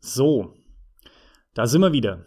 [0.00, 0.54] So,
[1.54, 2.24] da sind wir wieder.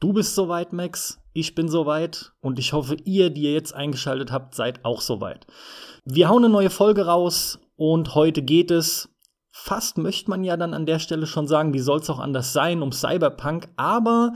[0.00, 1.20] Du bist soweit, Max.
[1.34, 5.46] Ich bin soweit und ich hoffe, ihr, die ihr jetzt eingeschaltet habt, seid auch soweit.
[6.04, 9.08] Wir hauen eine neue Folge raus und heute geht es,
[9.50, 12.52] fast möchte man ja dann an der Stelle schon sagen, wie soll es auch anders
[12.52, 14.32] sein, um Cyberpunk, aber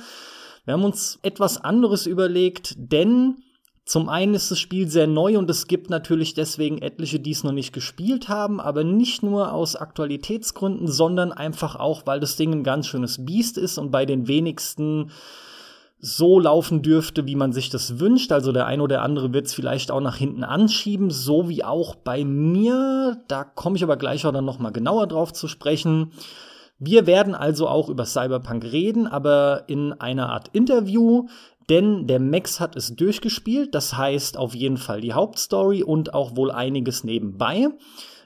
[0.65, 3.43] wir haben uns etwas anderes überlegt, denn
[3.85, 7.43] zum einen ist das Spiel sehr neu und es gibt natürlich deswegen etliche, die es
[7.43, 12.53] noch nicht gespielt haben, aber nicht nur aus Aktualitätsgründen, sondern einfach auch, weil das Ding
[12.53, 15.11] ein ganz schönes Biest ist und bei den wenigsten
[15.99, 18.33] so laufen dürfte, wie man sich das wünscht.
[18.33, 21.95] Also der ein oder andere wird es vielleicht auch nach hinten anschieben, so wie auch
[21.95, 23.23] bei mir.
[23.29, 26.13] Da komme ich aber gleich auch dann noch mal genauer drauf zu sprechen.
[26.81, 31.29] Wir werden also auch über Cyberpunk reden, aber in einer Art Interview.
[31.69, 36.37] Denn der Max hat es durchgespielt, das heißt auf jeden Fall die Hauptstory und auch
[36.37, 37.69] wohl einiges nebenbei.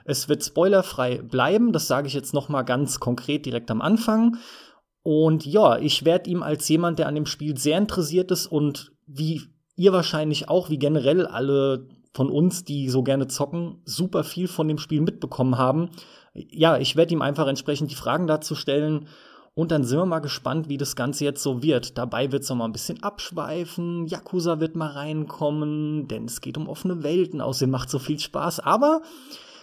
[0.05, 4.37] Es wird spoilerfrei bleiben, das sage ich jetzt noch mal ganz konkret direkt am Anfang.
[5.03, 8.93] Und ja, ich werde ihm als jemand, der an dem Spiel sehr interessiert ist und
[9.07, 9.43] wie
[9.77, 14.67] ihr wahrscheinlich auch, wie generell alle von uns, die so gerne zocken, super viel von
[14.69, 15.91] dem Spiel mitbekommen haben.
[16.35, 19.09] Ja, ich werde ihm einfach entsprechend die Fragen dazu stellen
[19.57, 21.97] und dann sind wir mal gespannt, wie das Ganze jetzt so wird.
[21.97, 24.07] Dabei wird es noch mal ein bisschen abschweifen.
[24.07, 27.41] Yakuza wird mal reinkommen, denn es geht um offene Welten.
[27.41, 28.61] Außerdem macht so viel Spaß.
[28.61, 29.01] Aber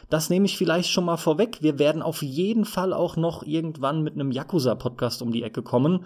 [0.09, 1.61] das nehme ich vielleicht schon mal vorweg.
[1.61, 6.05] Wir werden auf jeden Fall auch noch irgendwann mit einem Yakuza-Podcast um die Ecke kommen.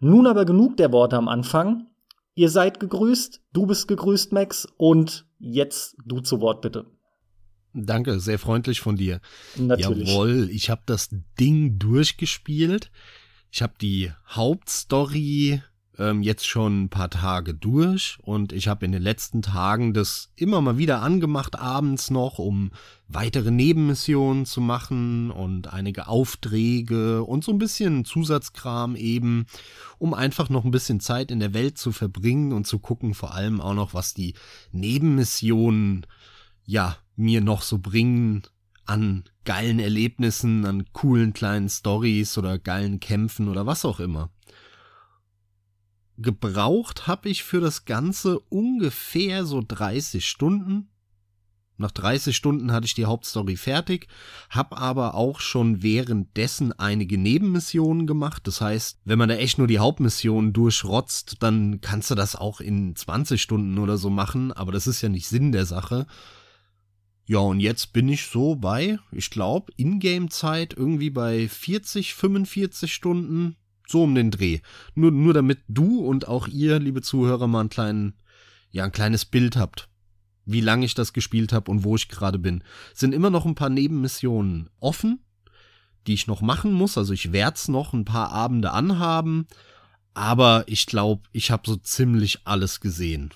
[0.00, 1.86] Nun aber genug der Worte am Anfang.
[2.34, 6.86] Ihr seid gegrüßt, du bist gegrüßt, Max, und jetzt du zu Wort bitte.
[7.74, 9.20] Danke, sehr freundlich von dir.
[9.56, 10.08] Natürlich.
[10.08, 12.90] Jawohl, ich habe das Ding durchgespielt.
[13.50, 15.62] Ich habe die Hauptstory
[15.98, 20.30] ähm, jetzt schon ein paar Tage durch und ich habe in den letzten Tagen das
[20.36, 22.72] immer mal wieder angemacht, abends noch, um
[23.08, 29.46] weitere Nebenmissionen zu machen und einige Aufträge und so ein bisschen Zusatzkram eben,
[29.98, 33.34] um einfach noch ein bisschen Zeit in der Welt zu verbringen und zu gucken, vor
[33.34, 34.34] allem auch noch, was die
[34.72, 36.06] Nebenmissionen
[36.64, 38.42] ja mir noch so bringen
[38.84, 44.30] an geilen Erlebnissen, an coolen kleinen Stories oder geilen Kämpfen oder was auch immer.
[46.18, 50.88] Gebraucht habe ich für das Ganze ungefähr so 30 Stunden.
[51.78, 54.06] Nach 30 Stunden hatte ich die Hauptstory fertig,
[54.50, 58.46] habe aber auch schon währenddessen einige Nebenmissionen gemacht.
[58.46, 62.60] Das heißt, wenn man da echt nur die Hauptmissionen durchrotzt, dann kannst du das auch
[62.60, 66.06] in 20 Stunden oder so machen, aber das ist ja nicht Sinn der Sache.
[67.24, 73.56] Ja, und jetzt bin ich so bei, ich glaube, Ingame-Zeit irgendwie bei 40, 45 Stunden,
[73.86, 74.60] so um den Dreh.
[74.94, 78.14] Nur, nur damit du und auch ihr, liebe Zuhörer, mal einen kleinen,
[78.70, 79.88] ja, ein kleines Bild habt,
[80.44, 82.64] wie lange ich das gespielt habe und wo ich gerade bin.
[82.92, 85.20] Sind immer noch ein paar Nebenmissionen offen,
[86.08, 86.98] die ich noch machen muss.
[86.98, 89.46] Also ich werde es noch ein paar Abende anhaben,
[90.14, 93.30] aber ich glaube, ich habe so ziemlich alles gesehen.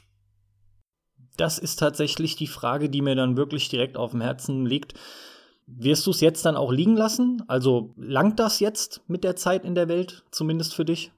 [1.36, 4.94] Das ist tatsächlich die Frage, die mir dann wirklich direkt auf dem Herzen liegt.
[5.66, 7.42] Wirst du es jetzt dann auch liegen lassen?
[7.48, 11.10] Also langt das jetzt mit der Zeit in der Welt, zumindest für dich?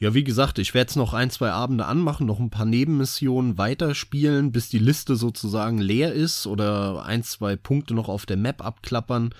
[0.00, 3.58] Ja, wie gesagt, ich werde es noch ein, zwei Abende anmachen, noch ein paar Nebenmissionen
[3.58, 8.64] weiterspielen, bis die Liste sozusagen leer ist oder ein, zwei Punkte noch auf der Map
[8.64, 9.34] abklappern.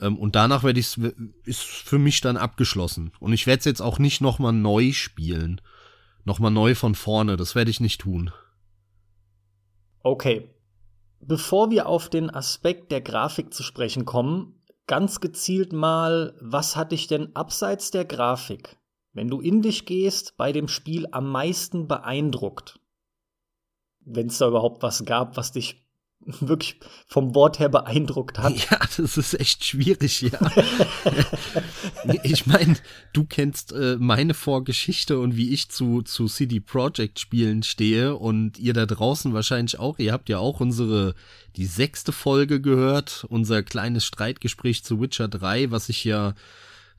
[0.00, 0.96] Ähm, und danach werde ich
[1.44, 3.12] ist für mich dann abgeschlossen.
[3.18, 5.60] Und ich werde es jetzt auch nicht nochmal neu spielen.
[6.24, 8.30] Nochmal neu von vorne, das werde ich nicht tun.
[10.02, 10.54] Okay.
[11.20, 16.92] Bevor wir auf den Aspekt der Grafik zu sprechen kommen, ganz gezielt mal, was hat
[16.92, 18.78] dich denn abseits der Grafik,
[19.12, 22.80] wenn du in dich gehst, bei dem Spiel am meisten beeindruckt?
[24.00, 25.86] Wenn es da überhaupt was gab, was dich
[26.40, 28.70] wirklich vom Wort her beeindruckt hat.
[28.70, 30.38] Ja, das ist echt schwierig, ja.
[32.22, 32.76] ich meine,
[33.12, 38.58] du kennst äh, meine Vorgeschichte und wie ich zu, zu CD Projekt Spielen stehe und
[38.58, 39.98] ihr da draußen wahrscheinlich auch.
[39.98, 41.14] Ihr habt ja auch unsere,
[41.56, 46.34] die sechste Folge gehört, unser kleines Streitgespräch zu Witcher 3, was ich ja,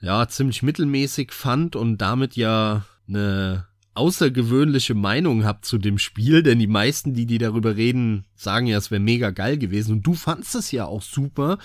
[0.02, 6.60] ja, ziemlich mittelmäßig fand und damit ja eine außergewöhnliche Meinung habt zu dem Spiel, denn
[6.60, 10.14] die meisten, die, die darüber reden, sagen ja, es wäre mega geil gewesen und du
[10.14, 11.58] fandst es ja auch super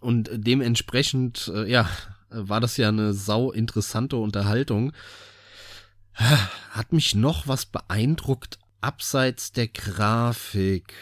[0.00, 1.88] und dementsprechend, äh, ja,
[2.28, 4.92] war das ja eine sau interessante Unterhaltung.
[6.14, 10.94] Hat mich noch was beeindruckt abseits der Grafik?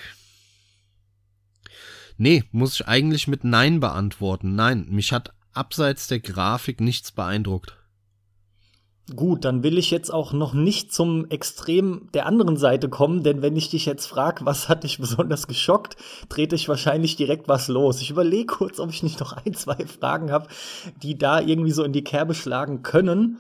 [2.17, 4.55] Nee, muss ich eigentlich mit Nein beantworten.
[4.55, 7.77] Nein, mich hat abseits der Grafik nichts beeindruckt.
[9.17, 13.43] Gut, dann will ich jetzt auch noch nicht zum Extrem der anderen Seite kommen, denn
[13.43, 15.97] wenn ich dich jetzt frage, was hat dich besonders geschockt,
[16.29, 18.01] trete ich wahrscheinlich direkt was los.
[18.01, 20.49] Ich überlege kurz, ob ich nicht noch ein, zwei Fragen habe,
[21.03, 23.39] die da irgendwie so in die Kerbe schlagen können.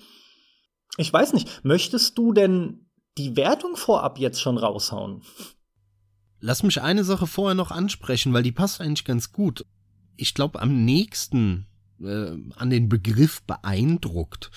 [0.96, 2.86] Ich weiß nicht, möchtest du denn
[3.16, 5.22] die Wertung vorab jetzt schon raushauen?
[6.40, 9.66] Lass mich eine Sache vorher noch ansprechen, weil die passt eigentlich ganz gut.
[10.16, 11.66] Ich glaube, am nächsten
[12.02, 14.50] äh, an den Begriff beeindruckt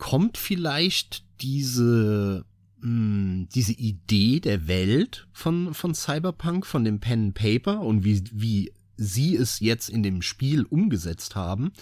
[0.00, 2.46] kommt vielleicht diese
[2.80, 8.24] hm, diese Idee der Welt von von Cyberpunk, von dem Pen and Paper und wie
[8.32, 11.72] wie sie es jetzt in dem Spiel umgesetzt haben,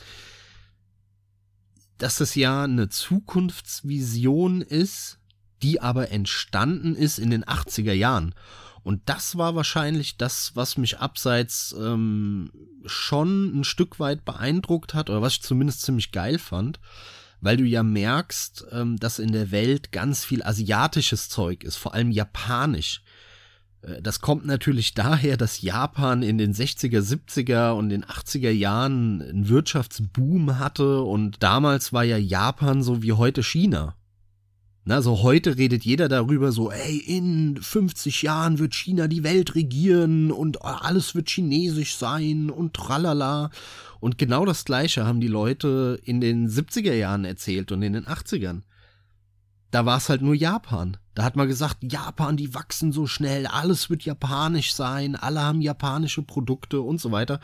[1.98, 5.18] dass es ja eine Zukunftsvision ist,
[5.62, 8.34] die aber entstanden ist in den 80er Jahren.
[8.82, 12.50] Und das war wahrscheinlich das, was mich abseits ähm,
[12.84, 16.80] schon ein Stück weit beeindruckt hat, oder was ich zumindest ziemlich geil fand,
[17.40, 21.94] weil du ja merkst, ähm, dass in der Welt ganz viel asiatisches Zeug ist, vor
[21.94, 23.02] allem japanisch.
[23.82, 29.22] Äh, das kommt natürlich daher, dass Japan in den 60er, 70er und den 80er Jahren
[29.22, 33.94] einen Wirtschaftsboom hatte und damals war ja Japan so wie heute China.
[34.90, 39.54] Na, so heute redet jeder darüber so, ey, in 50 Jahren wird China die Welt
[39.54, 43.50] regieren und alles wird chinesisch sein und tralala.
[44.00, 48.06] Und genau das Gleiche haben die Leute in den 70er Jahren erzählt und in den
[48.06, 48.62] 80ern
[49.70, 50.96] da war es halt nur Japan.
[51.14, 55.60] Da hat man gesagt, Japan, die wachsen so schnell, alles wird japanisch sein, alle haben
[55.60, 57.40] japanische Produkte und so weiter.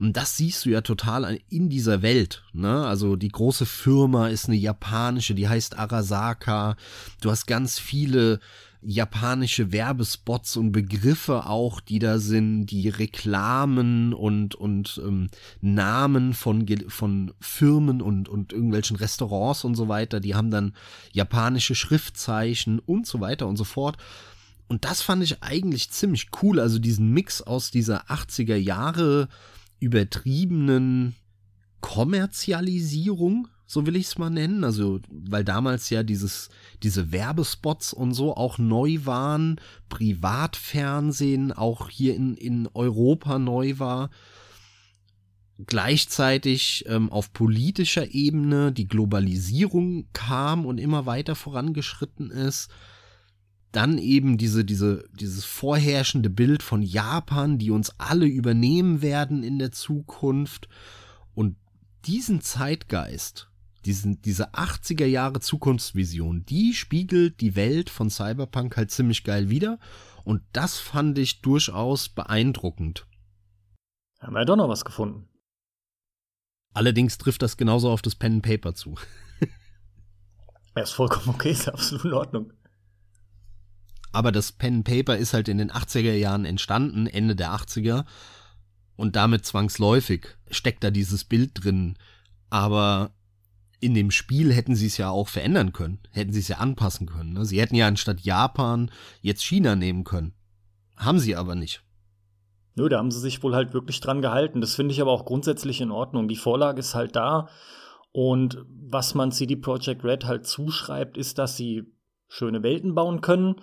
[0.00, 2.42] Und das siehst du ja total in dieser Welt.
[2.52, 2.84] Ne?
[2.84, 6.76] Also die große Firma ist eine japanische, die heißt Arasaka.
[7.20, 8.40] Du hast ganz viele
[8.84, 15.28] japanische Werbespots und Begriffe auch, die da sind, die Reklamen und, und ähm,
[15.60, 20.74] Namen von, von Firmen und, und irgendwelchen Restaurants und so weiter, die haben dann
[21.12, 23.96] japanische Schriftzeichen und so weiter und so fort.
[24.68, 29.28] Und das fand ich eigentlich ziemlich cool, also diesen Mix aus dieser 80er Jahre
[29.78, 31.14] übertriebenen
[31.80, 34.64] Kommerzialisierung so will ich es mal nennen.
[34.64, 36.50] Also, weil damals ja dieses,
[36.82, 39.58] diese Werbespots und so auch neu waren,
[39.88, 44.10] Privatfernsehen auch hier in, in Europa neu war.
[45.64, 52.70] Gleichzeitig ähm, auf politischer Ebene die Globalisierung kam und immer weiter vorangeschritten ist.
[53.70, 59.58] Dann eben diese, diese, dieses vorherrschende Bild von Japan, die uns alle übernehmen werden in
[59.58, 60.68] der Zukunft.
[61.32, 61.56] Und
[62.04, 63.48] diesen Zeitgeist,
[63.84, 69.78] diesen, diese 80er Jahre Zukunftsvision, die spiegelt die Welt von Cyberpunk halt ziemlich geil wieder.
[70.24, 73.06] Und das fand ich durchaus beeindruckend.
[74.20, 75.28] Haben wir doch noch was gefunden.
[76.74, 78.94] Allerdings trifft das genauso auf das Pen and Paper zu.
[80.76, 82.52] ja, ist vollkommen okay, ist absolut in Ordnung.
[84.12, 88.04] Aber das Pen and Paper ist halt in den 80er Jahren entstanden, Ende der 80er.
[88.94, 91.96] Und damit zwangsläufig steckt da dieses Bild drin.
[92.50, 93.12] Aber
[93.82, 97.06] in dem Spiel hätten sie es ja auch verändern können, hätten sie es ja anpassen
[97.06, 97.32] können.
[97.32, 97.44] Ne?
[97.44, 100.34] Sie hätten ja anstatt Japan jetzt China nehmen können.
[100.96, 101.82] Haben sie aber nicht.
[102.76, 104.60] Nö, da haben sie sich wohl halt wirklich dran gehalten.
[104.60, 106.28] Das finde ich aber auch grundsätzlich in Ordnung.
[106.28, 107.48] Die Vorlage ist halt da.
[108.12, 111.82] Und was man CD Projekt Red halt zuschreibt, ist, dass sie
[112.28, 113.56] schöne Welten bauen können.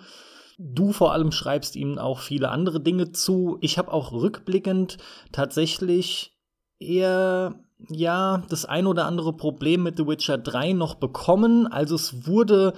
[0.58, 3.56] Du vor allem schreibst ihnen auch viele andere Dinge zu.
[3.62, 4.98] Ich habe auch rückblickend
[5.32, 6.36] tatsächlich
[6.78, 11.66] eher ja das ein oder andere Problem mit The Witcher 3 noch bekommen.
[11.66, 12.74] Also es wurde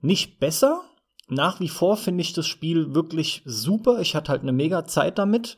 [0.00, 0.82] nicht besser.
[1.28, 4.00] Nach wie vor finde ich das Spiel wirklich super.
[4.00, 5.56] Ich hatte halt eine mega Zeit damit.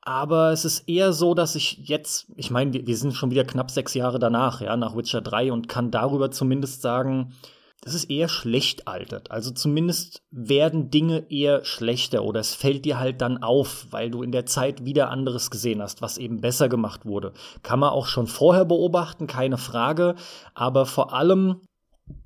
[0.00, 3.44] Aber es ist eher so, dass ich jetzt, ich meine, wir, wir sind schon wieder
[3.44, 7.34] knapp sechs Jahre danach, ja, nach Witcher 3 und kann darüber zumindest sagen,
[7.82, 9.32] das ist eher schlecht altert.
[9.32, 14.22] Also zumindest werden Dinge eher schlechter oder es fällt dir halt dann auf, weil du
[14.22, 17.32] in der Zeit wieder anderes gesehen hast, was eben besser gemacht wurde.
[17.64, 20.14] Kann man auch schon vorher beobachten, keine Frage,
[20.54, 21.60] aber vor allem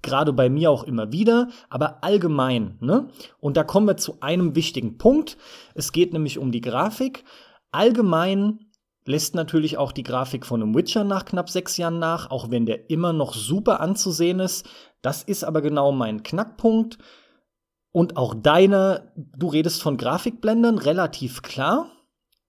[0.03, 3.09] gerade bei mir auch immer wieder, aber allgemein, ne?
[3.41, 5.39] Und da kommen wir zu einem wichtigen Punkt.
[5.75, 7.25] Es geht nämlich um die Grafik.
[7.73, 8.59] Allgemein
[9.07, 12.67] lässt natürlich auch die Grafik von einem Witcher nach knapp sechs Jahren nach, auch wenn
[12.67, 14.69] der immer noch super anzusehen ist.
[15.03, 16.99] Das ist aber genau mein Knackpunkt.
[17.93, 21.91] Und auch deine, du redest von Grafikblendern, relativ klar.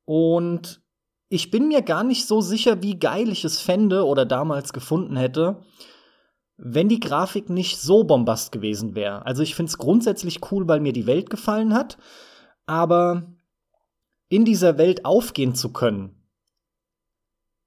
[0.05, 0.81] Und
[1.29, 5.17] ich bin mir gar nicht so sicher, wie geil ich es fände oder damals gefunden
[5.17, 5.61] hätte,
[6.57, 9.25] wenn die Grafik nicht so bombast gewesen wäre.
[9.25, 11.97] Also ich finde es grundsätzlich cool, weil mir die Welt gefallen hat.
[12.65, 13.23] Aber
[14.29, 16.27] in dieser Welt aufgehen zu können,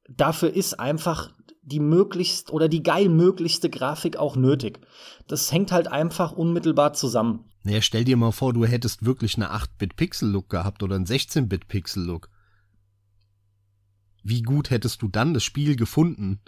[0.09, 1.33] dafür ist einfach
[1.71, 4.81] die möglichst oder die geil möglichste Grafik auch nötig.
[5.27, 7.45] Das hängt halt einfach unmittelbar zusammen.
[7.63, 12.29] Naja, stell dir mal vor, du hättest wirklich eine 8-Bit-Pixel-Look gehabt oder einen 16-Bit-Pixel-Look.
[14.23, 16.41] Wie gut hättest du dann das Spiel gefunden?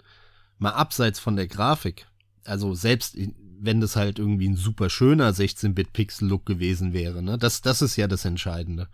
[0.57, 2.07] Mal abseits von der Grafik.
[2.45, 3.17] Also selbst
[3.59, 7.37] wenn das halt irgendwie ein super schöner 16-Bit-Pixel-Look gewesen wäre, ne?
[7.37, 8.89] Das, das ist ja das Entscheidende.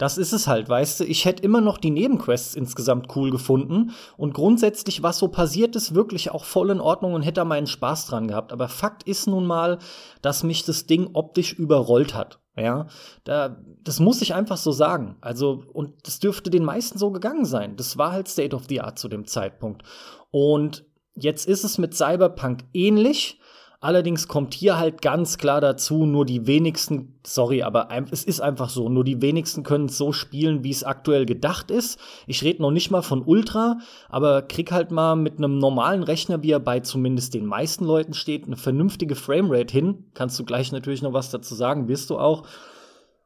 [0.00, 1.04] Das ist es halt, weißt du.
[1.04, 5.94] Ich hätte immer noch die Nebenquests insgesamt cool gefunden und grundsätzlich, was so passiert ist,
[5.94, 8.50] wirklich auch voll in Ordnung und hätte da meinen Spaß dran gehabt.
[8.50, 9.78] Aber Fakt ist nun mal,
[10.22, 12.40] dass mich das Ding optisch überrollt hat.
[12.56, 12.86] Ja,
[13.24, 15.18] da, das muss ich einfach so sagen.
[15.20, 17.76] Also, und das dürfte den meisten so gegangen sein.
[17.76, 19.82] Das war halt State of the Art zu dem Zeitpunkt.
[20.30, 23.38] Und jetzt ist es mit Cyberpunk ähnlich.
[23.82, 28.68] Allerdings kommt hier halt ganz klar dazu, nur die wenigsten, sorry, aber es ist einfach
[28.68, 31.98] so, nur die wenigsten können so spielen, wie es aktuell gedacht ist.
[32.26, 33.78] Ich rede noch nicht mal von Ultra,
[34.10, 38.12] aber krieg halt mal mit einem normalen Rechner, wie er bei zumindest den meisten Leuten
[38.12, 40.04] steht, eine vernünftige Framerate hin.
[40.12, 42.46] Kannst du gleich natürlich noch was dazu sagen, wirst du auch.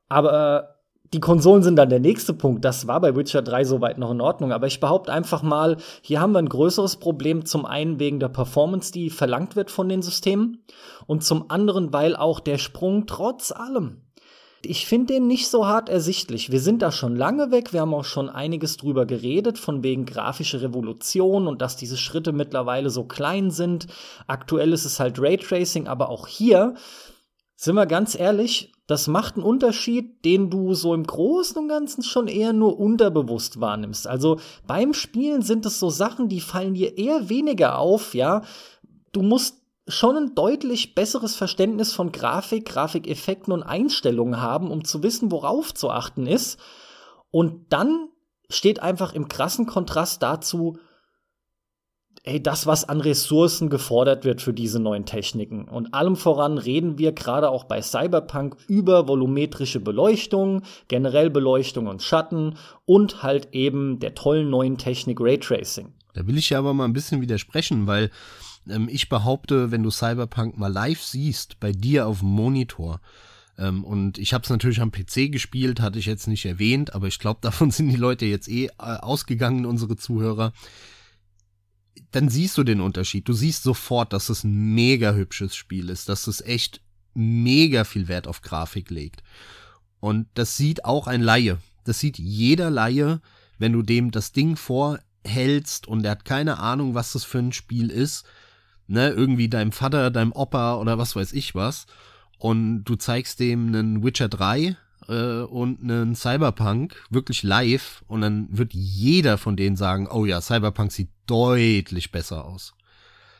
[0.08, 0.73] Aber
[1.12, 2.64] die Konsolen sind dann der nächste Punkt.
[2.64, 4.52] Das war bei Witcher 3 soweit noch in Ordnung.
[4.52, 7.44] Aber ich behaupte einfach mal, hier haben wir ein größeres Problem.
[7.44, 10.64] Zum einen wegen der Performance, die verlangt wird von den Systemen.
[11.06, 14.04] Und zum anderen, weil auch der Sprung trotz allem
[14.66, 16.50] ich finde den nicht so hart ersichtlich.
[16.50, 20.06] Wir sind da schon lange weg, wir haben auch schon einiges drüber geredet, von wegen
[20.06, 23.86] grafische Revolution und dass diese Schritte mittlerweile so klein sind.
[24.26, 26.74] Aktuell ist es halt Raytracing, aber auch hier
[27.56, 32.02] sind wir ganz ehrlich, das macht einen Unterschied, den du so im Großen und Ganzen
[32.02, 34.06] schon eher nur unterbewusst wahrnimmst.
[34.06, 38.42] Also beim Spielen sind es so Sachen, die fallen dir eher weniger auf, ja.
[39.12, 45.02] Du musst schon ein deutlich besseres Verständnis von Grafik, Grafikeffekten und Einstellungen haben, um zu
[45.02, 46.58] wissen, worauf zu achten ist.
[47.30, 48.08] Und dann
[48.50, 50.78] steht einfach im krassen Kontrast dazu,
[52.24, 55.64] ey, das, was an Ressourcen gefordert wird für diese neuen Techniken.
[55.64, 62.02] Und allem voran reden wir gerade auch bei Cyberpunk über volumetrische Beleuchtung, generell Beleuchtung und
[62.02, 65.92] Schatten und halt eben der tollen neuen Technik Raytracing.
[66.14, 68.10] Da will ich ja aber mal ein bisschen widersprechen, weil
[68.70, 73.00] ähm, ich behaupte, wenn du Cyberpunk mal live siehst, bei dir auf dem Monitor,
[73.58, 77.06] ähm, und ich habe es natürlich am PC gespielt, hatte ich jetzt nicht erwähnt, aber
[77.06, 80.54] ich glaube, davon sind die Leute jetzt eh äh, ausgegangen, unsere Zuhörer
[82.14, 83.28] dann siehst du den Unterschied.
[83.28, 86.80] Du siehst sofort, dass es ein mega hübsches Spiel ist, dass es echt
[87.12, 89.24] mega viel Wert auf Grafik legt.
[89.98, 91.58] Und das sieht auch ein Laie.
[91.82, 93.20] Das sieht jeder Laie,
[93.58, 97.52] wenn du dem das Ding vorhältst und er hat keine Ahnung, was das für ein
[97.52, 98.24] Spiel ist.
[98.86, 101.86] Ne, irgendwie deinem Vater, deinem Opa oder was weiß ich was.
[102.38, 104.76] Und du zeigst dem einen Witcher 3
[105.08, 110.40] äh, und einen Cyberpunk wirklich live und dann wird jeder von denen sagen, oh ja,
[110.40, 112.74] Cyberpunk sieht deutlich besser aus.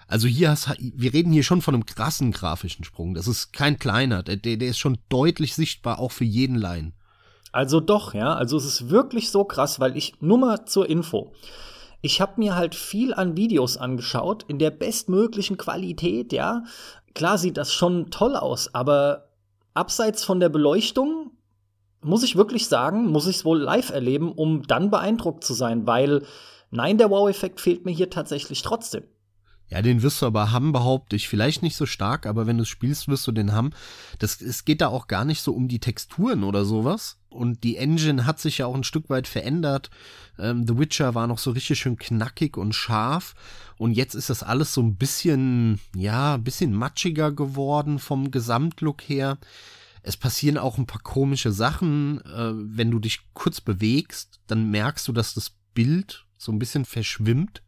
[0.07, 3.15] Also hier hast wir reden hier schon von einem krassen grafischen Sprung.
[3.15, 6.93] Das ist kein kleiner, der, der ist schon deutlich sichtbar, auch für jeden Laien.
[7.53, 11.33] Also doch, ja, also es ist wirklich so krass, weil ich nur mal zur Info.
[12.03, 16.65] Ich habe mir halt viel an Videos angeschaut in der bestmöglichen Qualität, ja.
[17.15, 19.29] Klar sieht das schon toll aus, aber
[19.73, 21.31] abseits von der Beleuchtung
[22.05, 25.87] muss ich wirklich sagen, muss ich es wohl live erleben, um dann beeindruckt zu sein,
[25.87, 26.25] weil
[26.71, 29.05] nein, der Wow-Effekt fehlt mir hier tatsächlich trotzdem.
[29.71, 31.29] Ja, den wirst du aber haben, behaupte ich.
[31.29, 33.71] Vielleicht nicht so stark, aber wenn du spielst, wirst du den haben.
[34.19, 37.19] Das, es geht da auch gar nicht so um die Texturen oder sowas.
[37.31, 39.91] Und die Engine hat sich ja auch ein Stück weit verändert.
[40.39, 43.35] Ähm, The Witcher war noch so richtig schön knackig und scharf.
[43.79, 49.03] Und jetzt ist das alles so ein bisschen, ja, ein bisschen matschiger geworden vom Gesamtlook
[49.03, 49.39] her.
[50.07, 52.21] Es passieren auch ein paar komische Sachen.
[52.27, 56.85] Äh, wenn du dich kurz bewegst, dann merkst du, dass das Bild so ein bisschen
[56.85, 57.63] verschwimmt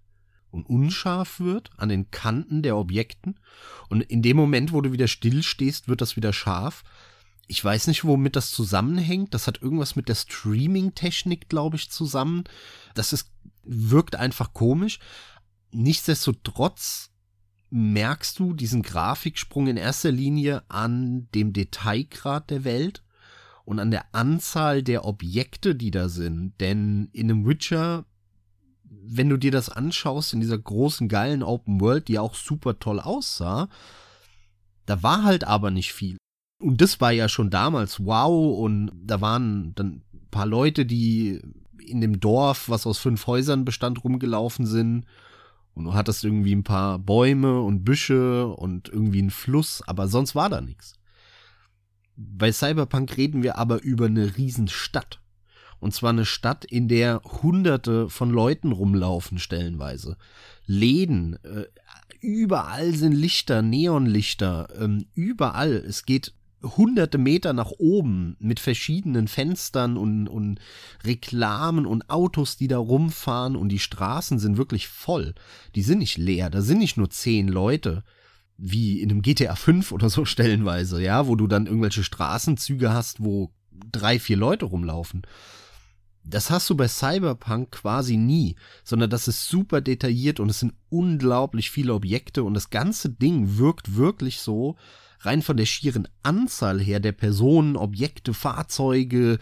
[0.51, 3.41] und unscharf wird an den Kanten der Objekten.
[3.89, 6.85] Und in dem Moment, wo du wieder still stehst, wird das wieder scharf.
[7.47, 9.33] Ich weiß nicht, womit das zusammenhängt.
[9.33, 12.45] Das hat irgendwas mit der Streaming-Technik, glaube ich, zusammen.
[12.95, 13.31] Das ist,
[13.63, 14.99] wirkt einfach komisch.
[15.71, 17.13] Nichtsdestotrotz
[17.71, 23.03] merkst du diesen Grafiksprung in erster Linie an dem Detailgrad der Welt
[23.65, 26.55] und an der Anzahl der Objekte, die da sind.
[26.61, 28.05] Denn in einem Witcher,
[28.85, 33.01] wenn du dir das anschaust, in dieser großen, geilen Open World, die auch super toll
[33.01, 33.69] aussah,
[34.87, 36.17] da war halt aber nicht viel.
[36.63, 41.43] Und das war ja schon damals wow und da waren dann ein paar Leute, die
[41.79, 45.07] in dem Dorf, was aus fünf Häusern bestand, rumgelaufen sind
[45.77, 50.35] und du hattest irgendwie ein paar Bäume und Büsche und irgendwie einen Fluss, aber sonst
[50.35, 50.95] war da nichts.
[52.17, 55.21] Bei Cyberpunk reden wir aber über eine Riesenstadt.
[55.79, 60.17] Und zwar eine Stadt, in der hunderte von Leuten rumlaufen, stellenweise.
[60.65, 61.67] Läden, äh,
[62.23, 65.73] überall sind Lichter, Neonlichter, ähm, überall.
[65.73, 66.33] Es geht
[66.67, 70.61] hunderte Meter nach oben mit verschiedenen Fenstern und, und
[71.05, 75.35] Reklamen und Autos, die da rumfahren und die Straßen sind wirklich voll.
[75.75, 78.05] Die sind nicht leer, da sind nicht nur zehn Leute,
[78.59, 83.23] wie in einem GTA 5 oder so stellenweise, ja, wo du dann irgendwelche Straßenzüge hast,
[83.23, 83.53] wo
[83.93, 85.23] drei, vier Leute rumlaufen.
[86.29, 90.75] Das hast du bei Cyberpunk quasi nie, sondern das ist super detailliert und es sind
[90.89, 94.77] unglaublich viele Objekte und das ganze Ding wirkt wirklich so,
[95.21, 99.39] rein von der schieren Anzahl her der Personen, Objekte, Fahrzeuge,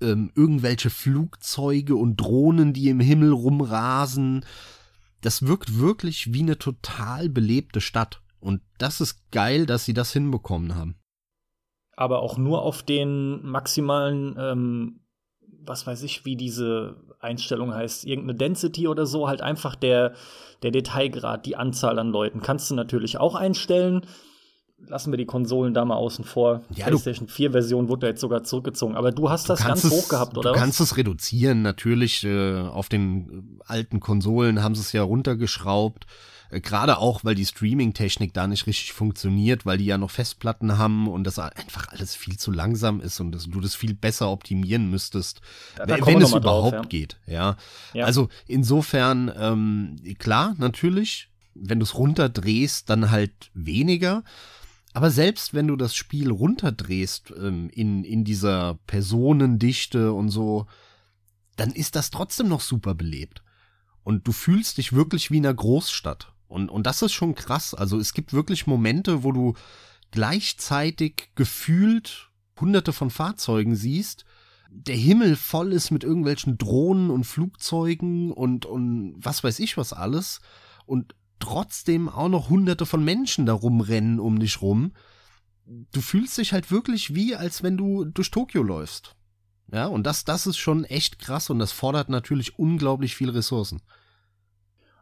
[0.00, 4.44] ähm, irgendwelche Flugzeuge und Drohnen, die im Himmel rumrasen.
[5.20, 8.20] Das wirkt wirklich wie eine total belebte Stadt.
[8.40, 10.96] Und das ist geil, dass sie das hinbekommen haben.
[11.96, 15.00] Aber auch nur auf den maximalen ähm,
[15.68, 20.14] was weiß ich, wie diese Einstellung heißt, irgendeine Density oder so, halt einfach der,
[20.62, 22.40] der Detailgrad, die Anzahl an Leuten.
[22.40, 24.06] Kannst du natürlich auch einstellen.
[24.86, 26.62] Lassen wir die Konsolen da mal außen vor.
[26.74, 28.94] Ja, PlayStation 4 Version wurde da jetzt sogar zurückgezogen.
[28.94, 30.52] Aber du hast das ganz es, hoch gehabt, oder?
[30.52, 31.62] Du kannst es reduzieren.
[31.62, 36.06] Natürlich, äh, auf den alten Konsolen haben sie es ja runtergeschraubt.
[36.50, 40.78] Äh, gerade auch, weil die Streaming-Technik da nicht richtig funktioniert, weil die ja noch Festplatten
[40.78, 44.30] haben und das einfach alles viel zu langsam ist und dass du das viel besser
[44.30, 45.40] optimieren müsstest,
[45.76, 46.82] da, da wenn es überhaupt drauf, ja.
[46.82, 47.18] geht.
[47.26, 47.56] Ja.
[47.92, 48.04] ja.
[48.04, 54.22] Also insofern, ähm, klar, natürlich, wenn du es runterdrehst, dann halt weniger.
[54.98, 60.66] Aber selbst wenn du das Spiel runterdrehst ähm, in, in dieser Personendichte und so,
[61.54, 63.44] dann ist das trotzdem noch super belebt.
[64.02, 66.32] Und du fühlst dich wirklich wie in einer Großstadt.
[66.48, 67.74] Und, und das ist schon krass.
[67.74, 69.54] Also es gibt wirklich Momente, wo du
[70.10, 74.24] gleichzeitig gefühlt hunderte von Fahrzeugen siehst,
[74.68, 79.92] der Himmel voll ist mit irgendwelchen Drohnen und Flugzeugen und, und was weiß ich was
[79.92, 80.40] alles
[80.86, 84.92] und trotzdem auch noch hunderte von Menschen da rumrennen um dich rum.
[85.66, 89.14] Du fühlst dich halt wirklich wie, als wenn du durch Tokio läufst.
[89.70, 93.82] Ja, und das, das ist schon echt krass und das fordert natürlich unglaublich viel Ressourcen.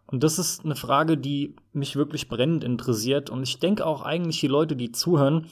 [0.06, 3.30] Und das ist eine Frage, die mich wirklich brennend interessiert.
[3.30, 5.46] Und ich denke auch eigentlich die Leute, die zuhören,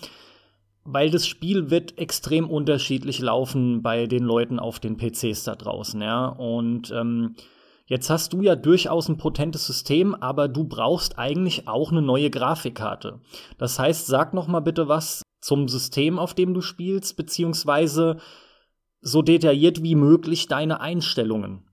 [0.84, 6.00] weil das Spiel wird extrem unterschiedlich laufen bei den Leuten auf den PCs da draußen,
[6.00, 6.26] ja.
[6.26, 7.36] Und ähm,
[7.86, 12.30] jetzt hast du ja durchaus ein potentes System, aber du brauchst eigentlich auch eine neue
[12.30, 13.20] Grafikkarte.
[13.58, 18.18] Das heißt, sag noch mal bitte was zum System, auf dem du spielst, beziehungsweise
[19.00, 21.64] so detailliert wie möglich deine Einstellungen.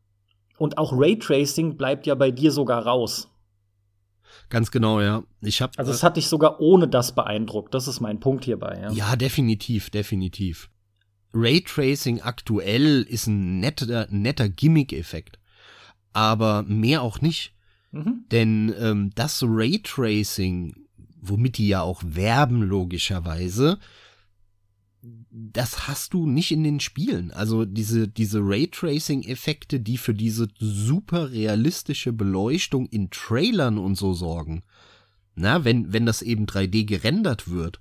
[0.58, 3.30] Und auch Raytracing bleibt ja bei dir sogar raus.
[4.50, 5.24] Ganz genau, ja.
[5.41, 7.74] Ich hab, also es hat dich sogar ohne das beeindruckt.
[7.74, 8.80] Das ist mein Punkt hierbei.
[8.82, 10.69] Ja, ja definitiv, definitiv.
[11.34, 15.39] Raytracing aktuell ist ein netter, netter Gimmick-Effekt.
[16.13, 17.54] Aber mehr auch nicht.
[17.91, 18.26] Mhm.
[18.32, 20.76] Denn ähm, das Raytracing,
[21.21, 23.80] womit die ja auch werben, logischerweise,
[25.32, 27.32] das hast du nicht in den Spielen.
[27.32, 34.63] Also diese, diese Raytracing-Effekte, die für diese super realistische Beleuchtung in Trailern und so sorgen.
[35.36, 37.80] Na, wenn, wenn das eben 3D gerendert wird,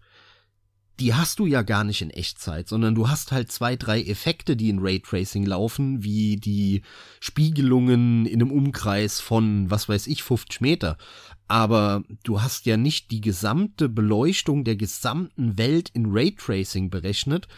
[1.00, 4.56] die hast du ja gar nicht in Echtzeit, sondern du hast halt zwei, drei Effekte,
[4.56, 6.82] die in Raytracing laufen, wie die
[7.20, 10.96] Spiegelungen in einem Umkreis von, was weiß ich, 50 Meter
[11.50, 17.48] aber du hast ja nicht die gesamte Beleuchtung der gesamten Welt in Raytracing berechnet.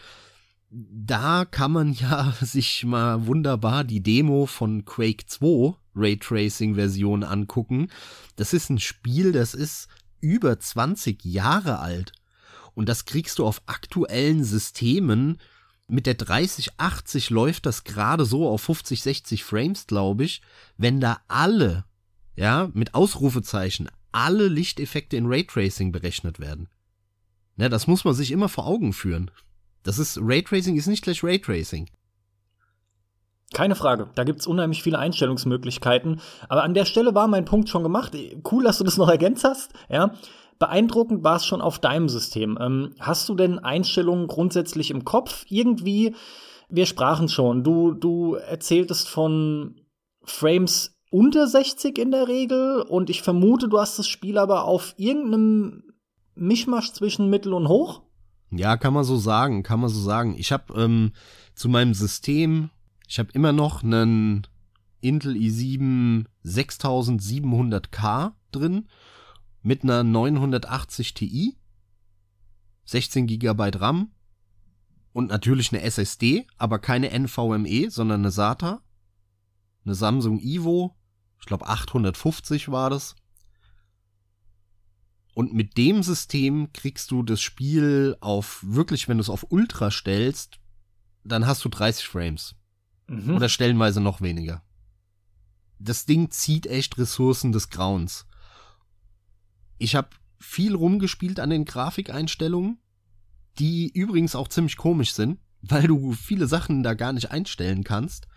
[0.71, 7.89] Da kann man ja sich mal wunderbar die Demo von Quake 2 Raytracing Version angucken.
[8.35, 12.13] Das ist ein Spiel, das ist über 20 Jahre alt.
[12.75, 15.39] Und das kriegst du auf aktuellen Systemen.
[15.87, 20.41] Mit der 3080 läuft das gerade so auf 50, 60 Frames, glaube ich.
[20.77, 21.85] Wenn da alle
[22.35, 26.69] ja, mit Ausrufezeichen, alle Lichteffekte in Raytracing berechnet werden.
[27.57, 29.29] Ja, das muss man sich immer vor Augen führen.
[29.83, 31.89] Das ist, Raytracing ist nicht gleich Raytracing.
[33.53, 36.21] Keine Frage, da gibt's unheimlich viele Einstellungsmöglichkeiten.
[36.49, 38.17] Aber an der Stelle war mein Punkt schon gemacht.
[38.51, 39.73] Cool, dass du das noch ergänzt hast.
[39.89, 40.15] Ja,
[40.59, 42.57] beeindruckend war es schon auf deinem System.
[42.59, 45.45] Ähm, hast du denn Einstellungen grundsätzlich im Kopf?
[45.49, 46.15] Irgendwie,
[46.69, 47.63] wir sprachen schon.
[47.63, 49.81] Du, du erzähltest von
[50.23, 54.95] Frames unter 60 in der Regel und ich vermute, du hast das Spiel aber auf
[54.97, 55.83] irgendeinem
[56.35, 58.01] Mischmasch zwischen Mittel und Hoch.
[58.49, 60.35] Ja, kann man so sagen, kann man so sagen.
[60.37, 61.11] Ich habe ähm,
[61.55, 62.69] zu meinem System,
[63.07, 64.47] ich habe immer noch einen
[65.01, 68.87] Intel i7 6700K drin
[69.63, 71.57] mit einer 980 Ti,
[72.85, 74.11] 16 GB RAM
[75.13, 78.81] und natürlich eine SSD, aber keine NVMe, sondern eine SATA.
[79.85, 80.95] Eine Samsung Ivo,
[81.39, 83.15] ich glaube 850 war das.
[85.33, 89.91] Und mit dem System kriegst du das Spiel auf wirklich, wenn du es auf Ultra
[89.91, 90.59] stellst,
[91.23, 92.55] dann hast du 30 Frames.
[93.07, 93.35] Mhm.
[93.35, 94.63] Oder stellenweise noch weniger.
[95.79, 98.25] Das Ding zieht echt Ressourcen des Grauens.
[99.77, 100.09] Ich habe
[100.39, 102.77] viel rumgespielt an den Grafikeinstellungen,
[103.59, 108.27] die übrigens auch ziemlich komisch sind, weil du viele Sachen da gar nicht einstellen kannst.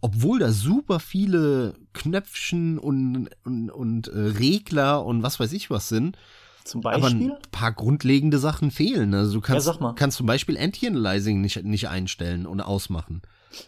[0.00, 5.88] Obwohl da super viele Knöpfchen und, und, und äh, Regler und was weiß ich was
[5.88, 6.18] sind,
[6.64, 7.04] zum Beispiel?
[7.04, 9.14] Aber ein paar grundlegende Sachen fehlen.
[9.14, 13.22] Also du kannst, ja, kannst zum Beispiel Anti-Aliasing nicht, nicht einstellen und ausmachen.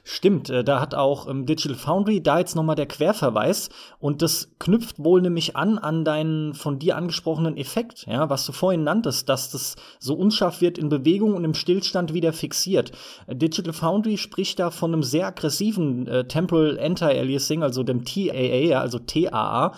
[0.05, 3.68] Stimmt, äh, da hat auch ähm, Digital Foundry da jetzt nochmal der Querverweis
[3.99, 8.53] und das knüpft wohl nämlich an an deinen von dir angesprochenen Effekt, ja, was du
[8.53, 12.92] vorhin nanntest, dass das so unscharf wird in Bewegung und im Stillstand wieder fixiert.
[13.27, 18.79] Äh, Digital Foundry spricht da von einem sehr aggressiven äh, Temporal Anti-Aliasing, also dem TAA,
[18.79, 19.72] also TAA,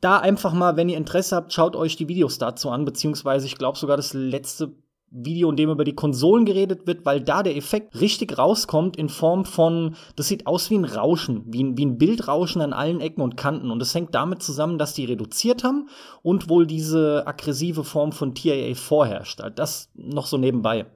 [0.00, 3.58] da einfach mal, wenn ihr Interesse habt, schaut euch die Videos dazu an, beziehungsweise ich
[3.58, 4.76] glaube sogar das letzte
[5.10, 9.08] Video, in dem über die Konsolen geredet wird, weil da der Effekt richtig rauskommt in
[9.08, 13.00] Form von, das sieht aus wie ein Rauschen, wie ein, wie ein Bildrauschen an allen
[13.00, 13.70] Ecken und Kanten.
[13.70, 15.88] Und das hängt damit zusammen, dass die reduziert haben
[16.22, 19.40] und wohl diese aggressive Form von TAA vorherrscht.
[19.40, 20.86] Also das noch so nebenbei.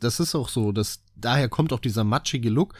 [0.00, 2.74] Das ist auch so, dass daher kommt auch dieser matschige Look.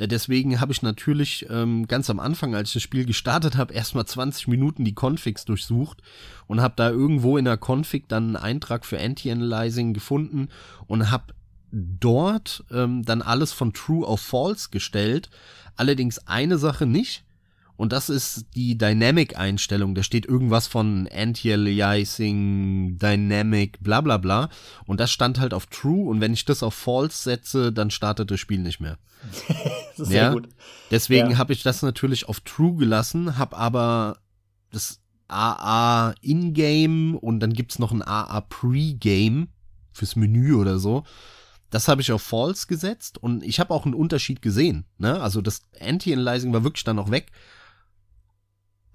[0.00, 3.74] Äh, deswegen habe ich natürlich ähm, ganz am Anfang, als ich das Spiel gestartet habe,
[3.74, 6.02] erstmal 20 Minuten die Configs durchsucht
[6.46, 10.48] und habe da irgendwo in der Config dann einen Eintrag für Anti-Analyzing gefunden
[10.86, 11.34] und habe
[11.70, 15.28] dort ähm, dann alles von True auf False gestellt.
[15.76, 17.24] Allerdings eine Sache nicht.
[17.80, 19.94] Und das ist die Dynamic-Einstellung.
[19.94, 24.50] Da steht irgendwas von Anti-Aliasing, Dynamic, bla bla bla.
[24.84, 26.10] Und das stand halt auf True.
[26.10, 28.98] Und wenn ich das auf False setze, dann startet das Spiel nicht mehr.
[29.96, 30.24] das ist ja?
[30.24, 30.48] sehr gut.
[30.90, 31.38] Deswegen ja.
[31.38, 34.18] habe ich das natürlich auf True gelassen, habe aber
[34.70, 39.48] das AA In-Game und dann gibt's noch ein AA Pre-Game
[39.90, 41.04] fürs Menü oder so.
[41.70, 44.84] Das habe ich auf False gesetzt und ich habe auch einen Unterschied gesehen.
[44.98, 45.18] Ne?
[45.18, 47.32] Also das Anti-Analyzing war wirklich dann noch weg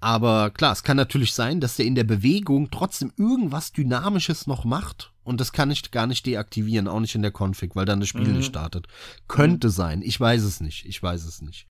[0.06, 4.64] aber klar, es kann natürlich sein, dass der in der Bewegung trotzdem irgendwas Dynamisches noch
[4.64, 7.98] macht und das kann ich gar nicht deaktivieren, auch nicht in der Config, weil dann
[7.98, 8.36] das Spiel mhm.
[8.36, 8.86] nicht startet.
[9.26, 9.72] Könnte mhm.
[9.72, 11.66] sein, ich weiß es nicht, ich weiß es nicht.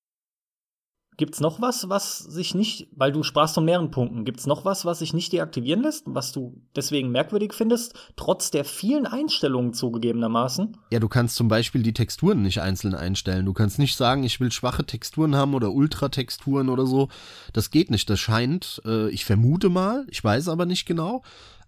[1.17, 4.85] Gibt's noch was, was sich nicht, weil du sprachst von mehreren Punkten, gibt's noch was,
[4.85, 10.77] was sich nicht deaktivieren lässt, was du deswegen merkwürdig findest, trotz der vielen Einstellungen zugegebenermaßen?
[10.91, 13.47] Ja, du kannst zum Beispiel die Texturen nicht einzeln einstellen.
[13.47, 17.09] Du kannst nicht sagen, ich will schwache Texturen haben oder Ultratexturen oder so.
[17.55, 18.11] Das geht nicht.
[18.11, 21.23] Das scheint, äh, ich vermute mal, ich weiß aber nicht genau,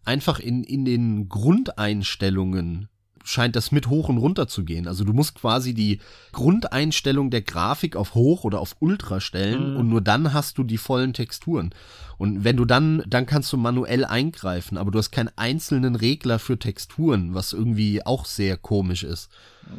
[0.05, 2.89] einfach in, in den Grundeinstellungen
[3.29, 4.89] scheint das mit hoch und runter zu gehen.
[4.89, 6.01] Also du musst quasi die
[6.33, 9.77] Grundeinstellung der Grafik auf hoch oder auf ultra stellen mhm.
[9.77, 11.75] und nur dann hast du die vollen Texturen.
[12.17, 16.39] Und wenn du dann, dann kannst du manuell eingreifen, aber du hast keinen einzelnen Regler
[16.39, 19.31] für Texturen, was irgendwie auch sehr komisch ist.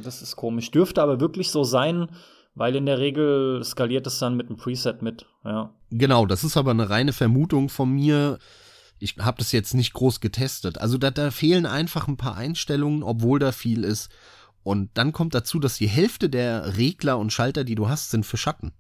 [0.04, 0.70] Das ist komisch.
[0.70, 2.08] Dürfte aber wirklich so sein,
[2.54, 5.74] weil in der Regel skaliert es dann mit einem Preset mit, ja.
[5.90, 8.38] Genau, das ist aber eine reine Vermutung von mir.
[9.00, 10.78] Ich habe das jetzt nicht groß getestet.
[10.78, 14.10] Also da, da fehlen einfach ein paar Einstellungen, obwohl da viel ist.
[14.64, 18.26] Und dann kommt dazu, dass die Hälfte der Regler und Schalter, die du hast, sind
[18.26, 18.74] für Schatten.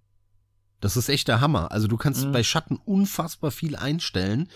[0.81, 1.71] Das ist echt der Hammer.
[1.71, 2.31] Also du kannst mhm.
[2.31, 4.49] bei Schatten unfassbar viel einstellen.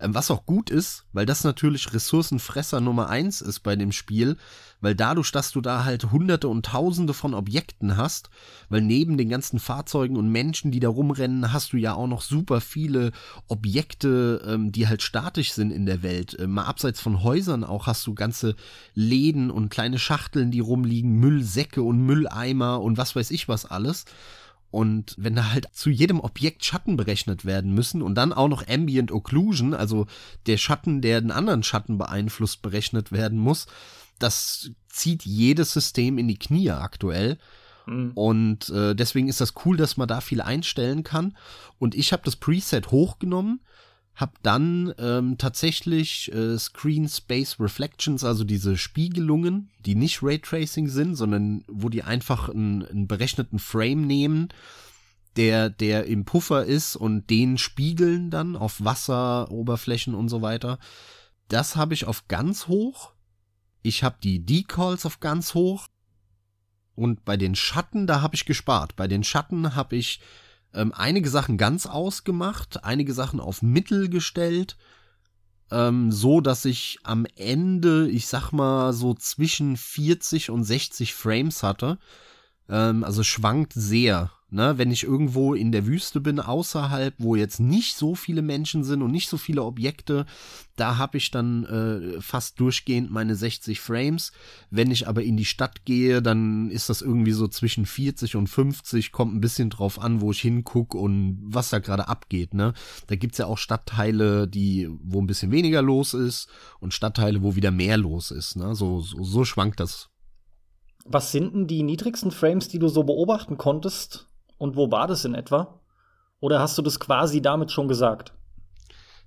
[0.00, 4.36] Ähm, was auch gut ist, weil das natürlich Ressourcenfresser Nummer eins ist bei dem Spiel,
[4.80, 8.30] weil dadurch, dass du da halt hunderte und tausende von Objekten hast,
[8.70, 12.22] weil neben den ganzen Fahrzeugen und Menschen, die da rumrennen, hast du ja auch noch
[12.22, 13.12] super viele
[13.48, 16.36] Objekte, ähm, die halt statisch sind in der Welt.
[16.40, 18.56] Ähm, mal abseits von Häusern auch hast du ganze
[18.94, 24.06] Läden und kleine Schachteln, die rumliegen, Müllsäcke und Mülleimer und was weiß ich was alles.
[24.70, 28.66] Und wenn da halt zu jedem Objekt Schatten berechnet werden müssen und dann auch noch
[28.68, 30.06] Ambient Occlusion, also
[30.46, 33.66] der Schatten, der den anderen Schatten beeinflusst, berechnet werden muss,
[34.20, 37.38] das zieht jedes System in die Knie aktuell.
[37.86, 38.12] Mhm.
[38.14, 41.36] Und äh, deswegen ist das cool, dass man da viel einstellen kann.
[41.78, 43.60] Und ich habe das Preset hochgenommen,
[44.14, 51.14] habe dann ähm, tatsächlich äh, Screen Space Reflections, also diese Spiegelungen, die nicht Raytracing sind,
[51.14, 54.48] sondern wo die einfach einen, einen berechneten Frame nehmen,
[55.36, 60.78] der, der im Puffer ist und den spiegeln dann auf Wasser, Oberflächen und so weiter.
[61.48, 63.12] Das habe ich auf ganz hoch.
[63.82, 65.86] Ich habe die Decalls auf ganz hoch.
[66.94, 68.96] Und bei den Schatten, da habe ich gespart.
[68.96, 70.20] Bei den Schatten habe ich
[70.74, 74.76] ähm, einige Sachen ganz ausgemacht, einige Sachen auf Mittel gestellt.
[75.70, 81.62] ähm, so, dass ich am Ende, ich sag mal, so zwischen 40 und 60 Frames
[81.62, 81.98] hatte.
[82.68, 84.30] Ähm, also schwankt sehr.
[84.52, 88.82] Ne, wenn ich irgendwo in der Wüste bin, außerhalb, wo jetzt nicht so viele Menschen
[88.82, 90.26] sind und nicht so viele Objekte,
[90.74, 94.32] da habe ich dann äh, fast durchgehend meine 60 Frames.
[94.68, 98.48] Wenn ich aber in die Stadt gehe, dann ist das irgendwie so zwischen 40 und
[98.48, 102.52] 50, kommt ein bisschen drauf an, wo ich hingucke und was da gerade abgeht.
[102.52, 102.72] Ne?
[103.06, 106.48] Da gibt's ja auch Stadtteile, die, wo ein bisschen weniger los ist
[106.80, 108.56] und Stadtteile, wo wieder mehr los ist.
[108.56, 108.74] Ne?
[108.74, 110.08] So, so, so schwankt das.
[111.04, 114.29] Was sind denn die niedrigsten Frames, die du so beobachten konntest?
[114.60, 115.80] Und wo war das in etwa?
[116.38, 118.34] Oder hast du das quasi damit schon gesagt?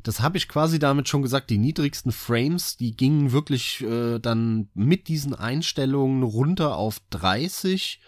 [0.03, 1.49] Das habe ich quasi damit schon gesagt.
[1.49, 7.99] Die niedrigsten Frames, die gingen wirklich äh, dann mit diesen Einstellungen runter auf 30.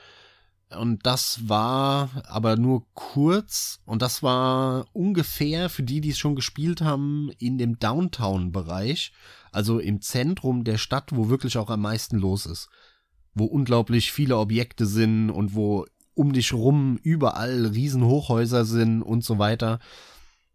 [0.78, 3.80] Und das war aber nur kurz.
[3.86, 9.14] Und das war ungefähr für die, die es schon gespielt haben, in dem Downtown-Bereich.
[9.52, 12.70] Also im Zentrum der Stadt, wo wirklich auch am meisten los ist.
[13.34, 19.38] Wo unglaublich viele Objekte sind und wo um dich rum überall Riesenhochhäuser sind und so
[19.38, 19.80] weiter.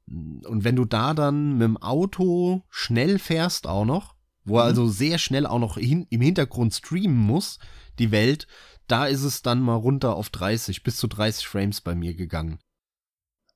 [0.09, 4.69] Und wenn du da dann mit dem Auto schnell fährst auch noch, wo er mhm.
[4.69, 7.59] also sehr schnell auch noch hin, im Hintergrund streamen muss,
[7.99, 8.49] die Welt,
[8.89, 12.59] da ist es dann mal runter auf 30, bis zu 30 Frames bei mir gegangen.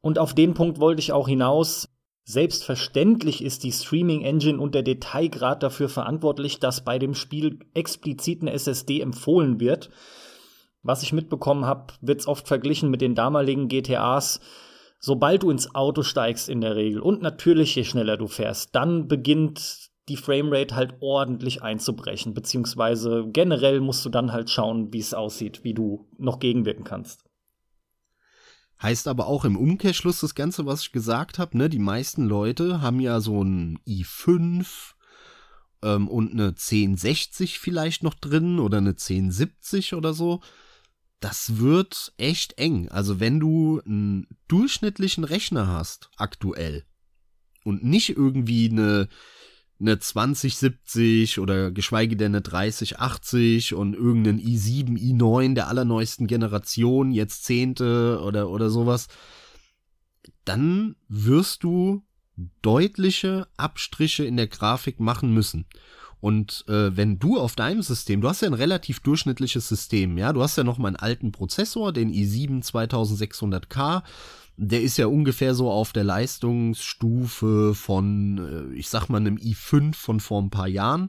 [0.01, 1.88] Und auf den Punkt wollte ich auch hinaus.
[2.27, 8.43] Selbstverständlich ist die Streaming Engine und der Detailgrad dafür verantwortlich, dass bei dem Spiel explizit
[8.43, 9.90] eine SSD empfohlen wird
[10.85, 14.40] was ich mitbekommen habe, wird es oft verglichen mit den damaligen GTAs.
[15.01, 19.09] Sobald du ins Auto steigst in der Regel und natürlich je schneller du fährst, dann
[19.09, 25.14] beginnt die Framerate halt ordentlich einzubrechen, beziehungsweise generell musst du dann halt schauen, wie es
[25.14, 27.25] aussieht, wie du noch gegenwirken kannst.
[28.83, 31.70] Heißt aber auch im Umkehrschluss das Ganze, was ich gesagt habe, ne?
[31.70, 34.66] Die meisten Leute haben ja so ein i5
[35.83, 40.40] ähm, und eine 1060 vielleicht noch drin oder eine 1070 oder so
[41.25, 42.91] das wird echt eng.
[42.91, 46.85] Also wenn du einen durchschnittlichen Rechner hast, aktuell,
[47.65, 49.09] und nicht irgendwie eine,
[49.81, 57.45] eine 2070 oder geschweige denn eine 3080 und irgendeinen i7, i9 der allerneuesten Generation, jetzt
[57.45, 59.09] zehnte oder, oder sowas,
[60.45, 62.05] dann wirst du
[62.61, 65.65] deutliche Abstriche in der Grafik machen müssen.
[66.25, 70.33] Und äh, wenn du auf deinem System, du hast ja ein relativ durchschnittliches System, ja,
[70.33, 74.03] du hast ja noch mal einen alten Prozessor, den i7 2600K,
[74.57, 79.95] der ist ja ungefähr so auf der Leistungsstufe von, äh, ich sag mal, einem i5
[79.95, 81.09] von vor ein paar Jahren.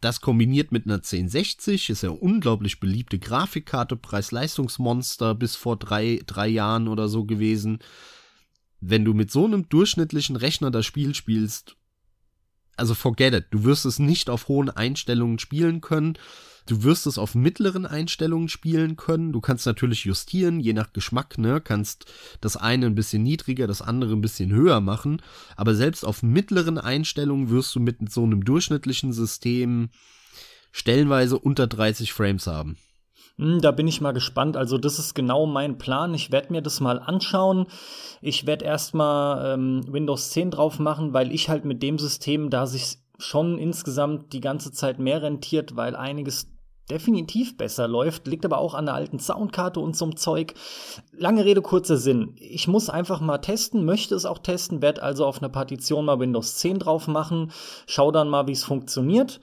[0.00, 6.46] Das kombiniert mit einer 1060 ist ja unglaublich beliebte Grafikkarte, Preis-Leistungsmonster bis vor drei, drei
[6.46, 7.80] Jahren oder so gewesen.
[8.80, 11.74] Wenn du mit so einem durchschnittlichen Rechner das Spiel spielst,
[12.80, 13.46] also forget it.
[13.50, 16.14] Du wirst es nicht auf hohen Einstellungen spielen können.
[16.66, 19.32] Du wirst es auf mittleren Einstellungen spielen können.
[19.32, 21.60] Du kannst natürlich justieren, je nach Geschmack, ne?
[21.60, 22.06] Kannst
[22.40, 25.20] das eine ein bisschen niedriger, das andere ein bisschen höher machen.
[25.56, 29.90] Aber selbst auf mittleren Einstellungen wirst du mit so einem durchschnittlichen System
[30.72, 32.76] stellenweise unter 30 Frames haben.
[33.40, 34.58] Hm, da bin ich mal gespannt.
[34.58, 36.12] Also, das ist genau mein Plan.
[36.12, 37.66] Ich werde mir das mal anschauen.
[38.20, 42.66] Ich werde erstmal ähm, Windows 10 drauf machen, weil ich halt mit dem System, da
[42.66, 46.50] sich schon insgesamt die ganze Zeit mehr rentiert, weil einiges
[46.90, 50.54] definitiv besser läuft, liegt aber auch an der alten Soundkarte und so Zeug.
[51.12, 52.34] Lange Rede, kurzer Sinn.
[52.36, 56.18] Ich muss einfach mal testen, möchte es auch testen, werde also auf einer Partition mal
[56.18, 57.52] Windows 10 drauf machen,
[57.86, 59.40] schau dann mal, wie es funktioniert.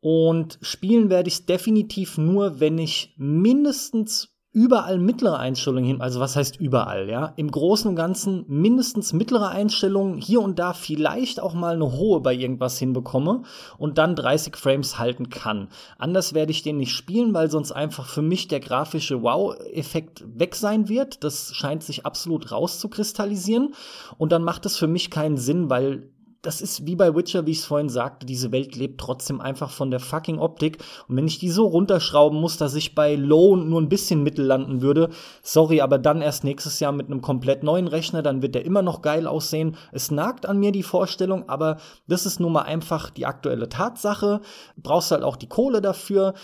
[0.00, 6.20] Und spielen werde ich es definitiv nur, wenn ich mindestens überall mittlere Einstellungen hin, also
[6.20, 7.32] was heißt überall, ja?
[7.36, 12.20] Im Großen und Ganzen mindestens mittlere Einstellungen, hier und da vielleicht auch mal eine hohe
[12.20, 13.42] bei irgendwas hinbekomme
[13.76, 15.68] und dann 30 Frames halten kann.
[15.98, 20.54] Anders werde ich den nicht spielen, weil sonst einfach für mich der grafische Wow-Effekt weg
[20.54, 21.22] sein wird.
[21.24, 23.74] Das scheint sich absolut rauszukristallisieren
[24.16, 26.10] und dann macht es für mich keinen Sinn, weil
[26.42, 29.70] das ist wie bei Witcher, wie ich es vorhin sagte, diese Welt lebt trotzdem einfach
[29.70, 30.78] von der fucking Optik.
[31.08, 34.44] Und wenn ich die so runterschrauben muss, dass ich bei Low nur ein bisschen Mittel
[34.44, 35.10] landen würde,
[35.42, 38.82] sorry, aber dann erst nächstes Jahr mit einem komplett neuen Rechner, dann wird der immer
[38.82, 39.76] noch geil aussehen.
[39.90, 44.40] Es nagt an mir die Vorstellung, aber das ist nun mal einfach die aktuelle Tatsache.
[44.76, 46.34] Brauchst halt auch die Kohle dafür.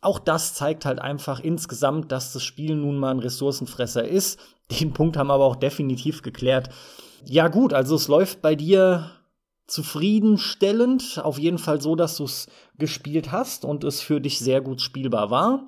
[0.00, 4.40] Auch das zeigt halt einfach insgesamt, dass das Spiel nun mal ein Ressourcenfresser ist.
[4.80, 6.70] Den Punkt haben wir aber auch definitiv geklärt.
[7.24, 9.10] Ja gut, also es läuft bei dir
[9.66, 11.20] zufriedenstellend.
[11.22, 12.48] Auf jeden Fall so, dass du es
[12.78, 15.66] gespielt hast und es für dich sehr gut spielbar war.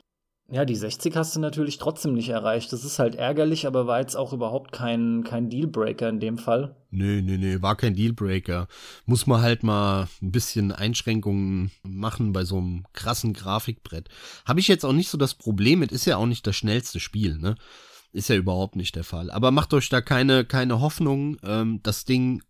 [0.50, 2.70] Ja, die 60 hast du natürlich trotzdem nicht erreicht.
[2.72, 6.76] Das ist halt ärgerlich, aber war jetzt auch überhaupt kein, kein Dealbreaker in dem Fall.
[6.90, 8.68] Nö, nö, nö, war kein Dealbreaker.
[9.06, 14.10] Muss man halt mal ein bisschen Einschränkungen machen bei so einem krassen Grafikbrett.
[14.44, 17.00] Habe ich jetzt auch nicht so das Problem mit, ist ja auch nicht das schnellste
[17.00, 17.54] Spiel, ne?
[18.12, 19.30] Ist ja überhaupt nicht der Fall.
[19.30, 21.38] Aber macht euch da keine, keine Hoffnung.
[21.42, 22.42] Ähm, das Ding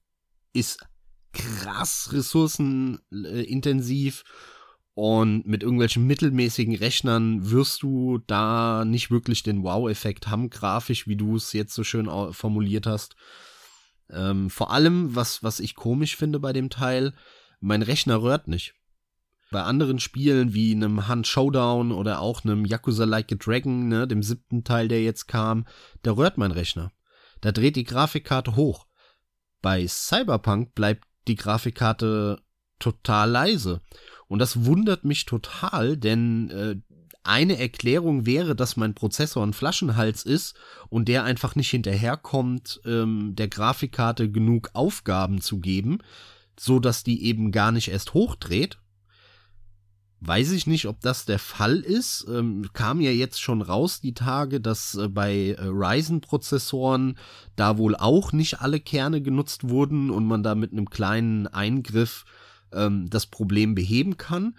[0.53, 0.85] ist
[1.35, 4.25] krass ressourcenintensiv
[4.95, 11.17] und mit irgendwelchen mittelmäßigen Rechnern wirst du da nicht wirklich den Wow-Effekt haben, grafisch, wie
[11.17, 13.17] du es jetzt so schön formuliert hast.
[14.11, 17.13] Ähm, vor allem, was, was ich komisch finde bei dem Teil,
[17.61, 18.75] mein Rechner rührt nicht.
[19.51, 24.07] Bei anderen Spielen wie einem Hunt Showdown oder auch einem Yakuza Like a Dragon, ne,
[24.07, 25.67] dem siebten Teil, der jetzt kam,
[26.03, 26.93] da rührt mein Rechner.
[27.41, 28.87] Da dreht die Grafikkarte hoch.
[29.61, 32.41] Bei Cyberpunk bleibt die Grafikkarte
[32.79, 33.81] total leise.
[34.27, 36.77] Und das wundert mich total, denn äh,
[37.25, 40.55] eine Erklärung wäre, dass mein Prozessor ein Flaschenhals ist
[40.91, 45.99] und der einfach nicht hinterherkommt, ähm, der Grafikkarte genug Aufgaben zu geben,
[46.59, 48.79] so dass die eben gar nicht erst hochdreht.
[50.27, 52.27] Weiß ich nicht, ob das der Fall ist.
[52.31, 57.19] Ähm, kam ja jetzt schon raus die Tage, dass äh, bei äh, Ryzen-Prozessoren
[57.57, 62.25] da wohl auch nicht alle Kerne genutzt wurden und man da mit einem kleinen Eingriff
[62.73, 64.57] ähm, das Problem beheben kann.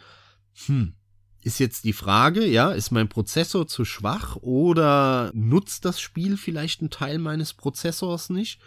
[0.67, 0.93] Hm.
[1.41, 6.81] Ist jetzt die Frage, ja, ist mein Prozessor zu schwach oder nutzt das Spiel vielleicht
[6.81, 8.59] einen Teil meines Prozessors nicht?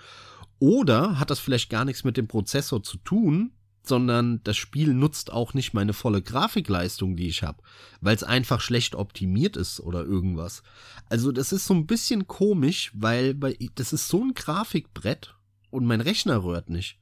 [0.59, 3.53] Oder hat das vielleicht gar nichts mit dem Prozessor zu tun,
[3.89, 7.63] sondern das Spiel nutzt auch nicht meine volle Grafikleistung, die ich habe,
[8.01, 10.63] weil es einfach schlecht optimiert ist oder irgendwas.
[11.09, 13.35] Also das ist so ein bisschen komisch, weil
[13.75, 15.35] das ist so ein Grafikbrett
[15.71, 16.99] und mein Rechner rührt nicht.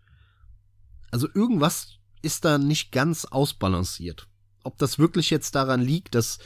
[1.10, 4.28] Also irgendwas ist da nicht ganz ausbalanciert.
[4.64, 6.38] Ob das wirklich jetzt daran liegt, dass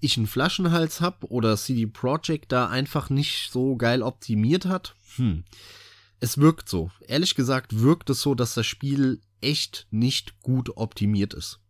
[0.00, 5.44] ich einen Flaschenhals habe oder CD Projekt da einfach nicht so geil optimiert hat, hm.
[6.20, 6.90] Es wirkt so.
[7.06, 11.60] Ehrlich gesagt wirkt es so, dass das Spiel echt nicht gut optimiert ist.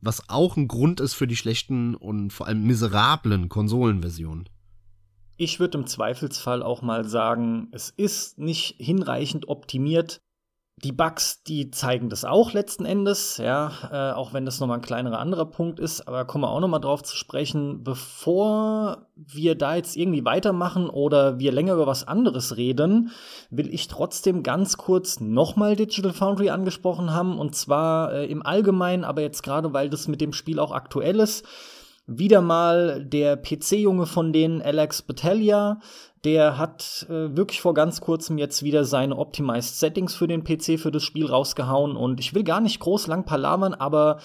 [0.00, 4.48] Was auch ein Grund ist für die schlechten und vor allem miserablen Konsolenversionen.
[5.36, 10.20] Ich würde im Zweifelsfall auch mal sagen, es ist nicht hinreichend optimiert,
[10.84, 14.82] die Bugs, die zeigen das auch letzten Endes, ja, äh, auch wenn das nochmal ein
[14.82, 19.74] kleinerer anderer Punkt ist, aber kommen wir auch nochmal drauf zu sprechen, bevor wir da
[19.74, 23.10] jetzt irgendwie weitermachen oder wir länger über was anderes reden,
[23.50, 27.38] will ich trotzdem ganz kurz nochmal Digital Foundry angesprochen haben.
[27.38, 31.18] Und zwar äh, im Allgemeinen, aber jetzt gerade, weil das mit dem Spiel auch aktuell
[31.18, 31.44] ist.
[32.06, 35.80] Wieder mal der PC-Junge von denen, Alex Battaglia,
[36.24, 40.78] der hat äh, wirklich vor ganz kurzem jetzt wieder seine Optimized Settings für den PC
[40.78, 44.18] für das Spiel rausgehauen und ich will gar nicht groß lang palavern, aber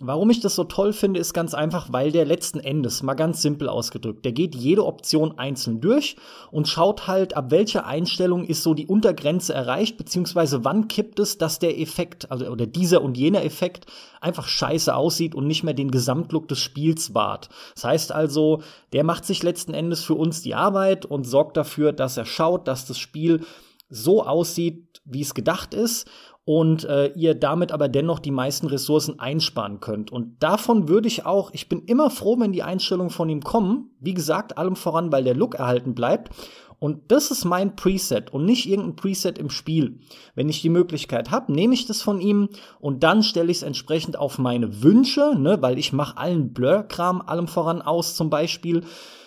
[0.00, 3.42] Warum ich das so toll finde, ist ganz einfach, weil der letzten Endes, mal ganz
[3.42, 6.16] simpel ausgedrückt, der geht jede Option einzeln durch
[6.50, 11.38] und schaut halt, ab welcher Einstellung ist so die Untergrenze erreicht, beziehungsweise wann kippt es,
[11.38, 13.86] dass der Effekt, also oder dieser und jener Effekt
[14.20, 17.48] einfach scheiße aussieht und nicht mehr den Gesamtlook des Spiels wahrt.
[17.76, 21.92] Das heißt also, der macht sich letzten Endes für uns die Arbeit und sorgt dafür,
[21.92, 23.42] dass er schaut, dass das Spiel
[23.90, 26.08] so aussieht, wie es gedacht ist
[26.44, 30.12] und äh, ihr damit aber dennoch die meisten Ressourcen einsparen könnt.
[30.12, 33.90] Und davon würde ich auch, ich bin immer froh, wenn die Einstellungen von ihm kommen.
[34.00, 36.30] Wie gesagt, allem voran, weil der Look erhalten bleibt.
[36.78, 40.00] Und das ist mein Preset und nicht irgendein Preset im Spiel.
[40.34, 43.62] Wenn ich die Möglichkeit habe, nehme ich das von ihm und dann stelle ich es
[43.62, 48.82] entsprechend auf meine Wünsche, ne, weil ich mache allen Blur-Kram allem voran aus zum Beispiel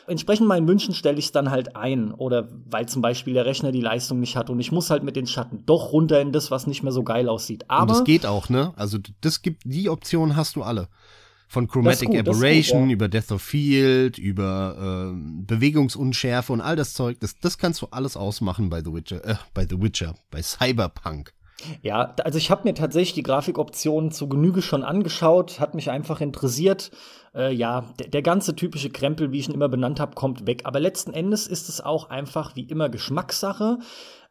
[0.07, 2.11] entsprechend meinen Wünschen stelle ich es dann halt ein.
[2.11, 5.15] Oder weil zum Beispiel der Rechner die Leistung nicht hat und ich muss halt mit
[5.15, 7.65] den Schatten doch runter in das, was nicht mehr so geil aussieht.
[7.69, 8.73] Aber und das geht auch, ne?
[8.75, 10.87] Also das gibt die Option hast du alle.
[11.49, 12.93] Von Chromatic gut, Aberration gut, ja.
[12.93, 17.87] über Death of Field, über äh, Bewegungsunschärfe und all das Zeug, das, das kannst du
[17.91, 21.33] alles ausmachen bei The Witcher, äh, bei The Witcher, bei Cyberpunk.
[21.81, 26.21] Ja, also ich habe mir tatsächlich die Grafikoptionen zu Genüge schon angeschaut, hat mich einfach
[26.21, 26.91] interessiert.
[27.37, 30.61] Äh, ja, der, der, ganze typische Krempel, wie ich ihn immer benannt habe, kommt weg.
[30.63, 33.77] Aber letzten Endes ist es auch einfach wie immer Geschmackssache.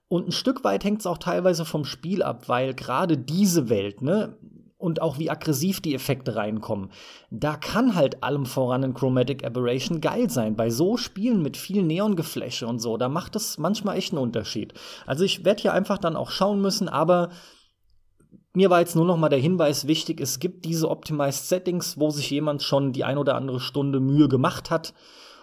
[0.09, 4.03] Und ein Stück weit hängt es auch teilweise vom Spiel ab, weil gerade diese Welt,
[4.03, 4.37] ne,
[4.79, 6.91] und auch wie aggressiv die Effekte reinkommen.
[7.31, 10.55] Da kann halt allem voran ein Chromatic Aberration geil sein.
[10.55, 14.75] Bei so Spielen mit viel Neongefläche und so, da macht es manchmal echt einen Unterschied.
[15.07, 17.31] Also ich werde hier einfach dann auch schauen müssen, aber
[18.57, 22.09] mir war jetzt nur noch mal der Hinweis wichtig, es gibt diese Optimized Settings, wo
[22.09, 24.95] sich jemand schon die ein oder andere Stunde Mühe gemacht hat.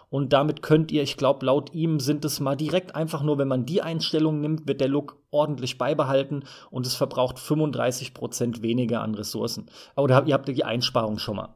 [0.10, 3.48] Und damit könnt ihr, ich glaube, laut ihm sind es mal direkt einfach nur, wenn
[3.48, 9.14] man die Einstellung nimmt, wird der Look ordentlich beibehalten und es verbraucht 35% weniger an
[9.14, 9.68] Ressourcen.
[9.96, 11.50] Oder ihr habt die Einsparung schon mal.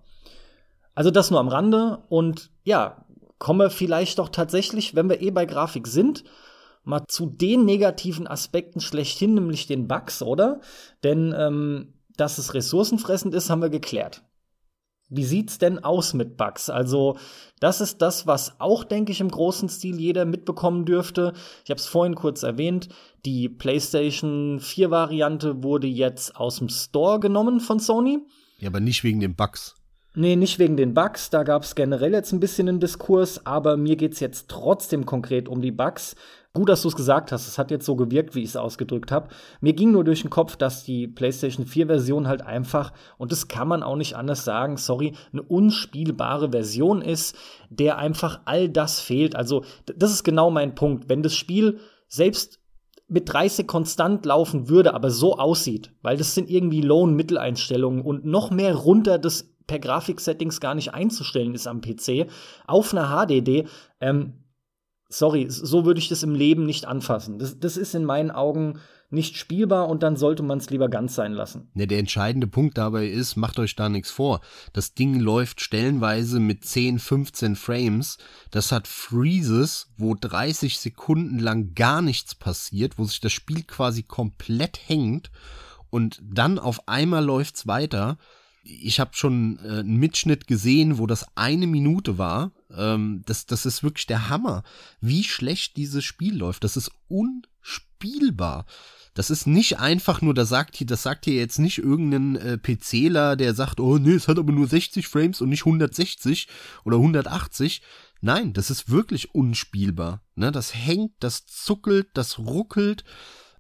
[0.93, 3.03] Also das nur am Rande und ja,
[3.39, 6.23] kommen wir vielleicht doch tatsächlich, wenn wir eh bei Grafik sind,
[6.87, 10.61] mal zu den negativen Aspekten schlechthin, nämlich den Bugs, oder?
[11.03, 14.23] Denn ähm, dass es ressourcenfressend ist, haben wir geklärt.
[15.09, 16.69] Wie sieht's denn aus mit Bugs?
[16.69, 17.17] Also,
[17.59, 21.33] das ist das, was auch, denke ich, im großen Stil jeder mitbekommen dürfte.
[21.63, 22.89] Ich habe es vorhin kurz erwähnt.
[23.25, 28.19] Die PlayStation 4 Variante wurde jetzt aus dem Store genommen von Sony.
[28.59, 29.75] Ja, aber nicht wegen den Bugs.
[30.19, 33.77] Nee, nicht wegen den Bugs, da gab es generell jetzt ein bisschen einen Diskurs, aber
[33.77, 36.15] mir geht's jetzt trotzdem konkret um die Bugs.
[36.57, 39.11] Gut, dass du es gesagt hast, es hat jetzt so gewirkt, wie ich es ausgedrückt
[39.11, 39.27] habe.
[39.61, 43.67] Mir ging nur durch den Kopf, dass die PlayStation 4-Version halt einfach, und das kann
[43.67, 47.35] man auch nicht anders sagen, sorry, eine unspielbare Version ist,
[47.69, 49.35] der einfach all das fehlt.
[49.35, 51.09] Also, das ist genau mein Punkt.
[51.09, 51.77] Wenn das Spiel
[52.07, 52.59] selbst
[53.07, 58.49] mit 30 konstant laufen würde, aber so aussieht, weil das sind irgendwie Low-Mitteleinstellungen und noch
[58.49, 62.25] mehr runter das per Grafik-Settings gar nicht einzustellen ist am PC,
[62.65, 63.67] auf einer HDD,
[64.01, 64.33] ähm,
[65.09, 67.39] sorry, so würde ich das im Leben nicht anfassen.
[67.39, 68.79] Das, das ist in meinen Augen
[69.09, 71.69] nicht spielbar und dann sollte man es lieber ganz sein lassen.
[71.73, 74.41] Ne, der entscheidende Punkt dabei ist, macht euch da nichts vor.
[74.73, 78.17] Das Ding läuft stellenweise mit 10, 15 Frames.
[78.51, 84.03] Das hat Freezes, wo 30 Sekunden lang gar nichts passiert, wo sich das Spiel quasi
[84.03, 85.31] komplett hängt
[85.89, 88.17] und dann auf einmal läuft's weiter
[88.67, 92.51] ich habe schon äh, einen Mitschnitt gesehen, wo das eine Minute war.
[92.75, 94.63] Ähm, das, das ist wirklich der Hammer,
[95.01, 96.63] wie schlecht dieses Spiel läuft.
[96.63, 98.65] Das ist unspielbar.
[99.13, 102.57] Das ist nicht einfach nur, das sagt hier, das sagt hier jetzt nicht irgendein äh,
[102.57, 106.47] PCler, der sagt, oh nee, es hat aber nur 60 Frames und nicht 160
[106.83, 107.81] oder 180.
[108.21, 110.21] Nein, das ist wirklich unspielbar.
[110.35, 110.51] Ne?
[110.51, 113.05] Das hängt, das zuckelt, das ruckelt,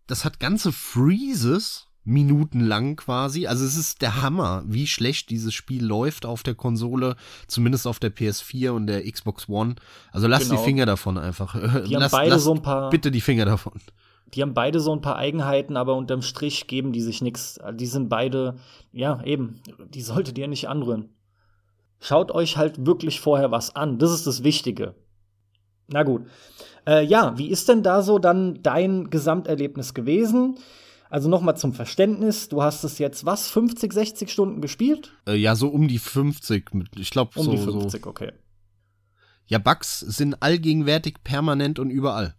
[0.05, 3.47] das hat ganze Freezes Minuten lang quasi.
[3.47, 7.99] Also es ist der Hammer, wie schlecht dieses Spiel läuft auf der Konsole, zumindest auf
[7.99, 9.75] der PS4 und der Xbox One.
[10.13, 10.55] Also lass genau.
[10.55, 11.53] die Finger davon einfach.
[11.83, 12.89] Die haben beide lass so ein paar.
[12.89, 13.73] Bitte die Finger davon.
[14.33, 17.59] Die haben beide so ein paar Eigenheiten, aber unterm Strich geben die sich nichts.
[17.73, 18.55] Die sind beide,
[18.93, 21.09] ja, eben, die solltet ihr nicht anrühren.
[21.99, 23.99] Schaut euch halt wirklich vorher was an.
[23.99, 24.95] Das ist das Wichtige.
[25.87, 26.25] Na gut.
[26.85, 30.57] Äh, ja, wie ist denn da so dann dein Gesamterlebnis gewesen?
[31.09, 35.13] Also nochmal zum Verständnis, du hast es jetzt was, 50, 60 Stunden gespielt?
[35.27, 36.71] Äh, ja, so um die 50.
[36.97, 37.51] Ich glaube um so.
[37.51, 38.09] Um die 50, so.
[38.09, 38.31] okay.
[39.45, 42.35] Ja, Bugs sind allgegenwärtig, permanent und überall.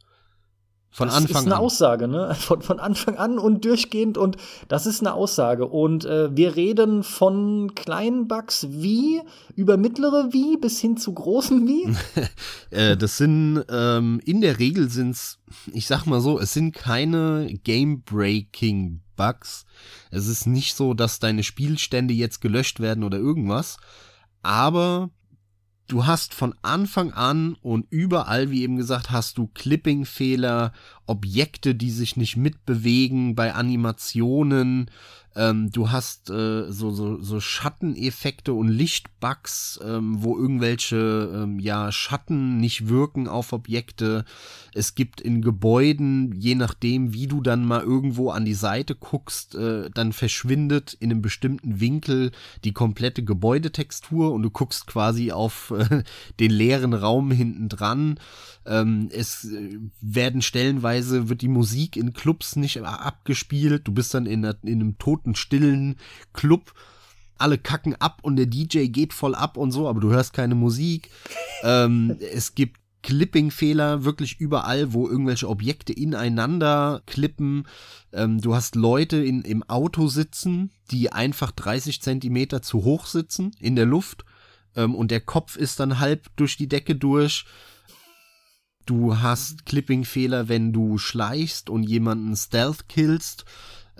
[0.99, 1.32] Von das Anfang an.
[1.32, 1.59] Das ist eine.
[1.61, 2.34] Aussage, ne?
[2.40, 4.36] Von, von Anfang an und durchgehend und
[4.66, 5.68] das ist eine Aussage.
[5.68, 9.22] Und äh, wir reden von kleinen Bugs wie,
[9.55, 11.94] über mittlere wie bis hin zu großen wie.
[12.76, 15.38] äh, das sind, ähm, in der Regel sind's,
[15.72, 19.66] ich sag mal so, es sind keine Game-Breaking Bugs.
[20.11, 23.76] Es ist nicht so, dass deine Spielstände jetzt gelöscht werden oder irgendwas.
[24.42, 25.11] Aber
[25.89, 30.72] du hast von Anfang an und überall, wie eben gesagt, hast du Clipping-Fehler,
[31.07, 34.91] Objekte, die sich nicht mitbewegen bei Animationen,
[35.39, 41.93] ähm, du hast äh, so, so, so Schatteneffekte und Lichtbugs, ähm, wo irgendwelche ähm, ja,
[41.93, 44.24] Schatten nicht wirken auf Objekte.
[44.78, 49.56] Es gibt in Gebäuden, je nachdem, wie du dann mal irgendwo an die Seite guckst,
[49.56, 52.30] äh, dann verschwindet in einem bestimmten Winkel
[52.62, 56.04] die komplette Gebäudetextur und du guckst quasi auf äh,
[56.38, 58.20] den leeren Raum hinten dran.
[58.66, 63.88] Ähm, es äh, werden stellenweise, wird die Musik in Clubs nicht abgespielt.
[63.88, 65.96] Du bist dann in, in einem toten, stillen
[66.32, 66.72] Club.
[67.36, 70.54] Alle kacken ab und der DJ geht voll ab und so, aber du hörst keine
[70.54, 71.10] Musik.
[71.64, 77.66] ähm, es gibt Clipping-Fehler wirklich überall, wo irgendwelche Objekte ineinander klippen.
[78.12, 83.53] Ähm, du hast Leute in, im Auto sitzen, die einfach 30 Zentimeter zu hoch sitzen
[83.61, 84.24] in der Luft
[84.74, 87.44] ähm, und der Kopf ist dann halb durch die Decke durch.
[88.86, 93.44] Du hast Clipping-Fehler, wenn du schleichst und jemanden stealth killst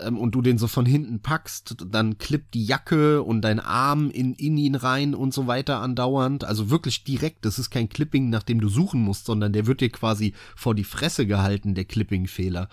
[0.01, 4.09] ähm, und du den so von hinten packst, dann klippt die Jacke und dein Arm
[4.09, 6.43] in, in ihn rein und so weiter andauernd.
[6.43, 9.81] Also wirklich direkt, das ist kein Clipping, nach dem du suchen musst, sondern der wird
[9.81, 12.69] dir quasi vor die Fresse gehalten, der Clipping-Fehler.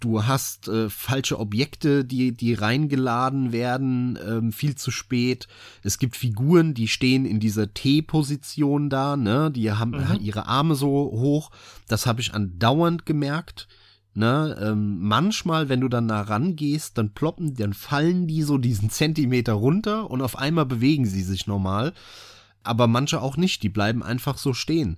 [0.00, 5.48] Du hast äh, falsche Objekte, die, die reingeladen werden, ähm, viel zu spät.
[5.82, 9.50] Es gibt Figuren, die stehen in dieser T-Position da, ne?
[9.50, 10.18] Die haben mhm.
[10.20, 11.50] ihre Arme so hoch.
[11.88, 13.66] Das habe ich andauernd gemerkt.
[14.18, 18.90] Ne, ähm, manchmal, wenn du dann nah rangehst, dann ploppen, dann fallen die so diesen
[18.90, 21.92] Zentimeter runter und auf einmal bewegen sie sich normal.
[22.64, 24.96] Aber manche auch nicht, die bleiben einfach so stehen.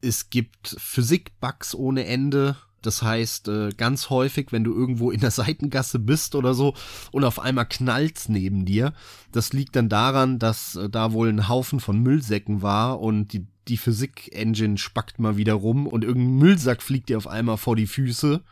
[0.00, 5.30] Es gibt Physik-Bugs ohne Ende Das heißt, äh, ganz häufig, wenn du irgendwo in der
[5.30, 6.74] Seitengasse bist oder so
[7.10, 8.92] und auf einmal knallt's neben dir,
[9.32, 13.46] das liegt dann daran, dass äh, da wohl ein Haufen von Müllsäcken war und die,
[13.68, 17.86] die Physik-Engine spackt mal wieder rum und irgendein Müllsack fliegt dir auf einmal vor die
[17.86, 18.42] Füße,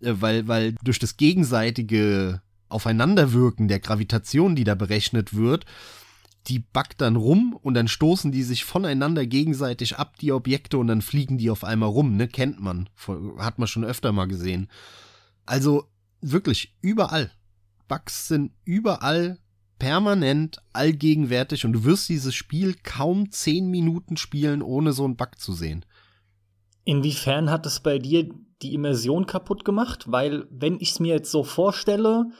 [0.00, 5.66] äh, weil, weil durch das gegenseitige Aufeinanderwirken der Gravitation, die da berechnet wird,
[6.46, 10.88] die backt dann rum und dann stoßen die sich voneinander gegenseitig ab, die Objekte, und
[10.88, 12.28] dann fliegen die auf einmal rum, ne?
[12.28, 12.90] Kennt man.
[13.38, 14.68] Hat man schon öfter mal gesehen.
[15.46, 15.88] Also
[16.20, 17.30] wirklich überall.
[17.88, 19.38] Bugs sind überall
[19.84, 25.38] permanent allgegenwärtig und du wirst dieses Spiel kaum zehn Minuten spielen, ohne so einen Bug
[25.38, 25.84] zu sehen.
[26.84, 28.30] Inwiefern hat es bei dir
[28.62, 30.10] die Immersion kaputt gemacht?
[30.10, 32.30] Weil, wenn ich es mir jetzt so vorstelle,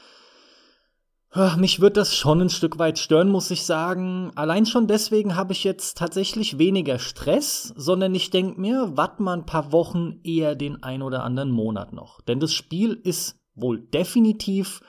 [1.57, 4.31] mich wird das schon ein Stück weit stören, muss ich sagen.
[4.35, 9.37] Allein schon deswegen habe ich jetzt tatsächlich weniger Stress, sondern ich denke mir, wart mal
[9.37, 12.21] ein paar Wochen eher den ein oder anderen Monat noch.
[12.21, 14.81] Denn das Spiel ist wohl definitiv,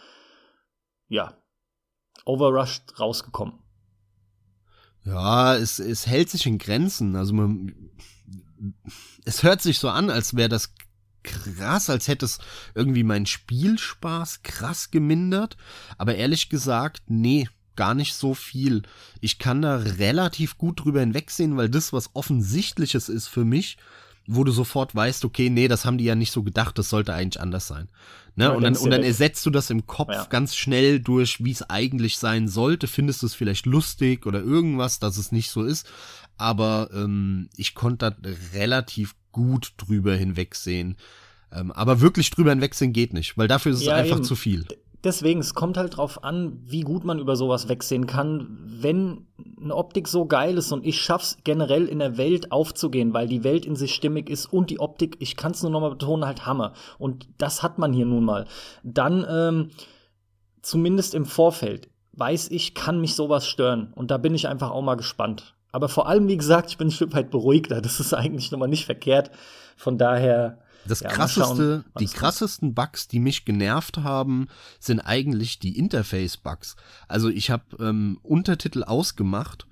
[1.08, 1.36] ja,
[2.26, 3.54] overrushed rausgekommen.
[5.04, 7.16] Ja, es, es hält sich in Grenzen.
[7.16, 7.74] Also man,
[9.24, 10.74] es hört sich so an, als wäre das
[11.22, 12.38] krass, als hätte es
[12.74, 15.56] irgendwie meinen Spielspaß krass gemindert.
[15.96, 18.82] Aber ehrlich gesagt, nee, gar nicht so viel.
[19.20, 23.76] Ich kann da relativ gut drüber hinwegsehen, weil das was Offensichtliches ist für mich,
[24.26, 27.14] wo du sofort weißt, okay, nee, das haben die ja nicht so gedacht, das sollte
[27.14, 27.88] eigentlich anders sein.
[28.34, 28.52] Ne?
[28.52, 30.26] Und, dann, und dann ersetzt du das im Kopf ja.
[30.26, 32.86] ganz schnell durch, wie es eigentlich sein sollte.
[32.86, 35.88] Findest du es vielleicht lustig oder irgendwas, dass es nicht so ist.
[36.36, 40.96] Aber ähm, ich konnte da relativ gut drüber hinwegsehen.
[41.50, 44.24] Ähm, aber wirklich drüber hinwegsehen geht nicht, weil dafür ist es ja, einfach eben.
[44.24, 44.66] zu viel.
[45.04, 48.58] Deswegen, es kommt halt drauf an, wie gut man über sowas wegsehen kann.
[48.66, 49.26] Wenn
[49.60, 53.44] eine Optik so geil ist und ich schaff's generell in der Welt aufzugehen, weil die
[53.44, 56.72] Welt in sich stimmig ist und die Optik, ich kann's nur nochmal betonen, halt Hammer.
[56.98, 58.46] Und das hat man hier nun mal.
[58.82, 59.70] Dann, ähm,
[60.62, 63.92] zumindest im Vorfeld, weiß ich, kann mich sowas stören.
[63.94, 65.54] Und da bin ich einfach auch mal gespannt.
[65.72, 67.80] Aber vor allem, wie gesagt, ich bin ein Stück weit beruhigter.
[67.80, 69.30] Das ist eigentlich nochmal nicht verkehrt.
[69.76, 70.58] Von daher.
[70.88, 76.76] Das ja, krasseste, die krassesten Bugs, die mich genervt haben, sind eigentlich die Interface-Bugs.
[77.08, 79.66] Also ich habe ähm, Untertitel ausgemacht,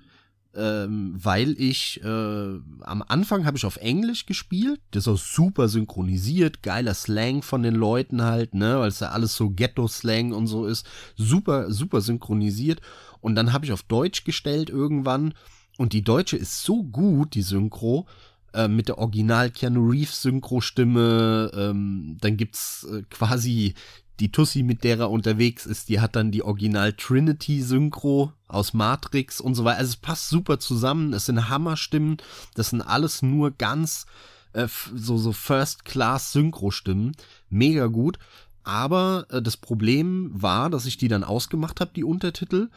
[0.55, 5.67] ähm, weil ich äh, am Anfang habe ich auf Englisch gespielt, das ist auch super
[5.67, 10.47] synchronisiert, geiler Slang von den Leuten halt, ne, weil es ja alles so Ghetto-Slang und
[10.47, 10.87] so ist,
[11.17, 12.81] super, super synchronisiert.
[13.19, 15.33] Und dann habe ich auf Deutsch gestellt irgendwann
[15.77, 18.07] und die deutsche ist so gut, die Synchro,
[18.55, 21.51] äh, mit der Original Keanu Reeves Synchro-Stimme.
[21.53, 23.73] Ähm, dann gibt's äh, quasi
[24.19, 28.73] die Tussi, mit der er unterwegs ist, die hat dann die Original Trinity Synchro aus
[28.73, 29.79] Matrix und so weiter.
[29.79, 31.11] Also es passt super zusammen.
[31.13, 32.17] Es sind Hammerstimmen.
[32.53, 34.05] Das sind alles nur ganz
[34.53, 37.11] äh, so, so First-Class-Synchro-Stimmen.
[37.49, 38.17] Mega gut.
[38.63, 42.69] Aber äh, das Problem war, dass ich die dann ausgemacht habe, die Untertitel.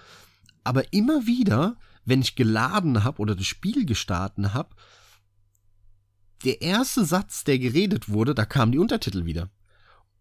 [0.65, 1.77] Aber immer wieder
[2.09, 4.71] wenn ich geladen habe oder das Spiel gestartet habe,
[6.45, 9.51] der erste Satz, der geredet wurde, da kamen die Untertitel wieder.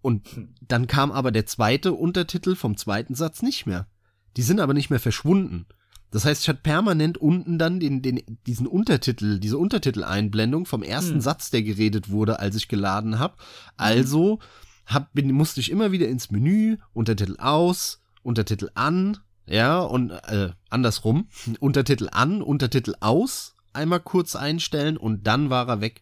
[0.01, 0.27] Und
[0.61, 3.87] dann kam aber der zweite Untertitel vom zweiten Satz nicht mehr.
[4.35, 5.65] Die sind aber nicht mehr verschwunden.
[6.11, 11.15] Das heißt, ich hatte permanent unten dann den, den, diesen Untertitel, diese Untertiteleinblendung vom ersten
[11.15, 11.21] hm.
[11.21, 13.35] Satz, der geredet wurde, als ich geladen habe.
[13.75, 14.39] Also
[14.85, 20.51] hab, bin, musste ich immer wieder ins Menü, Untertitel aus, Untertitel an, ja, und äh,
[20.69, 21.27] andersrum,
[21.59, 26.01] Untertitel an, Untertitel aus, einmal kurz einstellen und dann war er weg.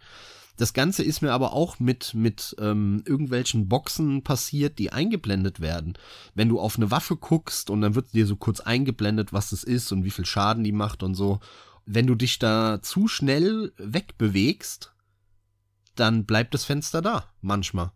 [0.58, 5.98] Das Ganze ist mir aber auch mit, mit ähm, irgendwelchen Boxen passiert, die eingeblendet werden.
[6.34, 9.64] Wenn du auf eine Waffe guckst und dann wird dir so kurz eingeblendet, was das
[9.64, 11.40] ist und wie viel Schaden die macht und so.
[11.86, 14.94] Wenn du dich da zu schnell wegbewegst,
[15.96, 17.92] dann bleibt das Fenster da, manchmal.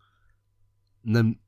[1.03, 1.39] Und dann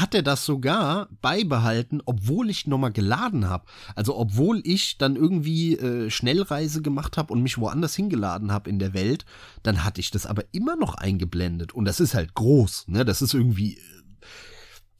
[0.00, 3.66] hat er das sogar beibehalten, obwohl ich nochmal geladen habe.
[3.94, 8.78] Also obwohl ich dann irgendwie äh, Schnellreise gemacht habe und mich woanders hingeladen habe in
[8.78, 9.24] der Welt,
[9.62, 11.72] dann hatte ich das aber immer noch eingeblendet.
[11.72, 13.04] Und das ist halt groß, ne?
[13.04, 13.80] Das ist irgendwie, äh,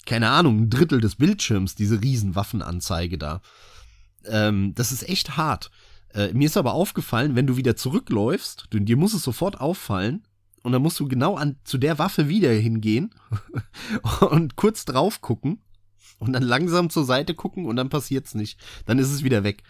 [0.07, 3.41] keine Ahnung, ein Drittel des Bildschirms, diese Riesenwaffenanzeige da.
[4.25, 5.71] Ähm, das ist echt hart.
[6.15, 10.27] Äh, mir ist aber aufgefallen, wenn du wieder zurückläufst, dir muss es sofort auffallen,
[10.63, 13.15] und dann musst du genau an, zu der Waffe wieder hingehen
[14.31, 15.63] und kurz drauf gucken
[16.19, 18.59] und dann langsam zur Seite gucken und dann passiert's nicht.
[18.87, 19.65] Dann ist es wieder weg.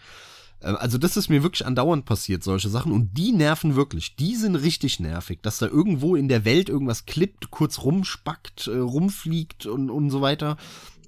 [0.61, 2.91] Ähm, also das ist mir wirklich andauernd passiert, solche Sachen.
[2.91, 4.15] Und die nerven wirklich.
[4.15, 8.77] Die sind richtig nervig, dass da irgendwo in der Welt irgendwas klippt, kurz rumspackt, äh,
[8.77, 10.57] rumfliegt und, und so weiter.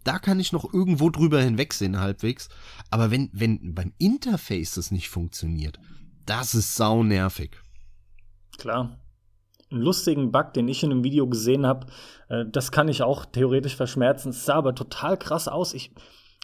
[0.03, 2.49] Da kann ich noch irgendwo drüber hinwegsehen, halbwegs.
[2.91, 5.79] Aber wenn, wenn beim Interface das nicht funktioniert,
[6.25, 7.57] das ist sau nervig.
[8.57, 8.99] Klar.
[9.71, 11.87] Einen lustigen Bug, den ich in einem Video gesehen habe.
[12.29, 14.29] Äh, das kann ich auch theoretisch verschmerzen.
[14.29, 15.73] Es sah aber total krass aus.
[15.73, 15.91] Ich,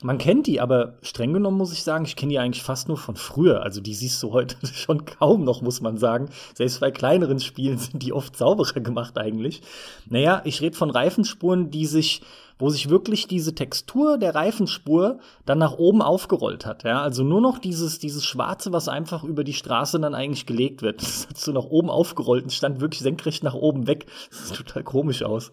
[0.01, 2.97] man kennt die, aber streng genommen muss ich sagen, ich kenne die eigentlich fast nur
[2.97, 3.61] von früher.
[3.61, 6.29] Also die siehst du heute schon kaum noch, muss man sagen.
[6.55, 9.61] Selbst bei kleineren Spielen sind die oft sauberer gemacht eigentlich.
[10.09, 12.21] Naja, ich rede von Reifenspuren, die sich
[12.61, 16.83] wo sich wirklich diese Textur der Reifenspur dann nach oben aufgerollt hat.
[16.83, 17.01] Ja?
[17.01, 21.01] Also nur noch dieses, dieses Schwarze, was einfach über die Straße dann eigentlich gelegt wird.
[21.11, 24.05] Das hat so nach oben aufgerollt und stand wirklich senkrecht nach oben weg.
[24.29, 25.51] Das sieht total komisch aus.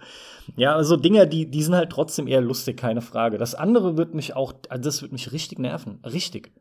[0.56, 3.38] Ja, also Dinger, die, die sind halt trotzdem eher lustig, keine Frage.
[3.38, 6.00] Das andere wird mich auch, also das wird mich richtig nerven.
[6.04, 6.52] Richtig.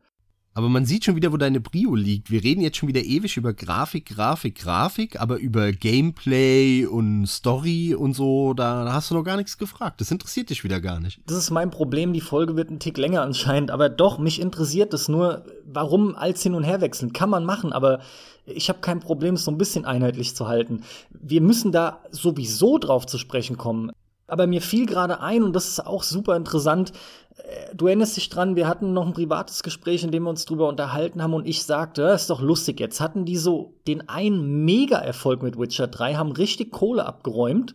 [0.58, 2.32] Aber man sieht schon wieder, wo deine Brio liegt.
[2.32, 7.94] Wir reden jetzt schon wieder ewig über Grafik, Grafik, Grafik, aber über Gameplay und Story
[7.94, 10.00] und so, da hast du noch gar nichts gefragt.
[10.00, 11.20] Das interessiert dich wieder gar nicht.
[11.26, 12.12] Das ist mein Problem.
[12.12, 16.42] Die Folge wird ein Tick länger anscheinend, aber doch, mich interessiert es nur, warum als
[16.42, 17.12] hin und her wechseln.
[17.12, 18.00] Kann man machen, aber
[18.44, 20.82] ich habe kein Problem, es so ein bisschen einheitlich zu halten.
[21.10, 23.92] Wir müssen da sowieso drauf zu sprechen kommen.
[24.26, 26.92] Aber mir fiel gerade ein, und das ist auch super interessant,
[27.74, 30.68] du erinnerst dich dran, wir hatten noch ein privates Gespräch, in dem wir uns drüber
[30.68, 34.64] unterhalten haben und ich sagte, das ist doch lustig, jetzt hatten die so den einen
[34.64, 37.74] Mega-Erfolg mit Witcher 3, haben richtig Kohle abgeräumt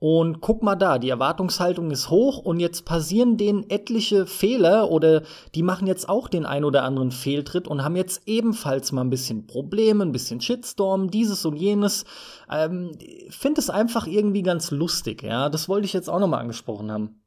[0.00, 5.22] und guck mal da, die Erwartungshaltung ist hoch und jetzt passieren denen etliche Fehler oder
[5.56, 9.10] die machen jetzt auch den ein oder anderen Fehltritt und haben jetzt ebenfalls mal ein
[9.10, 12.04] bisschen Probleme, ein bisschen Shitstorm, dieses und jenes.
[12.48, 12.92] Ähm,
[13.28, 15.48] Finde es einfach irgendwie ganz lustig, ja.
[15.48, 17.20] Das wollte ich jetzt auch nochmal angesprochen haben.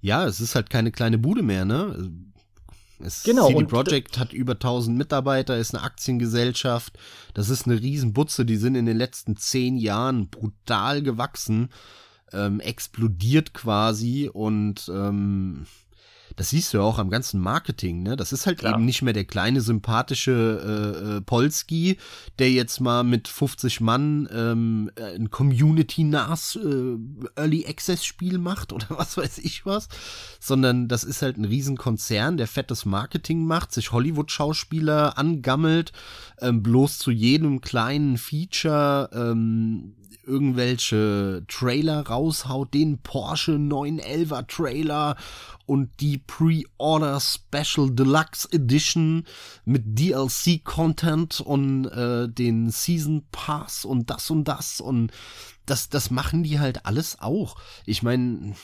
[0.00, 2.12] Ja, es ist halt keine kleine Bude mehr, ne?
[3.00, 3.48] Es, genau.
[3.48, 6.98] CD Projekt hat über 1000 Mitarbeiter, ist eine Aktiengesellschaft.
[7.34, 8.44] Das ist eine Riesenbutze.
[8.44, 11.70] Die sind in den letzten zehn Jahren brutal gewachsen,
[12.32, 15.66] ähm, explodiert quasi und ähm,
[16.38, 18.14] das siehst du ja auch am ganzen Marketing, ne?
[18.14, 18.74] Das ist halt Klar.
[18.74, 21.98] eben nicht mehr der kleine, sympathische äh, äh, Polski,
[22.38, 26.96] der jetzt mal mit 50 Mann ähm, ein Community-nahes äh,
[27.34, 29.88] Early Access-Spiel macht oder was weiß ich was,
[30.38, 35.92] sondern das ist halt ein Riesenkonzern, der fettes Marketing macht, sich Hollywood-Schauspieler angammelt,
[36.40, 39.94] ähm, bloß zu jedem kleinen Feature ähm,
[40.28, 45.16] irgendwelche Trailer raushaut, den Porsche 911er Trailer
[45.66, 49.24] und die Pre-Order Special Deluxe Edition
[49.64, 55.10] mit DLC Content und äh, den Season Pass und das und das und
[55.66, 57.56] das das machen die halt alles auch.
[57.84, 58.54] Ich meine,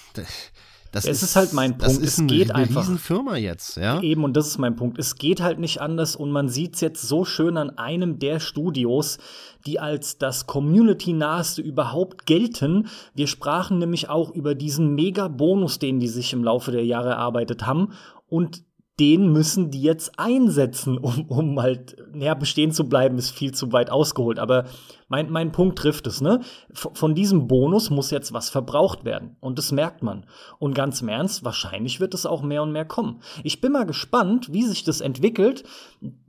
[0.95, 1.85] das es ist, ist, halt mein Punkt.
[1.85, 2.99] Das ist es geht eine einfach.
[2.99, 4.01] Firma jetzt, ja.
[4.01, 4.99] Eben, und das ist mein Punkt.
[4.99, 8.39] Es geht halt nicht anders und man sieht es jetzt so schön an einem der
[8.39, 9.19] Studios,
[9.67, 12.87] die als das Community-naheste überhaupt gelten.
[13.15, 17.67] Wir sprachen nämlich auch über diesen Mega-Bonus, den die sich im Laufe der Jahre erarbeitet
[17.67, 17.93] haben.
[18.29, 18.63] Und
[19.01, 23.73] den müssen die jetzt einsetzen, um, um halt näher bestehen zu bleiben, ist viel zu
[23.73, 24.39] weit ausgeholt.
[24.39, 24.67] Aber
[25.15, 26.41] mein, mein Punkt trifft es, ne?
[26.73, 29.37] Von diesem Bonus muss jetzt was verbraucht werden.
[29.39, 30.27] Und das merkt man.
[30.59, 33.21] Und ganz im Ernst, wahrscheinlich wird es auch mehr und mehr kommen.
[33.45, 35.63] Ich bin mal gespannt, wie sich das entwickelt.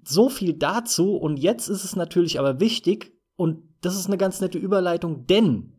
[0.03, 1.15] So viel dazu.
[1.15, 5.73] Und jetzt ist es natürlich aber wichtig, und das ist eine ganz nette Überleitung, denn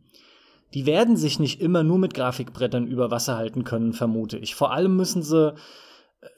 [0.75, 4.57] die werden sich nicht immer nur mit Grafikbrettern über Wasser halten können, vermute ich.
[4.57, 5.55] Vor allem müssen sie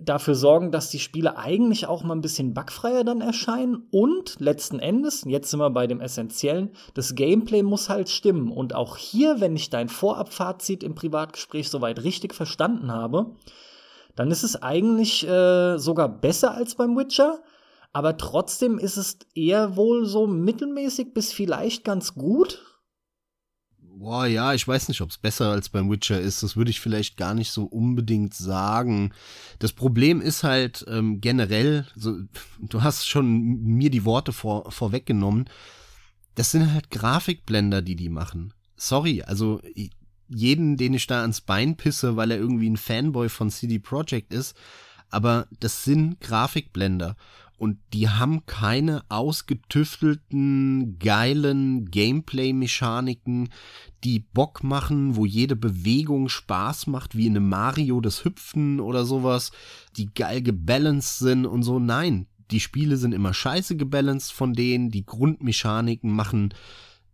[0.00, 4.78] dafür sorgen, dass die Spiele eigentlich auch mal ein bisschen bugfreier dann erscheinen und letzten
[4.78, 8.50] Endes, jetzt sind wir bei dem Essentiellen, das Gameplay muss halt stimmen.
[8.50, 13.34] Und auch hier, wenn ich dein Vorabfazit im Privatgespräch soweit richtig verstanden habe,
[14.16, 17.38] dann ist es eigentlich äh, sogar besser als beim Witcher,
[17.92, 22.62] aber trotzdem ist es eher wohl so mittelmäßig bis vielleicht ganz gut.
[23.98, 26.44] Boah, ja, ich weiß nicht, ob es besser als beim Witcher ist.
[26.44, 29.12] Das würde ich vielleicht gar nicht so unbedingt sagen.
[29.58, 32.16] Das Problem ist halt ähm, generell, so,
[32.60, 35.50] du hast schon mir die Worte vor, vorweggenommen.
[36.36, 38.54] Das sind halt Grafikblender, die die machen.
[38.76, 39.60] Sorry, also
[40.28, 44.32] jeden, den ich da ans Bein pisse, weil er irgendwie ein Fanboy von CD Projekt
[44.32, 44.56] ist,
[45.10, 47.16] aber das sind Grafikblender
[47.58, 53.50] und die haben keine ausgetüftelten, geilen Gameplay-Mechaniken,
[54.04, 59.04] die Bock machen, wo jede Bewegung Spaß macht, wie in einem Mario das Hüpfen oder
[59.04, 59.50] sowas,
[59.96, 61.80] die geil gebalanced sind und so.
[61.80, 66.54] Nein, die Spiele sind immer scheiße gebalanced von denen, die Grundmechaniken machen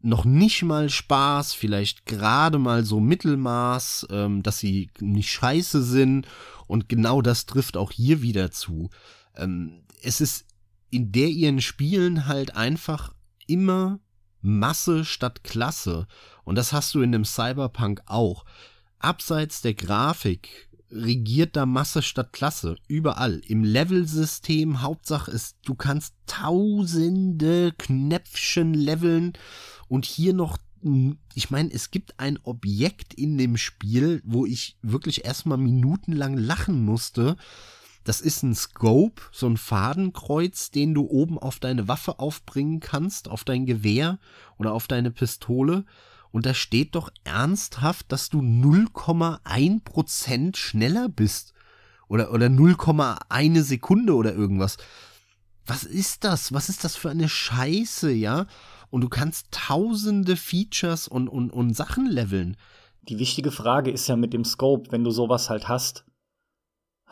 [0.02, 6.28] noch nicht mal Spaß, vielleicht gerade mal so Mittelmaß, ähm, dass sie nicht scheiße sind
[6.66, 8.90] und genau das trifft auch hier wieder zu.
[9.34, 10.46] Ähm, es ist
[10.90, 13.14] in der ihren Spielen halt einfach
[13.46, 14.00] immer
[14.40, 16.06] Masse statt Klasse.
[16.44, 18.44] Und das hast du in dem Cyberpunk auch.
[18.98, 22.76] Abseits der Grafik regiert da Masse statt Klasse.
[22.86, 23.40] Überall.
[23.46, 29.32] Im Levelsystem, Hauptsache ist, du kannst tausende Knäpfchen leveln
[29.88, 30.58] und hier noch
[31.34, 36.84] ich meine, es gibt ein Objekt in dem Spiel, wo ich wirklich erstmal minutenlang lachen
[36.84, 37.38] musste.
[38.04, 43.28] Das ist ein Scope, so ein Fadenkreuz, den du oben auf deine Waffe aufbringen kannst,
[43.28, 44.18] auf dein Gewehr
[44.58, 45.86] oder auf deine Pistole.
[46.30, 51.54] Und da steht doch ernsthaft, dass du 0,1% schneller bist.
[52.08, 54.76] Oder, oder 0,1 Sekunde oder irgendwas.
[55.66, 56.52] Was ist das?
[56.52, 58.44] Was ist das für eine Scheiße, ja?
[58.90, 62.58] Und du kannst tausende Features und, und, und Sachen leveln.
[63.08, 66.04] Die wichtige Frage ist ja mit dem Scope, wenn du sowas halt hast.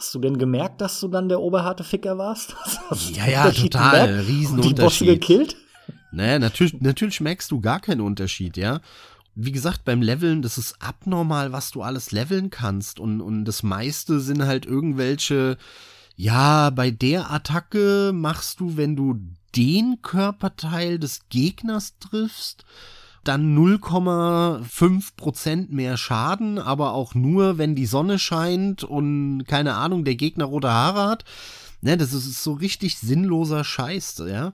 [0.02, 2.56] Hast du denn gemerkt, dass du dann der oberharte Ficker warst?
[3.12, 4.18] ja, ja, total.
[4.26, 4.78] Riesenunterschied.
[4.78, 5.56] Die Bosse gekillt?
[6.10, 8.80] Naja, natürlich, natürlich merkst du gar keinen Unterschied, ja
[9.34, 13.00] wie gesagt, beim Leveln, das ist abnormal, was du alles leveln kannst.
[13.00, 15.56] Und, und das meiste sind halt irgendwelche,
[16.16, 19.18] ja, bei der Attacke machst du, wenn du
[19.56, 22.64] den Körperteil des Gegners triffst,
[23.24, 30.16] dann 0,5% mehr Schaden, aber auch nur, wenn die Sonne scheint und keine Ahnung, der
[30.16, 31.24] Gegner rote Haare hat.
[31.80, 34.52] Ne, das ist so richtig sinnloser Scheiß, ja.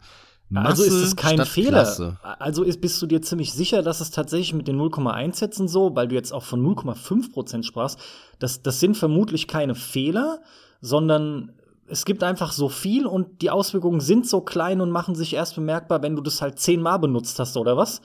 [0.51, 1.83] Masse also ist es kein Fehler.
[1.83, 2.17] Klasse.
[2.23, 5.95] Also ist, bist du dir ziemlich sicher, dass es tatsächlich mit den 0,1 Sätzen so,
[5.95, 7.99] weil du jetzt auch von 0,5 Prozent sprachst,
[8.39, 10.41] das, das sind vermutlich keine Fehler,
[10.81, 11.53] sondern
[11.87, 15.55] es gibt einfach so viel und die Auswirkungen sind so klein und machen sich erst
[15.55, 18.01] bemerkbar, wenn du das halt zehnmal benutzt hast, oder was?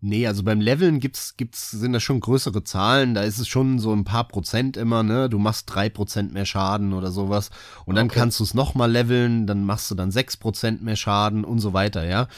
[0.00, 3.14] Nee, also beim Leveln gibt's, gibt's, sind das schon größere Zahlen.
[3.14, 5.28] Da ist es schon so ein paar Prozent immer, ne?
[5.28, 7.50] Du machst drei Prozent mehr Schaden oder sowas.
[7.84, 8.20] Und dann okay.
[8.20, 11.72] kannst du es nochmal leveln, dann machst du dann sechs Prozent mehr Schaden und so
[11.72, 12.28] weiter, ja.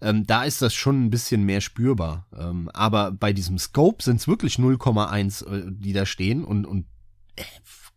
[0.00, 2.26] Ähm, da ist das schon ein bisschen mehr spürbar.
[2.38, 6.86] Ähm, aber bei diesem Scope sind es wirklich 0,1, äh, die da stehen und, und
[7.34, 7.42] äh,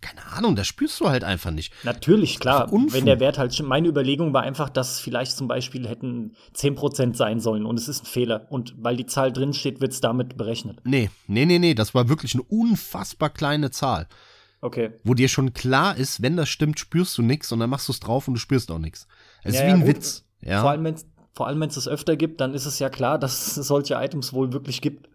[0.01, 1.73] keine Ahnung, das spürst du halt einfach nicht.
[1.83, 2.69] Natürlich, klar.
[2.71, 7.39] Wenn der Wert halt, meine Überlegung war einfach, dass vielleicht zum Beispiel hätten 10% sein
[7.39, 8.47] sollen und es ist ein Fehler.
[8.49, 10.79] Und weil die Zahl drin steht, wird es damit berechnet.
[10.83, 14.07] Nee, nee, nee, nee, das war wirklich eine unfassbar kleine Zahl.
[14.61, 14.91] Okay.
[15.03, 17.93] Wo dir schon klar ist, wenn das stimmt, spürst du nichts und dann machst du
[17.93, 19.07] es drauf und du spürst auch nichts.
[19.43, 20.25] Es ja, ist wie ein ja, Witz.
[20.41, 20.61] Ja.
[20.61, 20.95] Vor allem, wenn
[21.33, 23.95] vor allem, wenn es es öfter gibt, dann ist es ja klar, dass es solche
[23.95, 25.07] Items wohl wirklich gibt.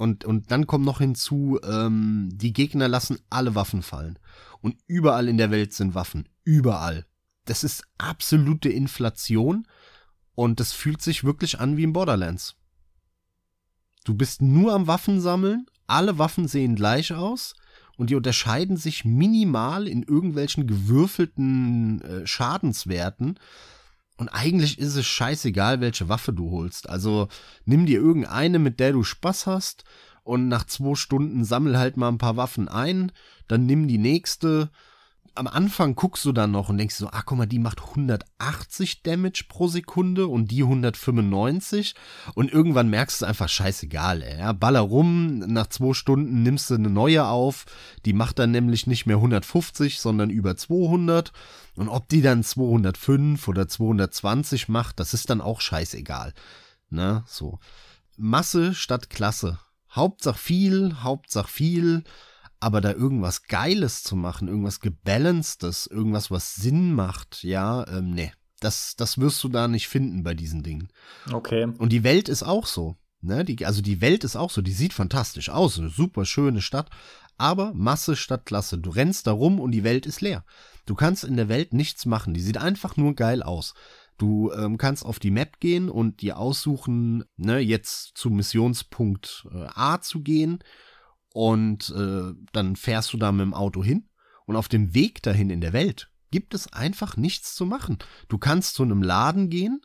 [0.00, 4.18] Und, und dann kommt noch hinzu, ähm, die Gegner lassen alle Waffen fallen.
[4.62, 6.26] Und überall in der Welt sind Waffen.
[6.42, 7.04] Überall.
[7.44, 9.68] Das ist absolute Inflation.
[10.34, 12.56] Und das fühlt sich wirklich an wie im Borderlands.
[14.04, 15.66] Du bist nur am Waffen sammeln.
[15.86, 17.54] Alle Waffen sehen gleich aus.
[17.98, 23.38] Und die unterscheiden sich minimal in irgendwelchen gewürfelten äh, Schadenswerten.
[24.20, 26.90] Und eigentlich ist es scheißegal, welche Waffe du holst.
[26.90, 27.28] Also
[27.64, 29.84] nimm dir irgendeine, mit der du Spaß hast
[30.24, 33.12] und nach zwei Stunden sammel halt mal ein paar Waffen ein,
[33.48, 34.68] dann nimm die nächste
[35.34, 39.02] am Anfang guckst du dann noch und denkst so, ah, guck mal, die macht 180
[39.02, 41.94] Damage pro Sekunde und die 195
[42.34, 44.52] und irgendwann merkst du einfach scheißegal, ey.
[44.54, 47.66] Baller rum, nach zwei Stunden nimmst du eine neue auf,
[48.04, 51.32] die macht dann nämlich nicht mehr 150, sondern über 200
[51.76, 56.34] und ob die dann 205 oder 220 macht, das ist dann auch scheißegal,
[56.90, 57.58] ne, so.
[58.16, 59.58] Masse statt Klasse.
[59.90, 62.04] Hauptsache viel, Hauptsache viel,
[62.60, 68.32] aber da irgendwas Geiles zu machen, irgendwas Gebalancedes, irgendwas, was Sinn macht, ja, ähm, nee.
[68.60, 70.88] Das, das wirst du da nicht finden bei diesen Dingen.
[71.32, 71.64] Okay.
[71.78, 72.98] Und die Welt ist auch so.
[73.22, 73.42] Ne?
[73.42, 76.90] Die, also die Welt ist auch so, die sieht fantastisch aus, eine super schöne Stadt,
[77.38, 78.76] aber Masse statt Klasse.
[78.76, 80.44] Du rennst da rum und die Welt ist leer.
[80.84, 83.72] Du kannst in der Welt nichts machen, die sieht einfach nur geil aus.
[84.18, 89.68] Du ähm, kannst auf die Map gehen und dir aussuchen, ne, jetzt zu Missionspunkt äh,
[89.74, 90.62] A zu gehen
[91.32, 94.08] und äh, dann fährst du da mit dem Auto hin
[94.46, 97.98] und auf dem Weg dahin in der Welt gibt es einfach nichts zu machen.
[98.28, 99.80] Du kannst zu einem Laden gehen,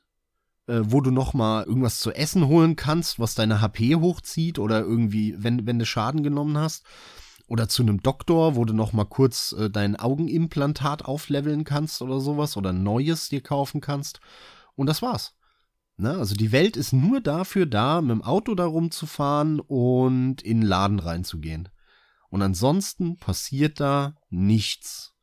[0.68, 4.82] äh, wo du noch mal irgendwas zu essen holen kannst, was deine HP hochzieht oder
[4.82, 6.84] irgendwie, wenn, wenn du Schaden genommen hast.
[7.48, 12.20] Oder zu einem Doktor, wo du noch mal kurz äh, dein Augenimplantat aufleveln kannst oder
[12.20, 14.20] sowas oder neues dir kaufen kannst.
[14.76, 15.36] Und das war's.
[15.98, 16.18] Ne?
[16.18, 20.68] Also die Welt ist nur dafür da, mit dem Auto da rumzufahren und in den
[20.68, 21.70] Laden reinzugehen.
[22.30, 25.14] Und ansonsten passiert da nichts.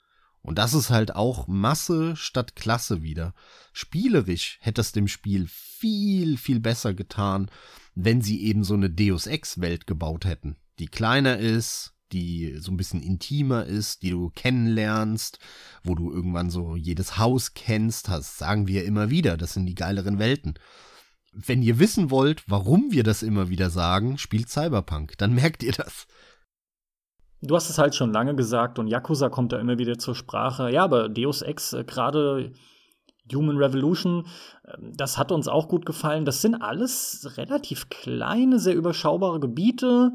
[0.40, 3.34] Und das ist halt auch Masse statt Klasse wieder.
[3.72, 7.50] Spielerisch hätte es dem Spiel viel, viel besser getan,
[7.94, 12.76] wenn sie eben so eine Deus Ex-Welt gebaut hätten, die kleiner ist, die so ein
[12.76, 15.38] bisschen intimer ist, die du kennenlernst,
[15.82, 19.74] wo du irgendwann so jedes Haus kennst, das sagen wir immer wieder, das sind die
[19.74, 20.54] geileren Welten.
[21.32, 25.72] Wenn ihr wissen wollt, warum wir das immer wieder sagen, spielt Cyberpunk, dann merkt ihr
[25.72, 26.06] das.
[27.40, 30.70] du hast es halt schon lange gesagt und Yakuza kommt da immer wieder zur Sprache.
[30.70, 32.52] Ja, aber Deus Ex, äh, gerade
[33.32, 34.26] Human Revolution,
[34.64, 36.24] äh, das hat uns auch gut gefallen.
[36.24, 40.12] Das sind alles relativ kleine, sehr überschaubare Gebiete,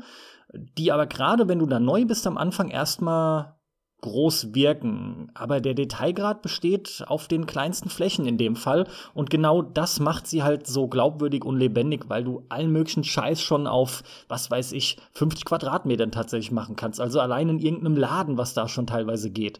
[0.78, 3.58] die aber gerade, wenn du da neu bist, am Anfang erstmal
[4.02, 5.32] groß wirken.
[5.34, 8.88] Aber der Detailgrad besteht auf den kleinsten Flächen in dem Fall.
[9.14, 13.42] Und genau das macht sie halt so glaubwürdig und lebendig, weil du allen möglichen Scheiß
[13.42, 17.02] schon auf, was weiß ich, 50 Quadratmetern tatsächlich machen kannst.
[17.02, 19.60] Also allein in irgendeinem Laden, was da schon teilweise geht.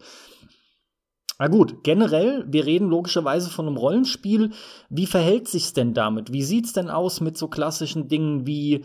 [1.40, 4.52] Na gut, generell, wir reden logischerweise von einem Rollenspiel.
[4.90, 6.34] Wie verhält sich's denn damit?
[6.34, 8.84] Wie sieht's denn aus mit so klassischen Dingen wie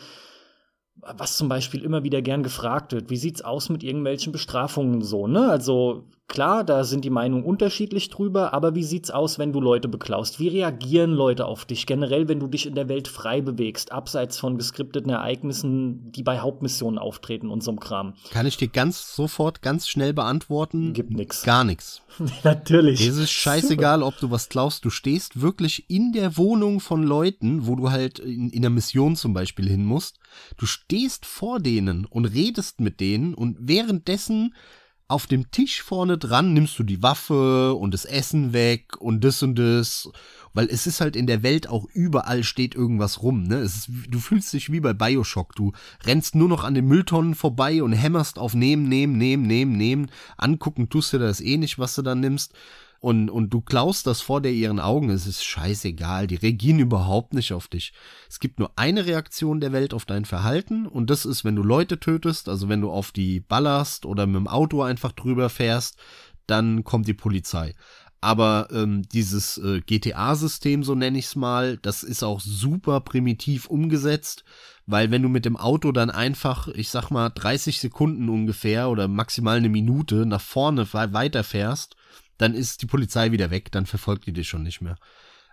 [1.03, 5.27] was zum Beispiel immer wieder gern gefragt wird, wie sieht's aus mit irgendwelchen Bestrafungen so,
[5.27, 5.51] ne?
[5.51, 9.87] Also klar, da sind die Meinungen unterschiedlich drüber, aber wie sieht's aus, wenn du Leute
[9.87, 10.41] beklaust?
[10.41, 11.87] Wie reagieren Leute auf dich?
[11.87, 16.41] Generell, wenn du dich in der Welt frei bewegst, abseits von geskripteten Ereignissen, die bei
[16.41, 18.15] Hauptmissionen auftreten und so einem Kram.
[18.31, 20.95] Kann ich dir ganz sofort, ganz schnell beantworten?
[20.95, 21.43] Gibt nix.
[21.43, 22.01] Gar nix.
[22.45, 23.07] Natürlich.
[23.07, 24.87] Es ist scheißegal, ob du was klaust.
[24.87, 29.17] Du stehst wirklich in der Wohnung von Leuten, wo du halt in, in der Mission
[29.17, 30.19] zum Beispiel hin musst.
[30.57, 34.55] Du stehst vor denen und redest mit denen und währenddessen
[35.13, 39.43] auf dem Tisch vorne dran nimmst du die Waffe und das Essen weg und das
[39.43, 40.11] und das,
[40.55, 43.59] weil es ist halt in der Welt auch überall steht irgendwas rum, ne?
[43.59, 45.73] Ist, du fühlst dich wie bei Bioshock, du
[46.05, 50.11] rennst nur noch an den Mülltonnen vorbei und hämmerst auf nehmen, nehmen, nehmen, nehmen, nehmen,
[50.39, 52.55] angucken tust du das eh nicht, was du dann nimmst
[53.03, 57.35] und, und du klaust das vor der ihren Augen, es ist scheißegal, die reagieren überhaupt
[57.35, 57.93] nicht auf dich.
[58.31, 61.65] Es gibt nur eine Reaktion der Welt auf dein Verhalten und das ist, wenn du
[61.65, 65.99] Leute tötest, also wenn du auf die ballerst oder mit dem Auto einfach drüber fährst,
[66.47, 67.75] dann kommt die Polizei.
[68.21, 73.67] Aber ähm, dieses äh, GTA-System, so nenne ich es mal, das ist auch super primitiv
[73.67, 74.45] umgesetzt,
[74.87, 79.09] weil wenn du mit dem Auto dann einfach, ich sag mal, 30 Sekunden ungefähr oder
[79.09, 81.97] maximal eine Minute nach vorne weiterfährst,
[82.43, 84.97] dann ist die Polizei wieder weg, dann verfolgt die dich schon nicht mehr.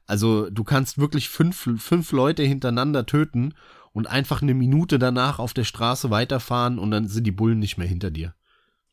[0.07, 3.53] Also du kannst wirklich fünf, fünf Leute hintereinander töten
[3.93, 7.77] und einfach eine Minute danach auf der Straße weiterfahren und dann sind die Bullen nicht
[7.77, 8.33] mehr hinter dir.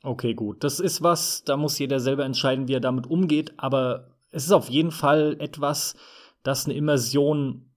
[0.02, 0.62] Okay, gut.
[0.62, 4.52] Das ist was, da muss jeder selber entscheiden, wie er damit umgeht, aber es ist
[4.52, 5.96] auf jeden Fall etwas,
[6.42, 7.70] das eine Immersion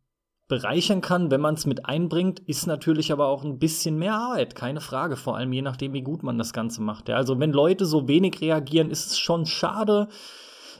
[0.49, 4.55] bereichern kann, wenn man es mit einbringt, ist natürlich aber auch ein bisschen mehr Arbeit,
[4.55, 7.07] keine Frage, vor allem je nachdem, wie gut man das Ganze macht.
[7.07, 7.15] Ja.
[7.15, 10.09] Also wenn Leute so wenig reagieren, ist es schon schade.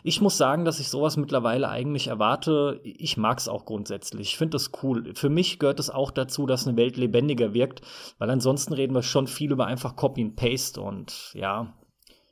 [0.02, 2.80] Ich muss sagen, dass ich sowas mittlerweile eigentlich erwarte.
[2.84, 4.30] Ich mag es auch grundsätzlich.
[4.30, 5.14] Ich finde das cool.
[5.14, 7.82] Für mich gehört es auch dazu, dass eine Welt lebendiger wirkt,
[8.18, 11.74] weil ansonsten reden wir schon viel über einfach Copy and Paste und ja.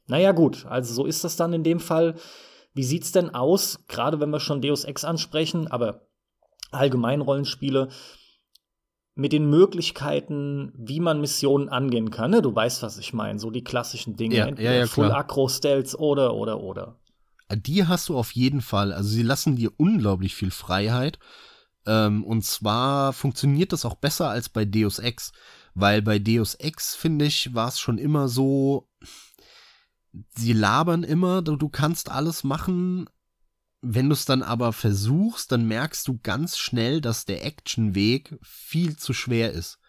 [0.08, 2.16] Naja, gut, also so ist das dann in dem Fall.
[2.74, 6.07] Wie sieht's denn aus, gerade wenn wir schon Deus Ex ansprechen, aber
[6.72, 7.90] Allgemeinrollenspiele
[9.16, 12.32] mit den Möglichkeiten, wie man Missionen angehen kann.
[12.32, 12.42] Ne?
[12.42, 13.40] Du weißt, was ich meine.
[13.40, 14.36] So die klassischen Dinge.
[14.36, 17.00] Ja, ja, ja, Full Acro Stealth oder, oder, oder.
[17.52, 18.94] Die hast du auf jeden Fall.
[18.94, 21.18] Also sie lassen dir unglaublich viel Freiheit.
[21.88, 25.32] Ähm, und zwar funktioniert das auch besser als bei Deus Ex.
[25.74, 28.88] Weil bei Deus Ex, finde ich, war es schon immer so,
[30.36, 33.10] sie labern immer, du kannst alles machen,
[33.94, 38.98] wenn du es dann aber versuchst, dann merkst du ganz schnell, dass der Actionweg viel
[38.98, 39.80] zu schwer ist.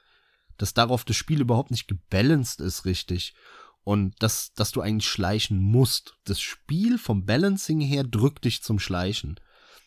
[0.56, 3.34] Dass darauf das Spiel überhaupt nicht gebalanced ist richtig.
[3.82, 6.16] Und dass, dass du eigentlich schleichen musst.
[6.24, 9.40] Das Spiel vom Balancing her drückt dich zum Schleichen.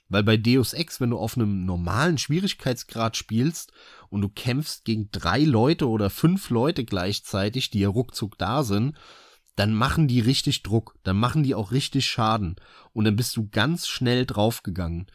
[0.09, 3.72] Weil bei Deus Ex, wenn du auf einem normalen Schwierigkeitsgrad spielst
[4.09, 8.97] und du kämpfst gegen drei Leute oder fünf Leute gleichzeitig, die ja ruckzuck da sind,
[9.62, 12.55] dann machen die richtig Druck, dann machen die auch richtig Schaden
[12.93, 15.05] und dann bist du ganz schnell draufgegangen.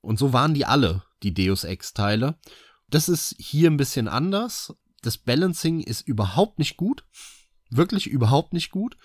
[0.00, 2.38] Und so waren die alle, die Deus Ex Teile.
[2.90, 4.72] Das ist hier ein bisschen anders.
[5.00, 7.04] Das Balancing ist überhaupt nicht gut.
[7.70, 8.96] Wirklich überhaupt nicht gut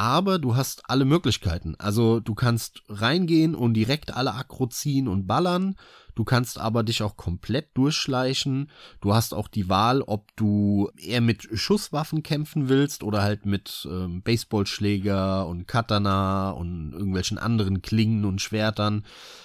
[0.00, 1.74] aber du hast alle Möglichkeiten.
[1.78, 5.76] Also du kannst reingehen und direkt alle Akro ziehen und ballern.
[6.14, 8.70] Du kannst aber dich auch komplett durchschleichen.
[9.02, 13.86] Du hast auch die Wahl, ob du eher mit Schusswaffen kämpfen willst oder halt mit
[13.90, 19.04] ähm, Baseballschläger und Katana und irgendwelchen anderen Klingen und Schwertern.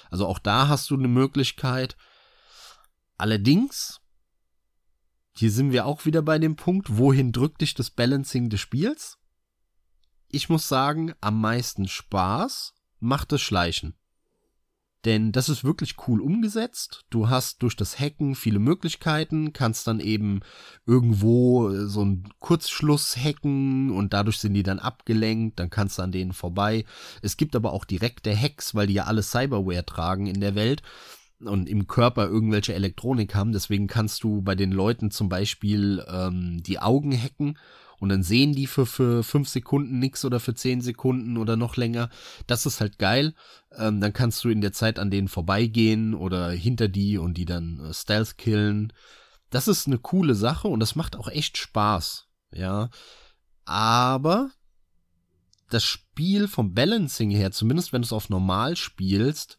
[0.10, 1.98] Also auch da hast du eine Möglichkeit.
[3.18, 4.00] Allerdings,
[5.36, 9.18] hier sind wir auch wieder bei dem Punkt, wohin drückt dich das Balancing des Spiels?
[10.30, 13.96] Ich muss sagen, am meisten Spaß macht das Schleichen.
[15.06, 17.06] Denn das ist wirklich cool umgesetzt.
[17.12, 20.40] Du hast durch das Hacken viele Möglichkeiten, kannst dann eben
[20.88, 26.02] irgendwo äh, so einen Kurzschluss hacken und dadurch sind die dann abgelenkt, dann kannst du
[26.02, 26.86] an denen vorbei.
[27.22, 30.82] Es gibt aber auch direkte Hacks, weil die ja alle Cyberware tragen in der Welt
[31.40, 33.52] und im Körper irgendwelche Elektronik haben.
[33.52, 37.60] Deswegen kannst du bei den Leuten zum Beispiel ähm, die Augen hacken
[38.06, 41.76] und dann sehen die für, für fünf Sekunden nix oder für zehn Sekunden oder noch
[41.76, 42.12] länger.
[42.46, 43.34] Das ist halt geil.
[43.76, 47.46] Ähm, dann kannst du in der Zeit an denen vorbeigehen oder hinter die und die
[47.46, 48.94] dann äh, Stealth killen.
[49.50, 52.28] Das ist eine coole Sache und das macht auch echt Spaß.
[52.52, 52.92] Ja.
[53.64, 54.52] Aber
[55.72, 59.58] das Spiel vom Balancing her, zumindest wenn du es auf normal spielst,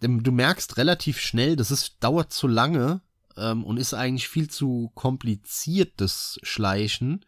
[0.00, 3.02] du merkst relativ schnell, das ist, dauert zu lange
[3.40, 7.24] ähm, und ist eigentlich viel zu kompliziert, das Schleichen.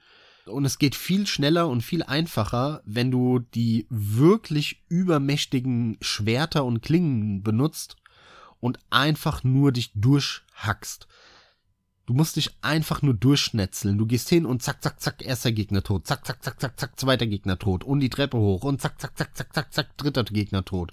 [0.46, 6.82] Und es geht viel schneller und viel einfacher, wenn du die wirklich übermächtigen Schwerter und
[6.82, 7.96] Klingen benutzt
[8.60, 11.06] und einfach nur dich durchhackst.
[12.06, 13.96] Du musst dich einfach nur durchschnetzeln.
[13.96, 16.06] Du gehst hin und zack, zack, zack, erster Gegner tot.
[16.06, 17.84] Zack, zack, zack, zack, zack, zweiter Gegner tot.
[17.84, 18.64] Und die Treppe hoch.
[18.64, 20.92] Und zack, zack, zack, zack, zack, zack, dritter Gegner tot.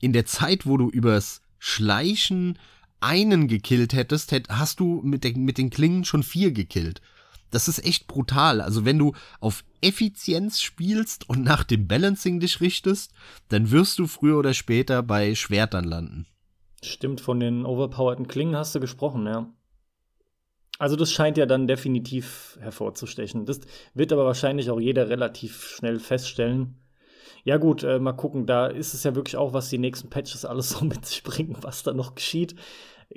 [0.00, 2.58] In der Zeit, wo du übers Schleichen
[3.02, 7.00] einen gekillt hättest, hätt, hast du mit, der, mit den Klingen schon vier gekillt.
[7.50, 8.60] Das ist echt brutal.
[8.60, 13.12] Also wenn du auf Effizienz spielst und nach dem Balancing dich richtest,
[13.48, 16.26] dann wirst du früher oder später bei Schwertern landen.
[16.82, 19.52] Stimmt, von den overpowerten Klingen hast du gesprochen, ja.
[20.78, 23.46] Also das scheint ja dann definitiv hervorzustechen.
[23.46, 23.60] Das
[23.94, 26.81] wird aber wahrscheinlich auch jeder relativ schnell feststellen.
[27.44, 30.44] Ja gut, äh, mal gucken, da ist es ja wirklich auch, was die nächsten Patches
[30.44, 32.54] alles so mit sich bringen, was da noch geschieht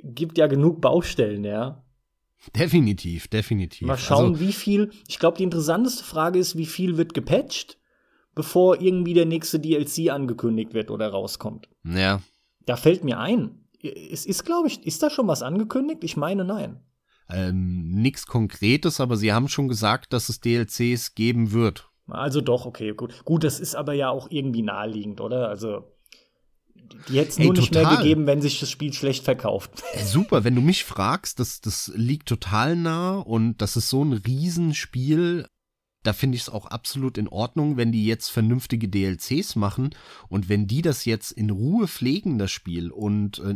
[0.02, 1.82] gibt ja genug Baustellen, ja.
[2.54, 3.86] Definitiv, definitiv.
[3.86, 4.90] Mal schauen, also, wie viel.
[5.08, 7.78] Ich glaube, die interessanteste Frage ist, wie viel wird gepatcht,
[8.34, 11.68] bevor irgendwie der nächste DLC angekündigt wird oder rauskommt.
[11.84, 12.22] Ja.
[12.64, 13.66] Da fällt mir ein.
[13.82, 16.04] Es ist, glaube ich, ist da schon was angekündigt?
[16.04, 16.80] Ich meine, nein.
[17.28, 21.90] Ähm, nichts Konkretes, aber sie haben schon gesagt, dass es DLCs geben wird.
[22.08, 23.24] Also doch, okay, gut.
[23.24, 25.48] Gut, das ist aber ja auch irgendwie naheliegend, oder?
[25.48, 25.84] Also
[27.08, 29.70] die hätte es nur nicht mehr gegeben, wenn sich das Spiel schlecht verkauft.
[30.04, 34.12] Super, wenn du mich fragst, das, das liegt total nah und das ist so ein
[34.12, 35.46] Riesenspiel.
[36.02, 39.90] Da finde ich es auch absolut in Ordnung, wenn die jetzt vernünftige DLCs machen
[40.28, 43.54] und wenn die das jetzt in Ruhe pflegen, das Spiel, und äh,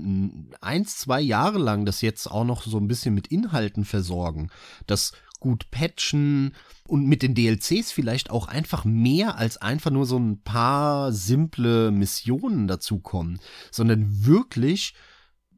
[0.60, 4.50] eins, zwei Jahre lang das jetzt auch noch so ein bisschen mit Inhalten versorgen,
[4.88, 6.52] das gut patchen
[6.86, 11.90] und mit den DLCs vielleicht auch einfach mehr als einfach nur so ein paar simple
[11.90, 14.94] Missionen dazukommen, sondern wirklich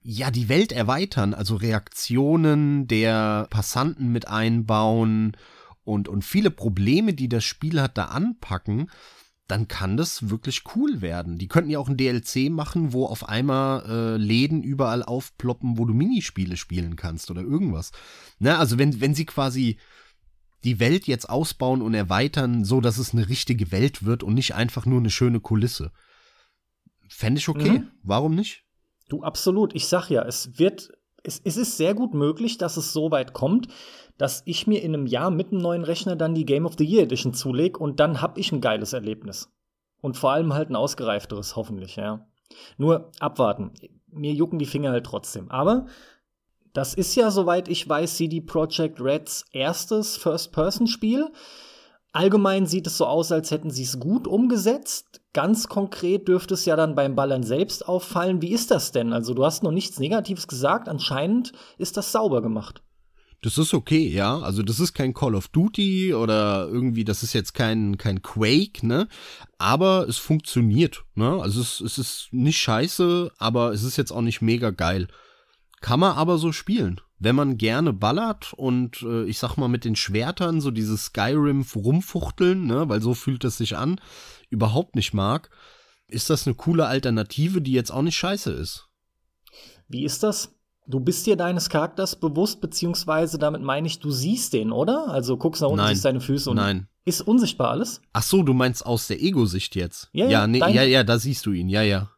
[0.02, 5.36] ja die Welt erweitern, also Reaktionen der Passanten mit einbauen
[5.84, 8.88] und und viele Probleme, die das Spiel hat, da anpacken
[9.52, 11.36] dann kann das wirklich cool werden.
[11.36, 15.84] Die könnten ja auch ein DLC machen, wo auf einmal äh, Läden überall aufploppen, wo
[15.84, 17.92] du Minispiele spielen kannst oder irgendwas.
[18.38, 19.76] Ne, also wenn, wenn sie quasi
[20.64, 24.54] die Welt jetzt ausbauen und erweitern, so dass es eine richtige Welt wird und nicht
[24.54, 25.92] einfach nur eine schöne Kulisse.
[27.10, 27.80] Fände ich okay.
[27.80, 27.90] Mhm.
[28.02, 28.64] Warum nicht?
[29.10, 29.74] Du, absolut.
[29.74, 30.92] Ich sag ja, es wird,
[31.22, 33.68] es, es ist sehr gut möglich, dass es so weit kommt,
[34.18, 36.84] dass ich mir in einem Jahr mit einem neuen Rechner dann die Game of the
[36.84, 39.50] Year Edition zulege und dann hab ich ein geiles Erlebnis.
[40.00, 42.26] Und vor allem halt ein ausgereifteres, hoffentlich, ja.
[42.76, 43.72] Nur abwarten.
[44.10, 45.50] Mir jucken die Finger halt trotzdem.
[45.50, 45.86] Aber
[46.72, 51.30] das ist ja, soweit ich weiß, CD Projekt Reds erstes First-Person-Spiel.
[52.12, 55.21] Allgemein sieht es so aus, als hätten sie es gut umgesetzt.
[55.32, 58.42] Ganz konkret dürfte es ja dann beim Ballern selbst auffallen.
[58.42, 59.12] Wie ist das denn?
[59.12, 60.88] Also, du hast noch nichts Negatives gesagt.
[60.88, 62.82] Anscheinend ist das sauber gemacht.
[63.42, 64.38] Das ist okay, ja.
[64.38, 68.86] Also das ist kein Call of Duty oder irgendwie, das ist jetzt kein, kein Quake,
[68.86, 69.08] ne?
[69.58, 71.40] Aber es funktioniert, ne?
[71.42, 75.08] Also es, es ist nicht scheiße, aber es ist jetzt auch nicht mega geil.
[75.80, 77.00] Kann man aber so spielen.
[77.18, 81.64] Wenn man gerne ballert und äh, ich sag mal mit den Schwertern so dieses Skyrim
[81.74, 84.00] rumfuchteln, ne, weil so fühlt es sich an,
[84.52, 85.50] überhaupt nicht mag,
[86.08, 88.88] ist das eine coole Alternative, die jetzt auch nicht scheiße ist.
[89.88, 90.54] Wie ist das?
[90.86, 95.08] Du bist dir deines Charakters bewusst, beziehungsweise damit meine ich, du siehst den, oder?
[95.08, 95.94] Also guckst nach unten, Nein.
[95.94, 96.88] siehst deine Füße und Nein.
[97.04, 98.02] ist unsichtbar alles?
[98.12, 100.08] Ach so, du meinst aus der Ego-Sicht jetzt?
[100.12, 102.10] Ja, ja, nee, ja, ja, da siehst du ihn, ja, ja.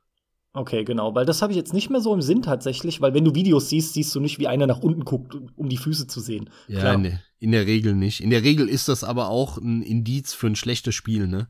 [0.57, 3.25] Okay, genau, weil das habe ich jetzt nicht mehr so im Sinn tatsächlich, weil wenn
[3.25, 6.21] du Videos siehst, siehst du nicht, wie einer nach unten guckt, um die Füße zu
[6.21, 6.49] sehen.
[6.69, 6.97] Ja, Klar.
[6.97, 8.21] Nee, in der Regel nicht.
[8.21, 11.49] In der Regel ist das aber auch ein Indiz für ein schlechtes Spiel, ne?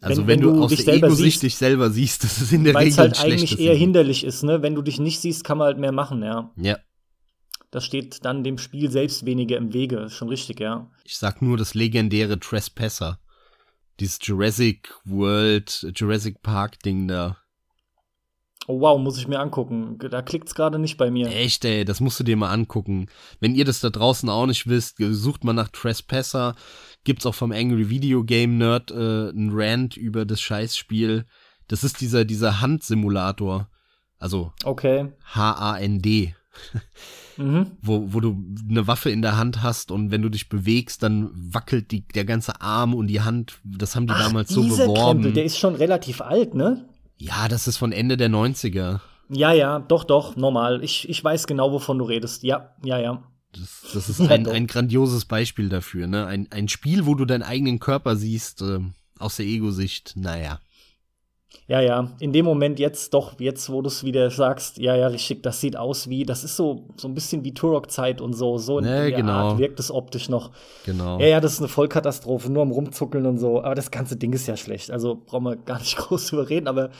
[0.00, 2.74] Also wenn, wenn, wenn du, aus der Ego-Sicht dich selber siehst, das ist in der
[2.74, 4.62] Regel halt eigentlich eher hinderlich ist, ne?
[4.62, 6.52] Wenn du dich nicht siehst, kann man halt mehr machen, ja.
[6.56, 6.78] Ja.
[7.70, 10.90] Das steht dann dem Spiel selbst weniger im Wege, ist schon richtig, ja.
[11.04, 13.18] Ich sag nur das legendäre Trespasser.
[14.00, 17.36] Dieses Jurassic World, Jurassic Park Ding da.
[18.68, 19.98] Oh wow, muss ich mir angucken.
[19.98, 21.28] Da klickt's gerade nicht bei mir.
[21.28, 23.06] Echt, ey, das musst du dir mal angucken.
[23.40, 26.54] Wenn ihr das da draußen auch nicht wisst, sucht mal nach Trespasser.
[27.08, 28.94] Gibt's auch vom Angry Video Game Nerd äh,
[29.30, 31.24] einen Rant über das Scheißspiel.
[31.66, 33.70] Das ist dieser, dieser Handsimulator.
[34.18, 35.08] Also okay.
[35.24, 36.34] H-A-N-D.
[37.38, 37.78] mhm.
[37.80, 38.36] wo, wo du
[38.68, 42.26] eine Waffe in der Hand hast und wenn du dich bewegst, dann wackelt die, der
[42.26, 43.58] ganze Arm und die Hand.
[43.64, 45.22] Das haben die Ach, damals so beworben.
[45.22, 46.90] Krempel, der ist schon relativ alt, ne?
[47.16, 49.00] Ja, das ist von Ende der 90er.
[49.30, 50.84] Ja, ja, doch, doch, normal.
[50.84, 52.42] Ich, ich weiß genau, wovon du redest.
[52.42, 53.22] Ja, ja, ja.
[53.52, 56.26] Das, das ist ein, ein grandioses Beispiel dafür, ne?
[56.26, 58.80] Ein, ein Spiel, wo du deinen eigenen Körper siehst, äh,
[59.18, 60.60] aus der Ego-Sicht, naja.
[61.66, 65.08] Ja, ja, in dem Moment jetzt doch, jetzt wo du es wieder sagst, ja, ja,
[65.08, 68.58] richtig, das sieht aus wie, das ist so, so ein bisschen wie Turok-Zeit und so,
[68.58, 69.32] so in nee, der genau.
[69.32, 70.50] Art wirkt es optisch noch.
[70.86, 71.18] Genau.
[71.20, 74.32] Ja, ja, das ist eine Vollkatastrophe, nur am Rumzuckeln und so, aber das ganze Ding
[74.32, 76.90] ist ja schlecht, also brauchen wir gar nicht groß drüber reden, aber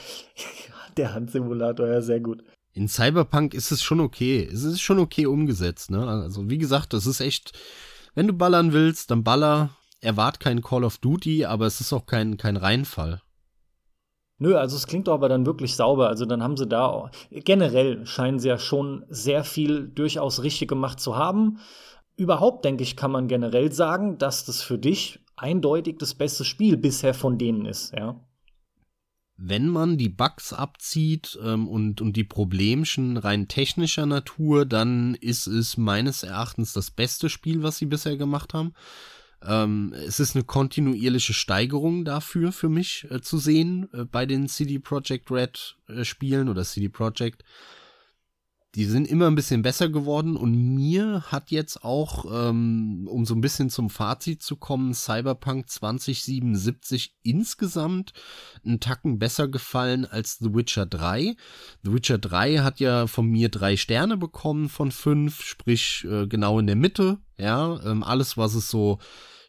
[0.99, 2.42] der Handsimulator, ja, sehr gut.
[2.79, 6.93] In Cyberpunk ist es schon okay, es ist schon okay umgesetzt, ne, also wie gesagt,
[6.93, 7.51] das ist echt,
[8.14, 9.70] wenn du ballern willst, dann baller,
[10.01, 13.20] erwart kein Call of Duty, aber es ist auch kein, kein Reinfall.
[14.39, 16.07] Nö, also es klingt doch aber dann wirklich sauber.
[16.07, 21.01] Also dann haben sie da generell scheinen sie ja schon sehr viel durchaus richtig gemacht
[21.01, 21.59] zu haben.
[22.14, 26.76] Überhaupt denke ich, kann man generell sagen, dass das für dich eindeutig das beste Spiel
[26.76, 28.20] bisher von denen ist, ja.
[29.41, 35.47] Wenn man die Bugs abzieht ähm, und, und die Problemchen rein technischer Natur, dann ist
[35.47, 38.74] es meines Erachtens das beste Spiel, was sie bisher gemacht haben.
[39.41, 44.49] Ähm, es ist eine kontinuierliche Steigerung dafür für mich äh, zu sehen äh, bei den
[44.49, 47.45] CD Projekt Red äh, Spielen oder CD Projekt.
[48.75, 53.35] Die sind immer ein bisschen besser geworden und mir hat jetzt auch, ähm, um so
[53.35, 58.12] ein bisschen zum Fazit zu kommen, Cyberpunk 2077 insgesamt
[58.64, 61.35] einen Tacken besser gefallen als The Witcher 3.
[61.83, 66.59] The Witcher 3 hat ja von mir drei Sterne bekommen von fünf, sprich äh, genau
[66.59, 67.19] in der Mitte.
[67.39, 68.99] Ja, ähm, alles, was es so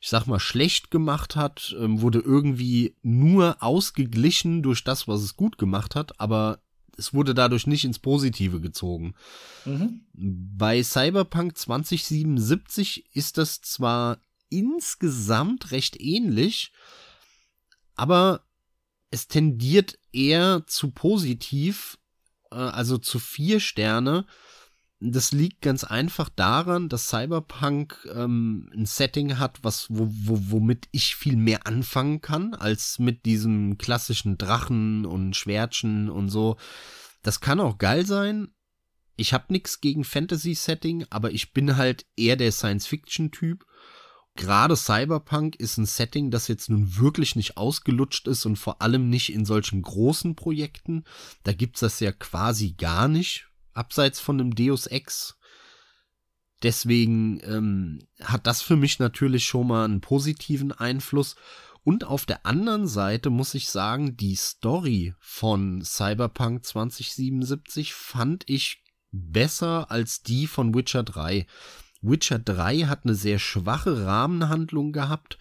[0.01, 5.35] ich sag mal, schlecht gemacht hat, ähm, wurde irgendwie nur ausgeglichen durch das, was es
[5.35, 6.61] gut gemacht hat, aber
[6.99, 9.15] es wurde dadurch nicht ins Positive gezogen.
[9.65, 10.01] Mhm.
[10.13, 14.19] Bei Cyberpunk 2077 ist das zwar
[14.49, 16.71] insgesamt recht ähnlich,
[17.95, 18.43] aber
[19.11, 21.97] es tendiert eher zu positiv,
[22.51, 24.25] äh, also zu vier Sterne,
[25.01, 30.89] das liegt ganz einfach daran, dass Cyberpunk ähm, ein Setting hat, was, wo, wo, womit
[30.91, 36.57] ich viel mehr anfangen kann, als mit diesem klassischen Drachen und Schwertchen und so.
[37.21, 38.49] Das kann auch geil sein.
[39.15, 43.65] Ich habe nichts gegen Fantasy-Setting, aber ich bin halt eher der Science-Fiction-Typ.
[44.35, 49.09] Gerade Cyberpunk ist ein Setting, das jetzt nun wirklich nicht ausgelutscht ist und vor allem
[49.09, 51.03] nicht in solchen großen Projekten.
[51.43, 55.37] Da gibt's das ja quasi gar nicht abseits von einem Deus Ex.
[56.61, 61.35] Deswegen ähm, hat das für mich natürlich schon mal einen positiven Einfluss.
[61.83, 68.83] Und auf der anderen Seite muss ich sagen, die Story von Cyberpunk 2077 fand ich
[69.11, 71.47] besser als die von Witcher 3.
[72.01, 75.37] Witcher 3 hat eine sehr schwache Rahmenhandlung gehabt,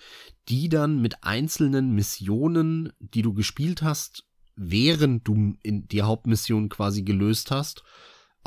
[0.48, 4.24] die dann mit einzelnen Missionen, die du gespielt hast,
[4.56, 7.84] während du die Hauptmission quasi gelöst hast,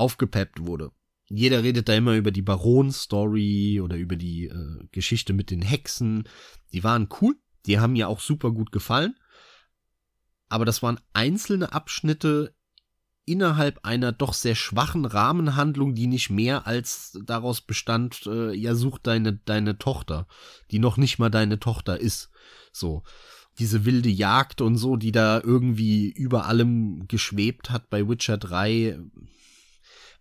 [0.01, 0.91] aufgepeppt wurde.
[1.29, 6.27] Jeder redet da immer über die Baron-Story oder über die äh, Geschichte mit den Hexen.
[6.73, 7.35] Die waren cool,
[7.65, 9.15] die haben mir auch super gut gefallen.
[10.49, 12.53] Aber das waren einzelne Abschnitte
[13.25, 18.97] innerhalb einer doch sehr schwachen Rahmenhandlung, die nicht mehr als daraus bestand, äh, ja, such
[18.97, 20.27] deine, deine Tochter,
[20.71, 22.29] die noch nicht mal deine Tochter ist.
[22.73, 23.03] So.
[23.59, 28.97] Diese wilde Jagd und so, die da irgendwie über allem geschwebt hat bei Witcher 3,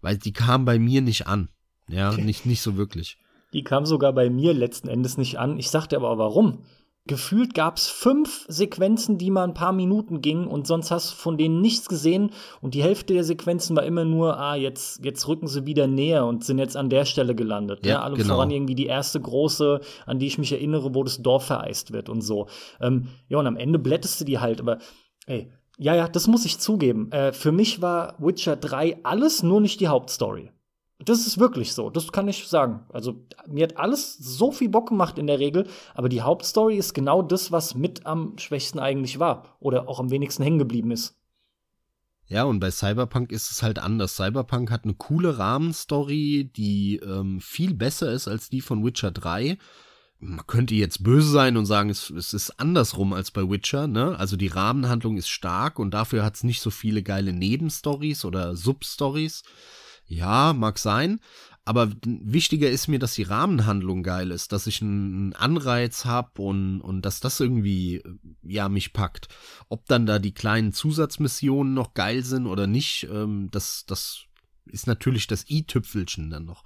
[0.00, 1.48] weil die kam bei mir nicht an.
[1.88, 3.18] Ja, nicht, nicht so wirklich.
[3.52, 5.58] Die kam sogar bei mir letzten Endes nicht an.
[5.58, 6.64] Ich sagte aber, warum?
[7.06, 11.16] Gefühlt gab es fünf Sequenzen, die mal ein paar Minuten gingen und sonst hast du
[11.16, 12.30] von denen nichts gesehen
[12.60, 16.26] und die Hälfte der Sequenzen war immer nur, ah, jetzt, jetzt rücken sie wieder näher
[16.26, 17.84] und sind jetzt an der Stelle gelandet.
[17.86, 18.34] Ja, ja allem genau.
[18.34, 22.10] voran irgendwie die erste große, an die ich mich erinnere, wo das Dorf vereist wird
[22.10, 22.48] und so.
[22.80, 24.78] Ähm, ja, und am Ende blättest du die halt, aber
[25.26, 25.50] ey,
[25.80, 27.10] ja, ja, das muss ich zugeben.
[27.10, 30.50] Äh, für mich war Witcher 3 alles, nur nicht die Hauptstory.
[30.98, 32.80] Das ist wirklich so, das kann ich sagen.
[32.90, 36.92] Also mir hat alles so viel Bock gemacht in der Regel, aber die Hauptstory ist
[36.92, 41.16] genau das, was mit am schwächsten eigentlich war oder auch am wenigsten hängen geblieben ist.
[42.26, 44.16] Ja, und bei Cyberpunk ist es halt anders.
[44.16, 49.56] Cyberpunk hat eine coole Rahmenstory, die ähm, viel besser ist als die von Witcher 3
[50.20, 54.18] man könnte jetzt böse sein und sagen, es, es, ist andersrum als bei Witcher, ne?
[54.18, 58.54] Also die Rahmenhandlung ist stark und dafür hat es nicht so viele geile Nebenstories oder
[58.54, 59.42] Substories.
[60.06, 61.20] Ja, mag sein.
[61.64, 66.80] Aber wichtiger ist mir, dass die Rahmenhandlung geil ist, dass ich einen Anreiz habe und,
[66.80, 68.02] und dass das irgendwie,
[68.42, 69.28] ja, mich packt.
[69.68, 74.24] Ob dann da die kleinen Zusatzmissionen noch geil sind oder nicht, ähm, das, das
[74.66, 76.64] ist natürlich das i-Tüpfelchen dann noch.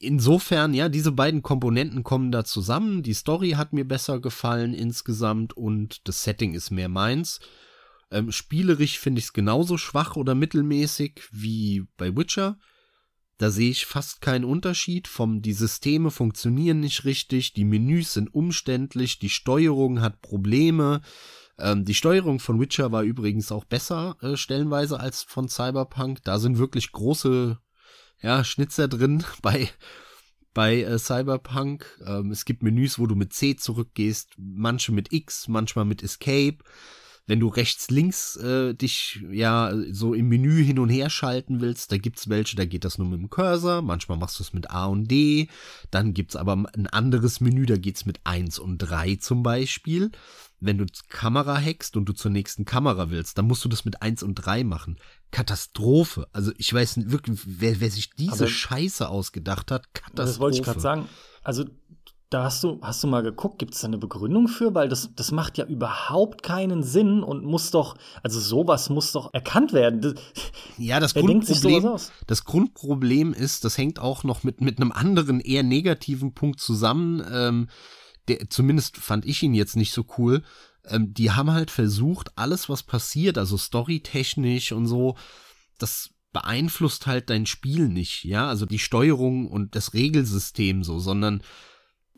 [0.00, 3.02] Insofern, ja, diese beiden Komponenten kommen da zusammen.
[3.02, 7.40] Die Story hat mir besser gefallen insgesamt und das Setting ist mehr meins.
[8.10, 12.58] Ähm, spielerisch finde ich es genauso schwach oder mittelmäßig wie bei Witcher.
[13.38, 15.08] Da sehe ich fast keinen Unterschied.
[15.08, 21.02] Vom, die Systeme funktionieren nicht richtig, die Menüs sind umständlich, die Steuerung hat Probleme.
[21.58, 26.22] Ähm, die Steuerung von Witcher war übrigens auch besser äh, stellenweise als von Cyberpunk.
[26.22, 27.58] Da sind wirklich große
[28.20, 29.68] ja, Schnitzer drin bei
[30.54, 31.86] bei äh, Cyberpunk.
[32.04, 36.58] Ähm, es gibt Menüs, wo du mit C zurückgehst, manche mit X, manchmal mit Escape
[37.28, 41.92] wenn du rechts, links äh, dich ja so im Menü hin und her schalten willst,
[41.92, 44.70] da gibt's welche, da geht das nur mit dem Cursor, manchmal machst du es mit
[44.70, 45.48] A und D,
[45.90, 50.10] dann gibt's aber ein anderes Menü, da geht's mit 1 und 3 zum Beispiel.
[50.60, 54.02] Wenn du Kamera hackst und du zur nächsten Kamera willst, dann musst du das mit
[54.02, 54.96] 1 und 3 machen.
[55.30, 56.26] Katastrophe.
[56.32, 60.26] Also ich weiß wirklich, wer, wer sich diese aber Scheiße ausgedacht hat, Katastrophe.
[60.26, 61.08] Das wollte ich gerade sagen.
[61.44, 61.66] Also
[62.30, 64.74] da hast du, hast du mal geguckt, gibt es da eine Begründung für?
[64.74, 69.32] Weil das, das macht ja überhaupt keinen Sinn und muss doch, also sowas muss doch
[69.32, 70.02] erkannt werden.
[70.02, 70.14] Das,
[70.76, 71.96] ja, das Grundproblem,
[72.26, 77.24] das Grundproblem ist, das hängt auch noch mit, mit einem anderen, eher negativen Punkt zusammen.
[77.32, 77.68] Ähm,
[78.28, 80.42] der, zumindest fand ich ihn jetzt nicht so cool.
[80.84, 85.16] Ähm, die haben halt versucht, alles, was passiert, also storytechnisch und so,
[85.78, 91.42] das beeinflusst halt dein Spiel nicht, ja, also die Steuerung und das Regelsystem so, sondern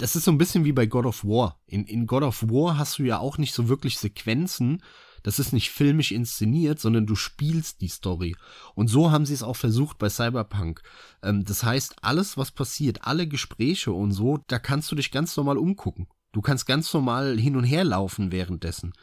[0.00, 1.60] das ist so ein bisschen wie bei God of War.
[1.66, 4.82] In, in God of War hast du ja auch nicht so wirklich Sequenzen.
[5.22, 8.34] Das ist nicht filmisch inszeniert, sondern du spielst die Story.
[8.74, 10.82] Und so haben sie es auch versucht bei Cyberpunk.
[11.22, 15.36] Ähm, das heißt, alles, was passiert, alle Gespräche und so, da kannst du dich ganz
[15.36, 16.06] normal umgucken.
[16.32, 18.94] Du kannst ganz normal hin und her laufen währenddessen.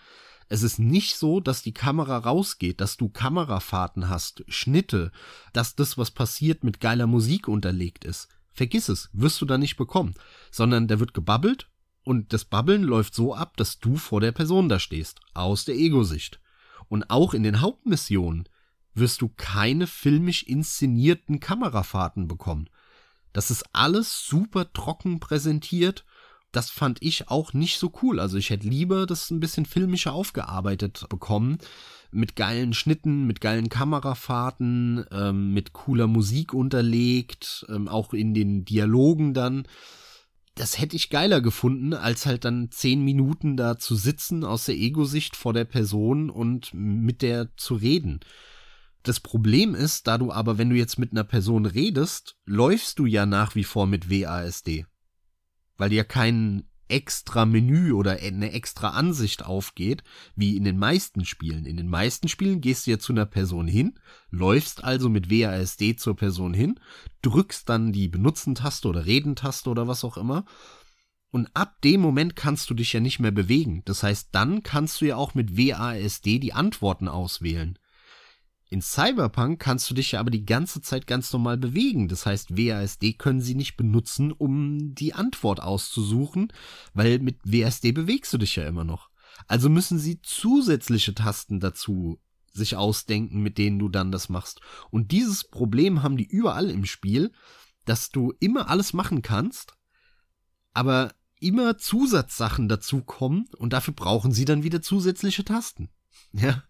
[0.50, 5.12] Es ist nicht so, dass die Kamera rausgeht, dass du Kamerafahrten hast, Schnitte,
[5.54, 8.30] dass das, was passiert, mit geiler Musik unterlegt ist.
[8.58, 10.16] Vergiss es, wirst du da nicht bekommen,
[10.50, 11.70] sondern da wird gebabbelt
[12.04, 15.76] und das Babbeln läuft so ab, dass du vor der Person da stehst, aus der
[15.76, 16.42] Ego-Sicht.
[16.90, 18.50] Und auch in den Hauptmissionen
[18.96, 22.68] wirst du keine filmisch inszenierten Kamerafahrten bekommen.
[23.32, 26.04] Das ist alles super trocken präsentiert.
[26.52, 28.20] Das fand ich auch nicht so cool.
[28.20, 31.60] Also ich hätte lieber das ein bisschen filmischer aufgearbeitet bekommen
[32.12, 38.66] mit geilen Schnitten, mit geilen Kamerafahrten, ähm, mit cooler Musik unterlegt, ähm, auch in den
[38.66, 39.68] Dialogen dann.
[40.56, 44.76] Das hätte ich geiler gefunden, als halt dann zehn Minuten da zu sitzen aus der
[44.76, 48.22] Ego-Sicht vor der Person und mit der zu reden.
[49.04, 53.06] Das Problem ist, da du aber, wenn du jetzt mit einer Person redest, läufst du
[53.06, 54.86] ja nach wie vor mit WASD.
[55.78, 60.04] Weil ja kein extra Menü oder eine extra Ansicht aufgeht,
[60.36, 61.66] wie in den meisten Spielen.
[61.66, 64.00] In den meisten Spielen gehst du ja zu einer Person hin,
[64.30, 66.80] läufst also mit WASD zur Person hin,
[67.22, 70.46] drückst dann die Benutzen-Taste oder Reden-Taste oder was auch immer.
[71.30, 73.82] Und ab dem Moment kannst du dich ja nicht mehr bewegen.
[73.86, 77.78] Das heißt, dann kannst du ja auch mit WASD die Antworten auswählen.
[78.70, 82.10] In Cyberpunk kannst du dich ja aber die ganze Zeit ganz normal bewegen.
[82.10, 86.52] Das heißt, WASD können sie nicht benutzen, um die Antwort auszusuchen,
[86.94, 89.10] weil mit WASD bewegst du dich ja immer noch.
[89.48, 92.20] Also müssen sie zusätzliche Tasten dazu
[92.52, 94.60] sich ausdenken, mit denen du dann das machst.
[94.90, 97.32] Und dieses Problem haben die überall im Spiel,
[97.86, 99.74] dass du immer alles machen kannst,
[100.74, 105.90] aber immer Zusatzsachen dazukommen und dafür brauchen sie dann wieder zusätzliche Tasten.
[106.34, 106.64] Ja,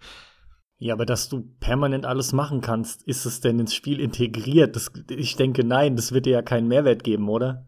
[0.79, 4.75] ja, aber dass du permanent alles machen kannst, ist es denn ins Spiel integriert?
[4.75, 7.65] Das, ich denke, nein, das wird dir ja keinen Mehrwert geben, oder?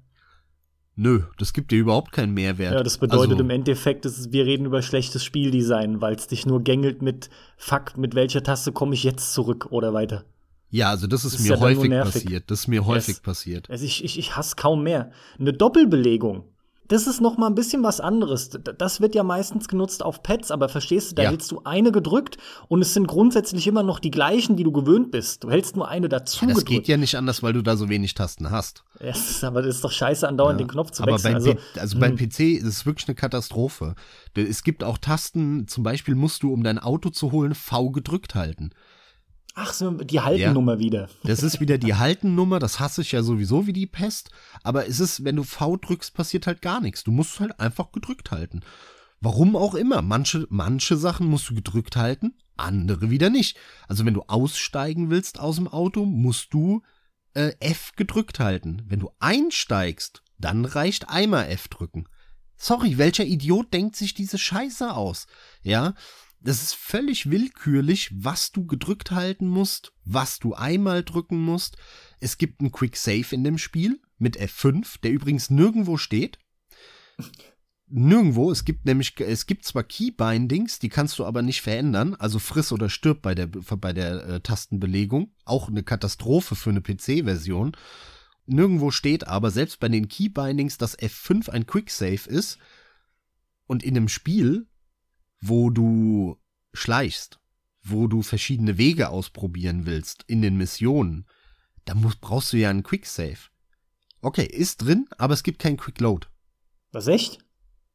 [0.95, 2.73] Nö, das gibt dir überhaupt keinen Mehrwert.
[2.73, 6.45] Ja, das bedeutet also, im Endeffekt, dass wir reden über schlechtes Spieldesign, weil es dich
[6.45, 10.25] nur gängelt mit Fuck, mit welcher Taste komme ich jetzt zurück oder weiter.
[10.69, 12.51] Ja, also das ist, das ist mir ja häufig passiert.
[12.51, 13.21] Das ist mir häufig yes.
[13.21, 13.69] passiert.
[13.69, 15.11] Also ich, ich, ich hasse kaum mehr.
[15.39, 16.43] Eine Doppelbelegung
[16.89, 18.49] das ist noch mal ein bisschen was anderes.
[18.49, 21.29] Das wird ja meistens genutzt auf Pads, aber verstehst du, da ja.
[21.29, 22.37] hältst du eine gedrückt
[22.67, 25.43] und es sind grundsätzlich immer noch die gleichen, die du gewöhnt bist.
[25.43, 26.45] Du hältst nur eine dazu.
[26.45, 26.69] Ja, das gedrückt.
[26.69, 28.83] geht ja nicht anders, weil du da so wenig Tasten hast.
[28.99, 30.65] Ja, ist, aber das ist doch scheiße, andauernd ja.
[30.65, 31.35] den Knopf zu wechseln.
[31.35, 32.29] Aber beim also, also beim hm.
[32.29, 33.93] PC ist es wirklich eine Katastrophe.
[34.33, 38.33] Es gibt auch Tasten, zum Beispiel musst du, um dein Auto zu holen, V gedrückt
[38.33, 38.71] halten.
[39.61, 40.79] Ach so, die Haltennummer ja.
[40.79, 41.09] wieder.
[41.23, 44.29] Das ist wieder die Haltennummer, das hasse ich ja sowieso wie die Pest.
[44.63, 47.03] Aber es ist, wenn du V drückst, passiert halt gar nichts.
[47.03, 48.61] Du musst halt einfach gedrückt halten.
[49.19, 50.01] Warum auch immer.
[50.01, 53.57] Manche, manche Sachen musst du gedrückt halten, andere wieder nicht.
[53.89, 56.81] Also wenn du aussteigen willst aus dem Auto, musst du
[57.33, 58.83] äh, F gedrückt halten.
[58.87, 62.07] Wenn du einsteigst, dann reicht einmal F drücken.
[62.55, 65.27] Sorry, welcher Idiot denkt sich diese Scheiße aus?
[65.63, 65.95] Ja,
[66.41, 71.77] Das ist völlig willkürlich, was du gedrückt halten musst, was du einmal drücken musst.
[72.19, 76.39] Es gibt einen Quick Save in dem Spiel mit F5, der übrigens nirgendwo steht.
[77.91, 78.51] Nirgendwo.
[78.51, 82.13] Es gibt nämlich, es gibt zwar Keybindings, die kannst du aber nicht verändern.
[82.13, 85.33] Also friss oder stirb bei der, bei der äh, Tastenbelegung.
[85.43, 87.75] Auch eine Katastrophe für eine PC-Version.
[88.45, 92.59] Nirgendwo steht aber, selbst bei den Keybindings, dass F5 ein Quick Save ist.
[93.65, 94.67] Und in einem Spiel
[95.41, 96.37] wo du
[96.73, 97.39] schleichst,
[97.81, 101.25] wo du verschiedene Wege ausprobieren willst in den Missionen,
[101.85, 103.37] da musst, brauchst du ja einen Quick Save.
[104.21, 106.27] Okay, ist drin, aber es gibt keinen Quick Load.
[106.91, 107.39] Was echt?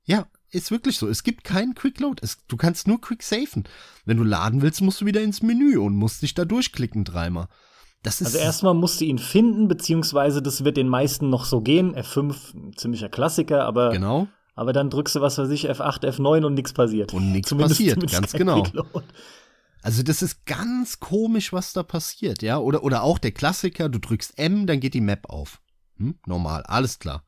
[0.04, 1.08] Ja, ist wirklich so.
[1.08, 2.20] Es gibt keinen Quick Load.
[2.22, 3.64] Es, du kannst nur Quick safen.
[4.04, 7.48] Wenn du laden willst, musst du wieder ins Menü und musst dich da durchklicken dreimal.
[8.02, 11.62] Das ist also erstmal musst du ihn finden, beziehungsweise das wird den meisten noch so
[11.62, 11.96] gehen.
[11.96, 14.28] F5, ziemlicher Klassiker, aber genau.
[14.54, 17.12] Aber dann drückst du, was weiß ich, F8, F9 und nichts passiert.
[17.12, 18.64] Und nichts passiert, ganz genau.
[19.82, 22.58] Also das ist ganz komisch, was da passiert, ja.
[22.58, 25.60] Oder, oder auch der Klassiker, du drückst M, dann geht die Map auf.
[25.98, 26.18] Hm?
[26.26, 27.24] Normal, alles klar.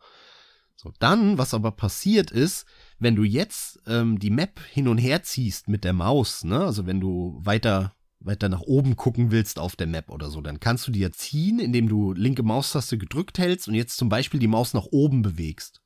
[0.75, 2.65] So, dann, was aber passiert ist,
[2.99, 6.87] wenn du jetzt ähm, die Map hin und her ziehst mit der Maus, ne, also
[6.87, 10.87] wenn du weiter weiter nach oben gucken willst auf der Map oder so, dann kannst
[10.87, 14.75] du dir ziehen, indem du linke Maustaste gedrückt hältst und jetzt zum Beispiel die Maus
[14.75, 15.81] nach oben bewegst.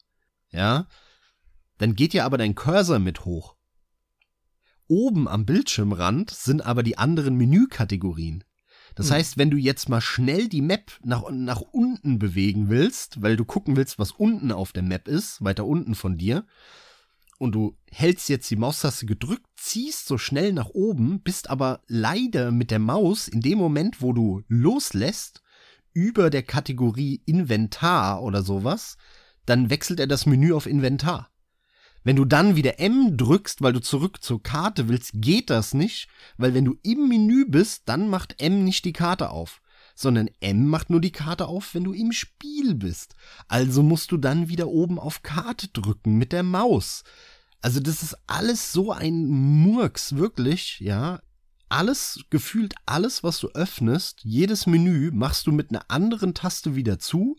[0.50, 0.86] Ja,
[1.80, 3.56] dann geht ja aber dein Cursor mit hoch.
[4.86, 8.44] Oben am Bildschirmrand sind aber die anderen Menükategorien.
[8.96, 9.14] Das hm.
[9.14, 13.46] heißt, wenn du jetzt mal schnell die Map nach, nach unten bewegen willst, weil du
[13.46, 16.44] gucken willst, was unten auf der Map ist, weiter unten von dir,
[17.38, 22.50] und du hältst jetzt die Maustaste gedrückt, ziehst so schnell nach oben, bist aber leider
[22.50, 25.40] mit der Maus in dem Moment, wo du loslässt,
[25.94, 28.98] über der Kategorie Inventar oder sowas,
[29.46, 31.29] dann wechselt er das Menü auf Inventar.
[32.02, 36.08] Wenn du dann wieder M drückst, weil du zurück zur Karte willst, geht das nicht,
[36.38, 39.60] weil wenn du im Menü bist, dann macht M nicht die Karte auf,
[39.94, 43.16] sondern M macht nur die Karte auf, wenn du im Spiel bist.
[43.48, 47.04] Also musst du dann wieder oben auf Karte drücken mit der Maus.
[47.60, 51.20] Also das ist alles so ein Murks, wirklich, ja.
[51.68, 56.98] Alles, gefühlt alles, was du öffnest, jedes Menü machst du mit einer anderen Taste wieder
[56.98, 57.36] zu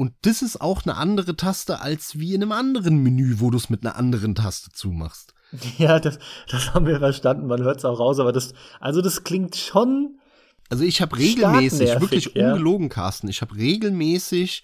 [0.00, 3.58] und das ist auch eine andere Taste als wie in einem anderen Menü, wo du
[3.58, 5.34] es mit einer anderen Taste zumachst.
[5.76, 6.18] Ja, das,
[6.48, 7.46] das haben wir verstanden.
[7.48, 10.18] Man hört es auch raus, aber das, also das klingt schon.
[10.70, 12.52] Also ich habe regelmäßig, wirklich ja.
[12.52, 14.62] ungelogen, Carsten, ich habe regelmäßig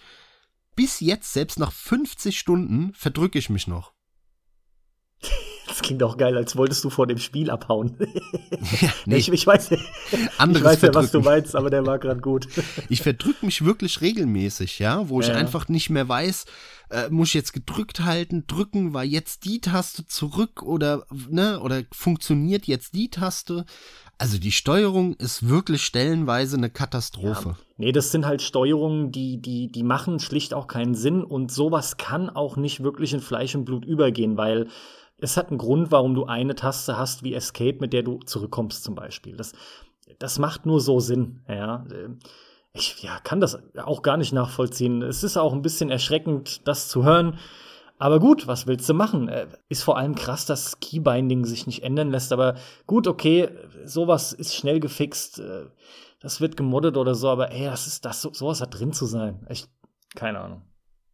[0.74, 3.92] bis jetzt, selbst nach 50 Stunden, verdrücke ich mich noch.
[5.76, 7.96] Das klingt auch geil, als wolltest du vor dem Spiel abhauen.
[8.80, 9.16] Ja, nee.
[9.16, 9.70] ich, ich weiß,
[10.38, 12.48] Anderes ich weiß ja, was du meinst, aber der war gerade gut.
[12.88, 15.34] Ich verdrücke mich wirklich regelmäßig, ja, wo ich ja.
[15.34, 16.46] einfach nicht mehr weiß,
[16.90, 21.82] äh, muss ich jetzt gedrückt halten, drücken, war jetzt die Taste zurück oder, ne, oder
[21.92, 23.66] funktioniert jetzt die Taste?
[24.18, 27.50] Also die Steuerung ist wirklich stellenweise eine Katastrophe.
[27.50, 27.56] Ja.
[27.76, 31.98] Nee, das sind halt Steuerungen, die, die, die machen schlicht auch keinen Sinn und sowas
[31.98, 34.68] kann auch nicht wirklich in Fleisch und Blut übergehen, weil
[35.18, 38.84] es hat einen Grund, warum du eine Taste hast wie Escape, mit der du zurückkommst
[38.84, 39.36] zum Beispiel.
[39.36, 39.52] Das,
[40.18, 41.84] das macht nur so Sinn, ja.
[42.72, 45.00] Ich ja, kann das auch gar nicht nachvollziehen.
[45.00, 47.38] Es ist auch ein bisschen erschreckend, das zu hören.
[47.98, 49.28] Aber gut, was willst du machen?
[49.28, 52.32] Äh, ist vor allem krass, dass Keybinding sich nicht ändern lässt.
[52.32, 52.56] Aber
[52.86, 53.48] gut, okay,
[53.84, 55.38] sowas ist schnell gefixt.
[55.38, 55.70] Äh,
[56.20, 57.30] das wird gemoddet oder so.
[57.30, 59.46] Aber ey, das ist das, sowas hat drin zu sein.
[59.48, 59.70] Echt,
[60.14, 60.62] keine Ahnung.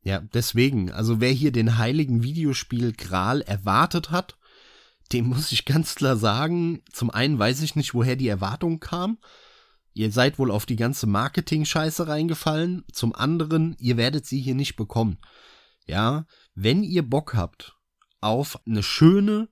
[0.02, 4.36] Ja, deswegen, also wer hier den heiligen Videospiel Gral erwartet hat,
[5.12, 9.18] dem muss ich ganz klar sagen, zum einen weiß ich nicht, woher die Erwartung kam.
[9.94, 12.84] Ihr seid wohl auf die ganze Marketing-Scheiße reingefallen.
[12.92, 15.18] Zum anderen, ihr werdet sie hier nicht bekommen.
[15.86, 17.76] Ja, wenn ihr Bock habt
[18.20, 19.48] auf eine schöne,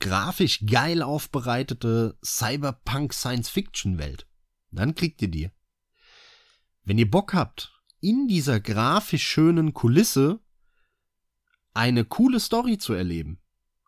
[0.00, 4.26] grafisch geil aufbereitete Cyberpunk-Science-Fiction-Welt,
[4.70, 5.50] dann kriegt ihr die.
[6.84, 10.40] Wenn ihr Bock habt in dieser grafisch schönen Kulisse
[11.74, 13.40] eine coole Story zu erleben,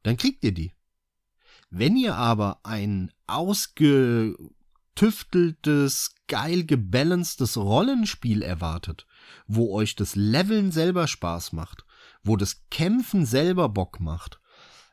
[0.03, 0.73] dann kriegt ihr die.
[1.70, 9.07] Wenn ihr aber ein ausgetüfteltes, geil gebalancedes Rollenspiel erwartet,
[9.47, 11.85] wo euch das Leveln selber Spaß macht,
[12.23, 14.41] wo das Kämpfen selber Bock macht,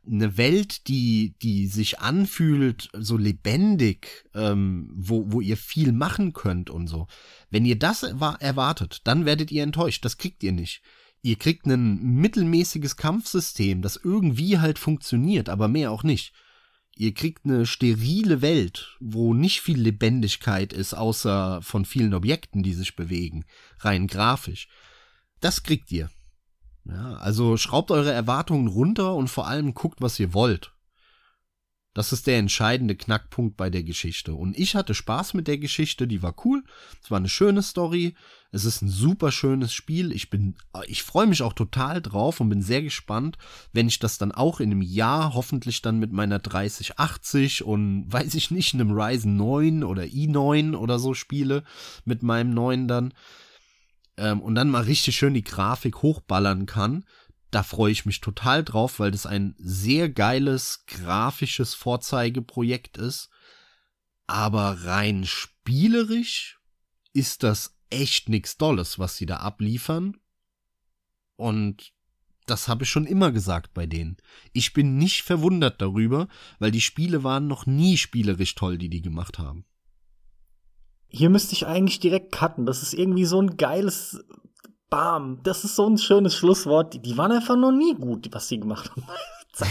[0.09, 6.69] eine Welt, die, die sich anfühlt, so lebendig, ähm, wo, wo ihr viel machen könnt
[6.69, 7.07] und so.
[7.49, 10.03] Wenn ihr das erwartet, dann werdet ihr enttäuscht.
[10.05, 10.81] Das kriegt ihr nicht.
[11.21, 16.33] Ihr kriegt ein mittelmäßiges Kampfsystem, das irgendwie halt funktioniert, aber mehr auch nicht.
[16.95, 22.73] Ihr kriegt eine sterile Welt, wo nicht viel Lebendigkeit ist, außer von vielen Objekten, die
[22.73, 23.45] sich bewegen,
[23.79, 24.67] rein grafisch.
[25.39, 26.09] Das kriegt ihr.
[26.89, 30.71] Ja, also schraubt eure Erwartungen runter und vor allem guckt, was ihr wollt.
[31.97, 34.35] Das ist der entscheidende Knackpunkt bei der Geschichte.
[34.35, 36.63] Und ich hatte Spaß mit der Geschichte, die war cool.
[37.01, 38.13] Es war eine schöne Story.
[38.51, 40.11] Es ist ein super schönes Spiel.
[40.11, 40.53] Ich bin,
[40.85, 43.39] ich freue mich auch total drauf und bin sehr gespannt,
[43.73, 48.35] wenn ich das dann auch in einem Jahr hoffentlich dann mit meiner 3080 und weiß
[48.35, 51.63] ich nicht, einem Ryzen 9 oder i9 oder so spiele,
[52.05, 53.11] mit meinem neuen dann.
[54.17, 57.05] Ähm, und dann mal richtig schön die Grafik hochballern kann
[57.51, 63.29] da freue ich mich total drauf, weil das ein sehr geiles grafisches Vorzeigeprojekt ist.
[64.27, 66.59] Aber rein spielerisch
[67.13, 70.17] ist das echt nichts Dolles, was sie da abliefern.
[71.37, 71.93] Und
[72.45, 74.17] das habe ich schon immer gesagt bei denen.
[74.51, 76.27] Ich bin nicht verwundert darüber,
[76.59, 79.65] weil die Spiele waren noch nie spielerisch toll, die die gemacht haben.
[81.09, 82.65] Hier müsste ich eigentlich direkt cutten.
[82.65, 84.23] Das ist irgendwie so ein geiles
[84.89, 86.93] Bam, das ist so ein schönes Schlusswort.
[86.93, 89.03] Die, die waren einfach noch nie gut, was sie gemacht haben.
[89.51, 89.69] Zack.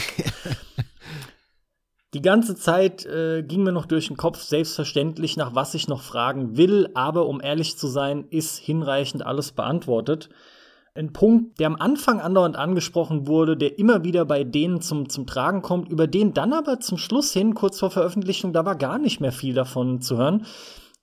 [2.14, 6.02] Die ganze Zeit äh, ging mir noch durch den Kopf, selbstverständlich, nach was ich noch
[6.02, 10.28] fragen will, aber um ehrlich zu sein, ist hinreichend alles beantwortet.
[10.94, 15.26] Ein Punkt, der am Anfang andauernd angesprochen wurde, der immer wieder bei denen zum, zum
[15.26, 18.98] Tragen kommt, über den dann aber zum Schluss hin, kurz vor Veröffentlichung, da war gar
[18.98, 20.46] nicht mehr viel davon zu hören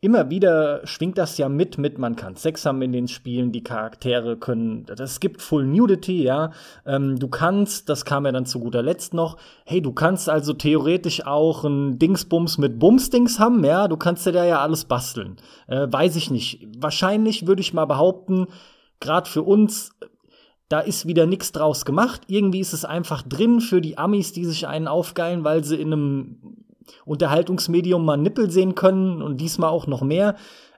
[0.03, 3.63] immer wieder schwingt das ja mit, mit man kann Sex haben in den Spielen, die
[3.63, 6.51] Charaktere können, es gibt Full Nudity, ja,
[6.85, 10.51] ähm, du kannst, das kam ja dann zu guter Letzt noch, hey, du kannst also
[10.51, 15.37] theoretisch auch ein Dingsbums mit Bumsdings haben, ja, du kannst dir da ja alles basteln,
[15.67, 18.47] äh, weiß ich nicht, wahrscheinlich würde ich mal behaupten,
[18.99, 19.91] gerade für uns,
[20.67, 22.21] da ist wieder nichts draus gemacht.
[22.27, 25.93] Irgendwie ist es einfach drin für die Amis, die sich einen aufgeilen, weil sie in
[25.93, 26.62] einem
[27.05, 30.35] Unterhaltungsmedium mal Nippel sehen können und diesmal auch noch mehr.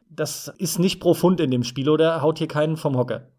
[0.10, 3.32] Das ist nicht profund in dem Spiel oder haut hier keinen vom Hocker?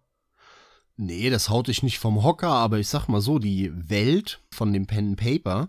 [0.96, 4.72] Nee, das haut dich nicht vom Hocker, aber ich sag mal so, die Welt von
[4.72, 5.68] dem Pen and Paper,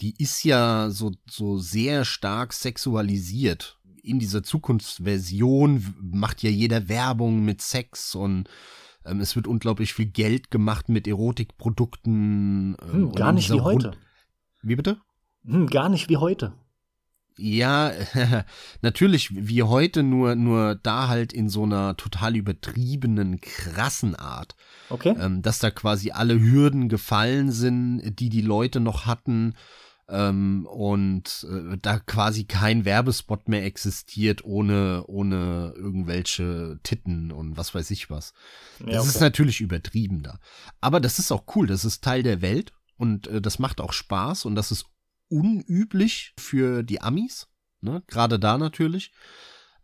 [0.00, 3.78] die ist ja so, so sehr stark sexualisiert.
[4.02, 8.48] In dieser Zukunftsversion macht ja jeder Werbung mit Sex und
[9.04, 12.76] ähm, es wird unglaublich viel Geld gemacht mit Erotikprodukten.
[12.82, 13.92] Ähm, hm, gar nicht wie heute.
[14.62, 15.00] Wie bitte?
[15.46, 16.52] Hm, gar nicht wie heute.
[17.38, 17.92] Ja,
[18.80, 24.56] natürlich wie heute, nur, nur da halt in so einer total übertriebenen, krassen Art.
[24.88, 25.14] Okay.
[25.18, 29.54] Ähm, dass da quasi alle Hürden gefallen sind, die die Leute noch hatten.
[30.08, 37.74] Ähm, und äh, da quasi kein Werbespot mehr existiert ohne, ohne irgendwelche Titten und was
[37.74, 38.32] weiß ich was.
[38.78, 39.08] Das ja, okay.
[39.08, 40.38] ist natürlich übertrieben da.
[40.80, 43.92] Aber das ist auch cool, das ist Teil der Welt und äh, das macht auch
[43.92, 44.86] Spaß und das ist
[45.28, 47.48] unüblich für die Amis,
[47.80, 48.02] ne?
[48.06, 49.12] gerade da natürlich.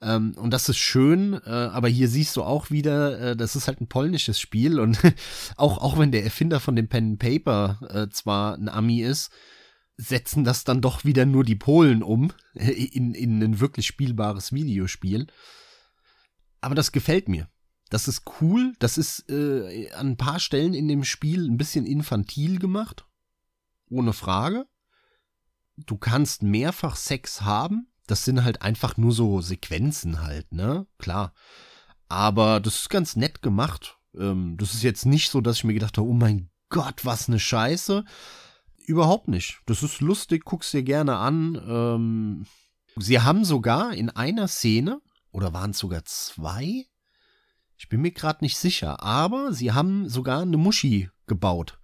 [0.02, 3.68] Ähm, und das ist schön, äh, aber hier siehst du auch wieder, äh, das ist
[3.68, 4.98] halt ein polnisches Spiel und
[5.56, 9.30] auch, auch wenn der Erfinder von dem Pen and Paper äh, zwar ein Ami ist,
[9.96, 15.28] setzen das dann doch wieder nur die Polen um in, in ein wirklich spielbares Videospiel.
[16.60, 17.48] Aber das gefällt mir.
[17.88, 18.72] Das ist cool.
[18.78, 23.06] Das ist äh, an ein paar Stellen in dem Spiel ein bisschen infantil gemacht.
[23.90, 24.66] Ohne Frage
[25.86, 27.88] du kannst mehrfach Sex haben.
[28.06, 30.86] Das sind halt einfach nur so Sequenzen halt, ne?
[30.98, 31.32] Klar.
[32.08, 33.98] Aber das ist ganz nett gemacht.
[34.18, 37.28] Ähm, das ist jetzt nicht so, dass ich mir gedacht habe, oh mein Gott, was
[37.28, 38.04] eine Scheiße.
[38.86, 39.60] Überhaupt nicht.
[39.66, 41.60] Das ist lustig, guck's dir gerne an.
[41.66, 42.46] Ähm,
[42.96, 45.00] sie haben sogar in einer Szene,
[45.30, 46.86] oder waren es sogar zwei?
[47.76, 51.78] Ich bin mir gerade nicht sicher, aber sie haben sogar eine Muschi gebaut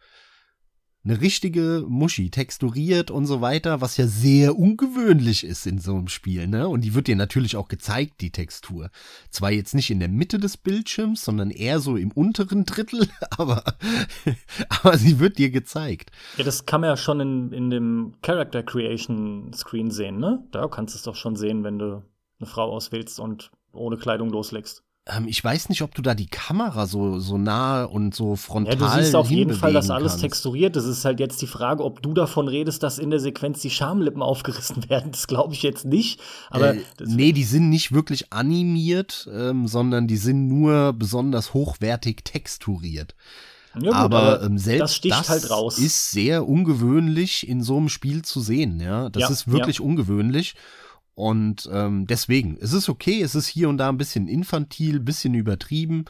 [1.09, 6.09] eine richtige Muschi, texturiert und so weiter, was ja sehr ungewöhnlich ist in so einem
[6.09, 6.69] Spiel, ne?
[6.69, 8.91] Und die wird dir natürlich auch gezeigt, die Textur.
[9.31, 13.65] Zwar jetzt nicht in der Mitte des Bildschirms, sondern eher so im unteren Drittel, aber,
[14.69, 16.11] aber sie wird dir gezeigt.
[16.37, 20.45] Ja, das kann man ja schon in, in dem Character Creation Screen sehen, ne?
[20.51, 22.03] Da kannst du es doch schon sehen, wenn du
[22.39, 24.85] eine Frau auswählst und ohne Kleidung loslegst.
[25.09, 28.75] Ähm, ich weiß nicht, ob du da die Kamera so, so nah und so frontal.
[28.75, 30.25] Ja, du siehst auf jeden Fall, dass alles kannst.
[30.25, 30.85] texturiert ist.
[30.85, 33.71] Es ist halt jetzt die Frage, ob du davon redest, dass in der Sequenz die
[33.71, 35.13] Schamlippen aufgerissen werden.
[35.13, 36.21] Das glaube ich jetzt nicht.
[36.51, 42.25] Aber äh, nee, die sind nicht wirklich animiert, ähm, sondern die sind nur besonders hochwertig
[42.25, 43.15] texturiert.
[43.75, 48.23] Ja, gut, aber, ähm, selbst das, das halt ist sehr ungewöhnlich in so einem Spiel
[48.23, 48.81] zu sehen.
[48.81, 49.85] Ja, das ja, ist wirklich ja.
[49.85, 50.55] ungewöhnlich.
[51.19, 55.35] Und ähm, deswegen, es ist okay, es ist hier und da ein bisschen infantil, bisschen
[55.35, 56.05] übertrieben,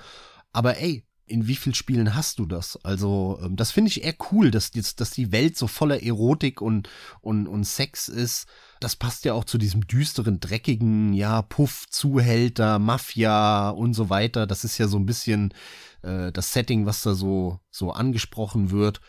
[0.53, 2.79] aber ey, in wie vielen Spielen hast du das?
[2.85, 6.91] Also, ähm, das finde ich eher cool, dass, dass, die Welt so voller Erotik und,
[7.23, 8.49] und, und Sex ist.
[8.81, 14.47] Das passt ja auch zu diesem düsteren, dreckigen, ja, Puff, Zuhälter, Mafia und so weiter.
[14.47, 15.55] Das ist ja so ein bisschen
[16.03, 19.01] äh, das Setting, was da so, so angesprochen wird.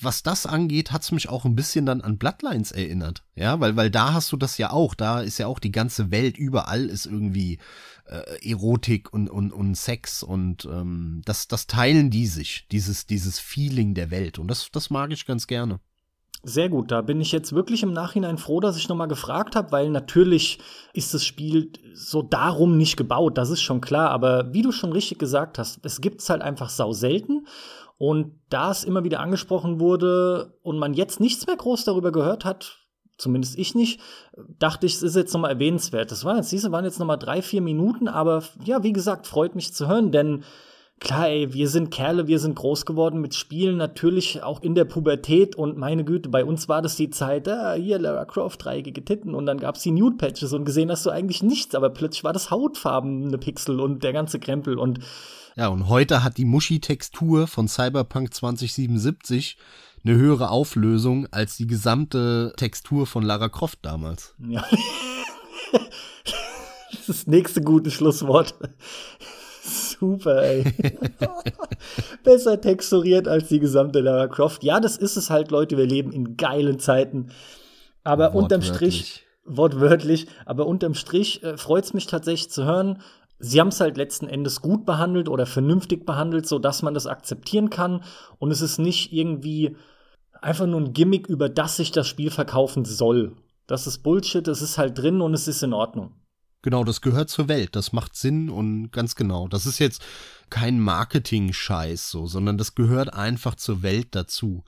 [0.00, 3.24] Was das angeht, hat's mich auch ein bisschen dann an Bloodlines erinnert.
[3.34, 4.94] Ja, weil, weil da hast du das ja auch.
[4.94, 7.58] Da ist ja auch die ganze Welt, überall ist irgendwie
[8.06, 13.38] äh, Erotik und, und, und Sex und ähm, das, das teilen die sich, dieses, dieses
[13.38, 14.38] Feeling der Welt.
[14.38, 15.80] Und das, das mag ich ganz gerne.
[16.44, 19.72] Sehr gut, da bin ich jetzt wirklich im Nachhinein froh, dass ich nochmal gefragt habe,
[19.72, 20.60] weil natürlich
[20.92, 24.92] ist das Spiel so darum nicht gebaut, das ist schon klar, aber wie du schon
[24.92, 27.48] richtig gesagt hast, es gibt's halt einfach sau selten
[27.98, 32.44] und da es immer wieder angesprochen wurde und man jetzt nichts mehr groß darüber gehört
[32.44, 32.78] hat,
[33.18, 34.00] zumindest ich nicht,
[34.58, 36.12] dachte ich, es ist jetzt nochmal erwähnenswert.
[36.12, 39.56] Das waren jetzt, diese waren jetzt nochmal drei, vier Minuten, aber ja, wie gesagt, freut
[39.56, 40.44] mich zu hören, denn
[41.00, 44.84] klar, ey, wir sind Kerle, wir sind groß geworden mit Spielen, natürlich auch in der
[44.84, 49.04] Pubertät und meine Güte, bei uns war das die Zeit, ah, hier Lara Croft, dreieckige
[49.04, 52.32] Titten und dann gab's die Nude-Patches und gesehen hast du eigentlich nichts, aber plötzlich war
[52.32, 55.00] das hautfarbene Pixel und der ganze Krempel und
[55.58, 59.58] ja, und heute hat die Muschi-Textur von Cyberpunk 2077
[60.04, 64.36] eine höhere Auflösung als die gesamte Textur von Lara Croft damals.
[64.38, 64.64] Ja.
[65.72, 68.54] das ist das nächste gute Schlusswort.
[69.62, 70.64] Super, ey.
[72.22, 74.62] Besser texturiert als die gesamte Lara Croft.
[74.62, 75.76] Ja, das ist es halt, Leute.
[75.76, 77.32] Wir leben in geilen Zeiten.
[78.04, 83.02] Aber unterm Strich, wortwörtlich, aber unterm Strich äh, freut es mich tatsächlich zu hören.
[83.38, 87.06] Sie haben es halt letzten Endes gut behandelt oder vernünftig behandelt, so dass man das
[87.06, 88.02] akzeptieren kann.
[88.38, 89.76] Und es ist nicht irgendwie
[90.40, 93.36] einfach nur ein Gimmick, über das sich das Spiel verkaufen soll.
[93.66, 96.14] Das ist Bullshit, es ist halt drin und es ist in Ordnung.
[96.62, 99.46] Genau, das gehört zur Welt, das macht Sinn und ganz genau.
[99.46, 100.02] Das ist jetzt
[100.50, 104.64] kein Marketing-Scheiß so, sondern das gehört einfach zur Welt dazu.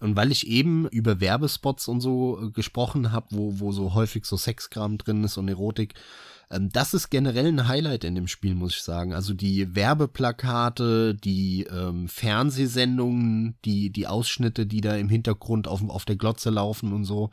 [0.00, 4.26] Und weil ich eben über Werbespots und so äh, gesprochen habe, wo, wo so häufig
[4.26, 5.94] so Sexkram drin ist und Erotik,
[6.50, 9.12] ähm, das ist generell ein Highlight in dem Spiel, muss ich sagen.
[9.12, 16.04] Also die Werbeplakate, die ähm, Fernsehsendungen, die, die Ausschnitte, die da im Hintergrund auf, auf
[16.04, 17.30] der Glotze laufen und so.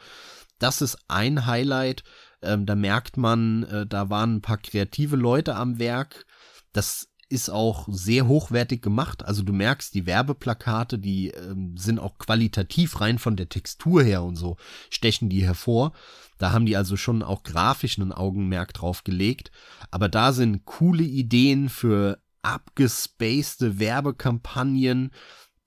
[0.59, 2.03] Das ist ein Highlight.
[2.41, 6.25] Ähm, da merkt man, äh, da waren ein paar kreative Leute am Werk.
[6.71, 9.25] Das ist auch sehr hochwertig gemacht.
[9.25, 14.23] Also du merkst, die Werbeplakate, die ähm, sind auch qualitativ rein von der Textur her
[14.23, 14.55] und so,
[14.91, 15.93] stechen die hervor.
[16.37, 19.51] Da haben die also schon auch grafisch einen Augenmerk drauf gelegt.
[19.89, 25.09] Aber da sind coole Ideen für abgespacede Werbekampagnen,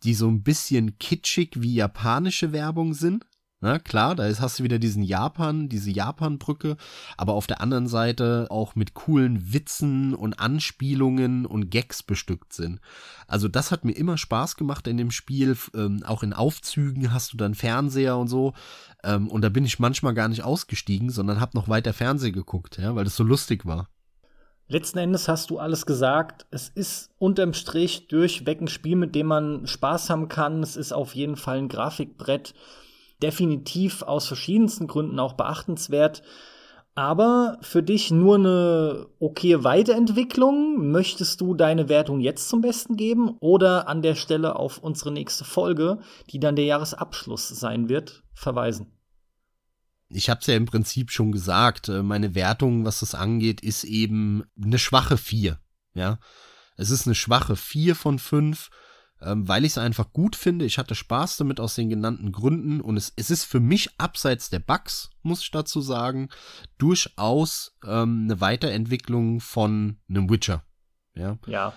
[0.05, 3.27] die so ein bisschen kitschig wie japanische Werbung sind.
[3.61, 6.77] Na klar, da ist, hast du wieder diesen Japan, diese Japan-Brücke,
[7.17, 12.81] aber auf der anderen Seite auch mit coolen Witzen und Anspielungen und Gags bestückt sind.
[13.27, 15.57] Also das hat mir immer Spaß gemacht in dem Spiel.
[15.75, 18.53] Ähm, auch in Aufzügen hast du dann Fernseher und so.
[19.03, 22.77] Ähm, und da bin ich manchmal gar nicht ausgestiegen, sondern hab noch weiter Fernseh geguckt,
[22.77, 23.89] ja, weil das so lustig war.
[24.69, 26.45] Letzten Endes hast du alles gesagt.
[26.51, 30.63] Es ist unterm Strich durchweg ein Spiel, mit dem man Spaß haben kann.
[30.63, 32.53] Es ist auf jeden Fall ein Grafikbrett
[33.23, 36.23] definitiv aus verschiedensten Gründen auch beachtenswert.
[36.95, 40.91] Aber für dich nur eine okay Weiterentwicklung.
[40.91, 45.45] Möchtest du deine Wertung jetzt zum Besten geben oder an der Stelle auf unsere nächste
[45.45, 45.99] Folge,
[46.31, 48.97] die dann der Jahresabschluss sein wird, verweisen?
[50.09, 51.89] Ich habe es ja im Prinzip schon gesagt.
[51.89, 55.59] Äh, meine Wertung, was das angeht, ist eben eine schwache 4.
[55.95, 56.19] Ja,
[56.77, 58.71] es ist eine schwache 4 von 5
[59.23, 60.65] ähm, weil ich es einfach gut finde.
[60.65, 64.51] Ich hatte Spaß damit aus den genannten Gründen und es, es ist für mich abseits
[64.51, 66.29] der Bugs, muss ich dazu sagen,
[66.79, 70.65] durchaus ähm, eine Weiterentwicklung von einem Witcher.
[71.15, 71.39] Ja.
[71.47, 71.73] ja.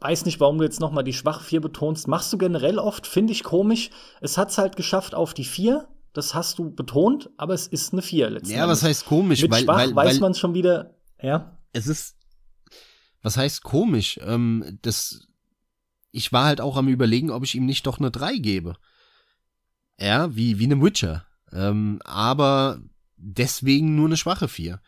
[0.00, 2.08] Weiß nicht, warum du jetzt nochmal die schwache 4 betonst.
[2.08, 3.90] Machst du generell oft, finde ich komisch.
[4.20, 5.88] Es hat es halt geschafft auf die 4.
[6.12, 8.58] Das hast du betont, aber es ist eine 4 letztendlich.
[8.58, 9.40] Ja, was heißt komisch?
[9.42, 11.58] Mit weil, schwach weil, weiß man schon wieder, ja.
[11.72, 12.16] Es ist,
[13.22, 14.20] was heißt komisch?
[14.22, 15.26] Ähm, das,
[16.14, 18.76] ich war halt auch am überlegen, ob ich ihm nicht doch eine 3 gebe.
[19.98, 21.26] Ja, wie, wie einem Witcher.
[21.52, 22.80] Ähm, aber
[23.16, 24.80] deswegen nur eine schwache 4.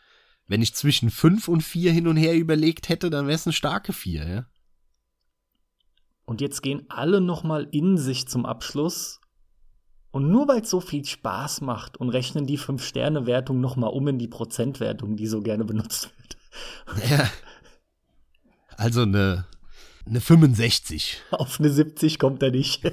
[0.46, 3.52] Wenn ich zwischen 5 und 4 hin und her überlegt hätte, dann wäre es eine
[3.52, 4.46] starke 4, ja.
[6.24, 9.20] Und jetzt gehen alle nochmal in sich zum Abschluss.
[10.12, 14.18] Und nur weil es so viel Spaß macht und rechnen die 5-Sterne-Wertung nochmal um in
[14.18, 17.10] die Prozentwertung, die so gerne benutzt wird.
[17.10, 17.30] Ja.
[18.76, 19.46] Also eine
[20.06, 21.22] eine 65.
[21.30, 22.84] Auf eine 70 kommt er nicht.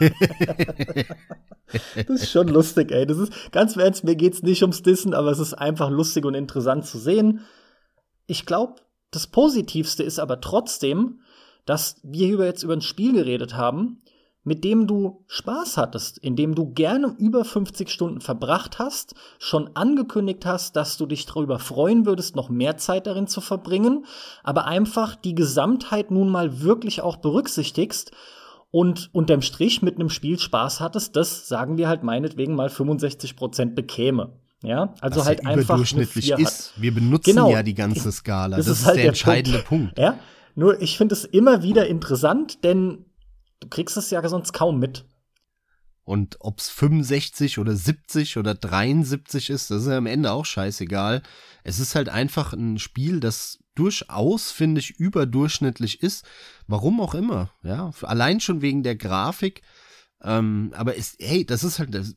[1.95, 3.05] das ist schon lustig, ey.
[3.05, 6.33] Das ist ganz ernst, mir geht's nicht ums Dissen, aber es ist einfach lustig und
[6.33, 7.41] interessant zu sehen.
[8.25, 8.75] Ich glaube,
[9.11, 11.21] das Positivste ist aber trotzdem,
[11.65, 14.01] dass wir hier jetzt über ein Spiel geredet haben,
[14.43, 19.69] mit dem du Spaß hattest, in dem du gerne über 50 Stunden verbracht hast, schon
[19.75, 24.05] angekündigt hast, dass du dich darüber freuen würdest, noch mehr Zeit darin zu verbringen,
[24.43, 28.11] aber einfach die Gesamtheit nun mal wirklich auch berücksichtigst
[28.71, 33.35] und unterm Strich mit einem Spiel Spaß hattest, das sagen wir halt meinetwegen mal 65
[33.35, 34.33] Prozent bekäme.
[34.63, 36.73] Ja, also Was halt ja einfach überdurchschnittlich eine 4 ist.
[36.77, 37.51] Wir benutzen Genau.
[37.51, 38.55] ja die ganze Skala.
[38.57, 39.95] Das Das, ist ist, halt der der entscheidende Punkt.
[39.95, 39.99] Punkt.
[39.99, 40.17] Ja,
[40.55, 43.05] nur ich finde es immer wieder interessant, denn
[43.63, 45.05] du kriegst es ja sonst kaum mit.
[46.05, 51.21] Und ob's 65 oder 70 oder 73 ist, das ist ja am Ende auch scheißegal.
[51.63, 56.25] Es ist halt einfach ein Spiel, das durchaus, finde ich, überdurchschnittlich ist.
[56.67, 57.91] Warum auch immer, ja.
[58.01, 59.61] Allein schon wegen der Grafik.
[60.21, 62.15] Ähm, aber es, hey, das ist halt, das,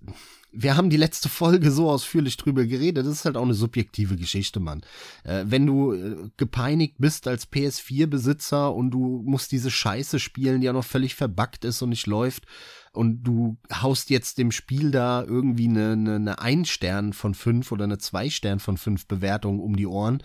[0.57, 4.17] wir haben die letzte Folge so ausführlich drüber geredet, das ist halt auch eine subjektive
[4.17, 4.83] Geschichte, Mann.
[5.25, 10.67] Äh, wenn du äh, gepeinigt bist als PS4-Besitzer und du musst diese Scheiße spielen, die
[10.67, 12.45] ja noch völlig verbuggt ist und nicht läuft,
[12.93, 17.85] und du haust jetzt dem Spiel da irgendwie eine, eine, eine Ein-Stern von fünf oder
[17.85, 20.23] eine Zwei-Stern von fünf Bewertung um die Ohren.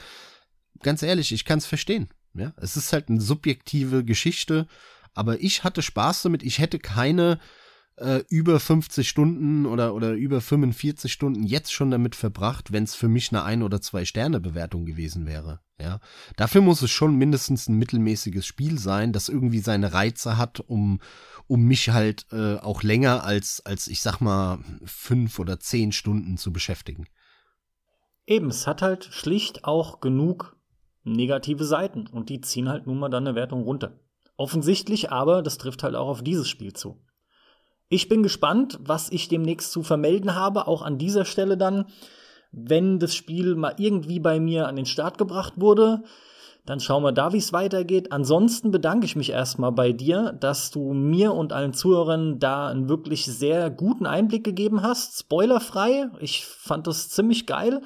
[0.82, 2.08] Ganz ehrlich, ich kann es verstehen.
[2.34, 4.68] Ja, es ist halt eine subjektive Geschichte,
[5.14, 6.44] aber ich hatte Spaß damit.
[6.44, 7.40] Ich hätte keine
[8.02, 12.96] äh, über 50 Stunden oder, oder über 45 Stunden jetzt schon damit verbracht, wenn es
[12.96, 15.62] für mich eine Ein- oder Zwei-Sterne-Bewertung gewesen wäre.
[15.80, 16.00] Ja,
[16.36, 21.00] dafür muss es schon mindestens ein mittelmäßiges Spiel sein, das irgendwie seine Reize hat, um,
[21.48, 26.38] um mich halt äh, auch länger als, als ich sag mal, fünf oder zehn Stunden
[26.38, 27.08] zu beschäftigen.
[28.28, 30.56] Eben, es hat halt schlicht auch genug
[31.04, 34.00] negative Seiten und die ziehen halt nun mal dann eine Wertung runter.
[34.38, 37.04] Offensichtlich aber, das trifft halt auch auf dieses Spiel zu.
[37.92, 41.88] Ich bin gespannt, was ich demnächst zu vermelden habe, auch an dieser Stelle dann,
[42.54, 46.02] wenn das Spiel mal irgendwie bei mir an den Start gebracht wurde.
[46.66, 48.14] Dann schauen wir da, wie es weitergeht.
[48.14, 52.88] Ansonsten bedanke ich mich erstmal bei dir, dass du mir und allen Zuhörern da einen
[52.88, 55.20] wirklich sehr guten Einblick gegeben hast.
[55.20, 56.10] Spoilerfrei.
[56.22, 57.82] Ich fand das ziemlich geil.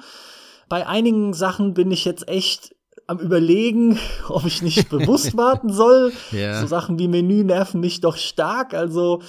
[0.68, 2.76] Bei einigen Sachen bin ich jetzt echt
[3.08, 6.12] am überlegen, ob ich nicht bewusst warten soll.
[6.30, 6.60] Ja.
[6.60, 8.72] So Sachen wie Menü nerven mich doch stark.
[8.72, 9.20] Also,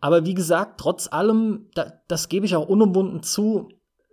[0.00, 3.68] aber wie gesagt, trotz allem, da, das gebe ich auch unumwunden zu.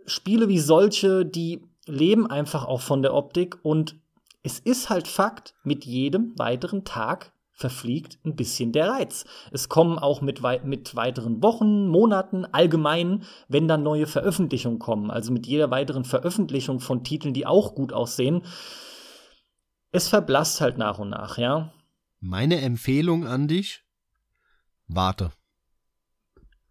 [0.05, 3.95] Spiele wie solche, die leben einfach auch von der Optik und
[4.43, 9.25] es ist halt Fakt, mit jedem weiteren Tag verfliegt ein bisschen der Reiz.
[9.51, 15.09] Es kommen auch mit, wei mit weiteren Wochen, Monaten, allgemein, wenn dann neue Veröffentlichungen kommen,
[15.09, 18.43] also mit jeder weiteren Veröffentlichung von Titeln, die auch gut aussehen,
[19.91, 21.73] es verblasst halt nach und nach, ja.
[22.19, 23.83] Meine Empfehlung an dich,
[24.87, 25.31] warte.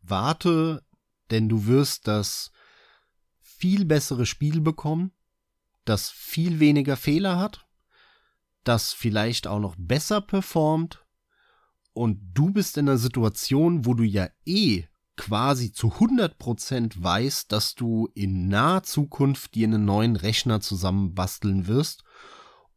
[0.07, 0.85] Warte,
[1.31, 2.53] denn du wirst das
[3.41, 5.13] viel bessere Spiel bekommen,
[5.85, 7.67] das viel weniger Fehler hat,
[8.65, 11.05] das vielleicht auch noch besser performt
[11.95, 14.85] und du bist in einer Situation, wo du ja eh
[15.17, 22.05] quasi zu 100% weißt, dass du in naher Zukunft dir einen neuen Rechner zusammenbasteln wirst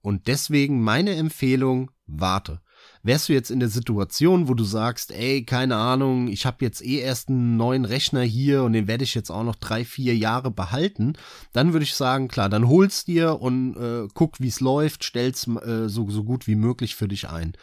[0.01, 2.61] und deswegen meine Empfehlung, warte.
[3.07, 6.83] Wärst du jetzt in der Situation, wo du sagst, ey, keine Ahnung, ich habe jetzt
[6.83, 10.17] eh erst einen neuen Rechner hier und den werde ich jetzt auch noch drei, vier
[10.17, 11.13] Jahre behalten,
[11.53, 15.47] dann würde ich sagen, klar, dann hol's dir und äh, guck, wie es läuft, stell's
[15.47, 17.53] äh, so, so gut wie möglich für dich ein.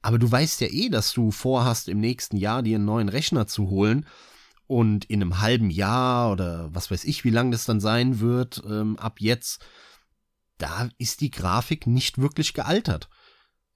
[0.00, 3.48] Aber du weißt ja eh, dass du vorhast, im nächsten Jahr dir einen neuen Rechner
[3.48, 4.06] zu holen
[4.68, 8.62] und in einem halben Jahr oder was weiß ich, wie lang das dann sein wird,
[8.64, 9.60] ähm, ab jetzt,
[10.58, 13.08] da ist die Grafik nicht wirklich gealtert.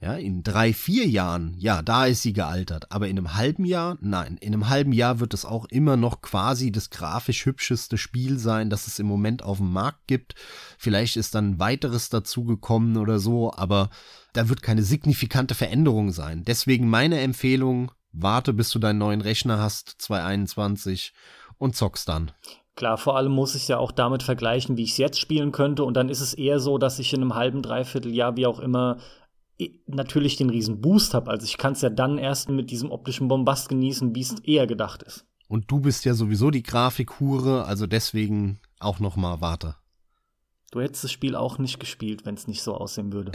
[0.00, 2.92] Ja, in drei, vier Jahren, ja, da ist sie gealtert.
[2.92, 6.20] Aber in einem halben Jahr, nein, in einem halben Jahr wird es auch immer noch
[6.20, 10.36] quasi das grafisch hübscheste Spiel sein, das es im Moment auf dem Markt gibt.
[10.78, 13.90] Vielleicht ist dann weiteres dazugekommen oder so, aber
[14.34, 16.44] da wird keine signifikante Veränderung sein.
[16.44, 21.12] Deswegen meine Empfehlung, warte, bis du deinen neuen Rechner hast, 2021,
[21.58, 22.30] und zockst dann.
[22.76, 25.50] Klar, vor allem muss ich es ja auch damit vergleichen, wie ich es jetzt spielen
[25.50, 25.82] könnte.
[25.82, 28.60] Und dann ist es eher so, dass ich in einem halben, dreiviertel Jahr, wie auch
[28.60, 28.98] immer,
[29.86, 31.30] natürlich den riesen Boost habe.
[31.30, 34.66] Also ich kann es ja dann erst mit diesem optischen Bombast genießen, wie es eher
[34.66, 35.24] gedacht ist.
[35.48, 39.76] Und du bist ja sowieso die Grafikhure, also deswegen auch noch mal warte.
[40.70, 43.32] Du hättest das Spiel auch nicht gespielt, wenn es nicht so aussehen würde.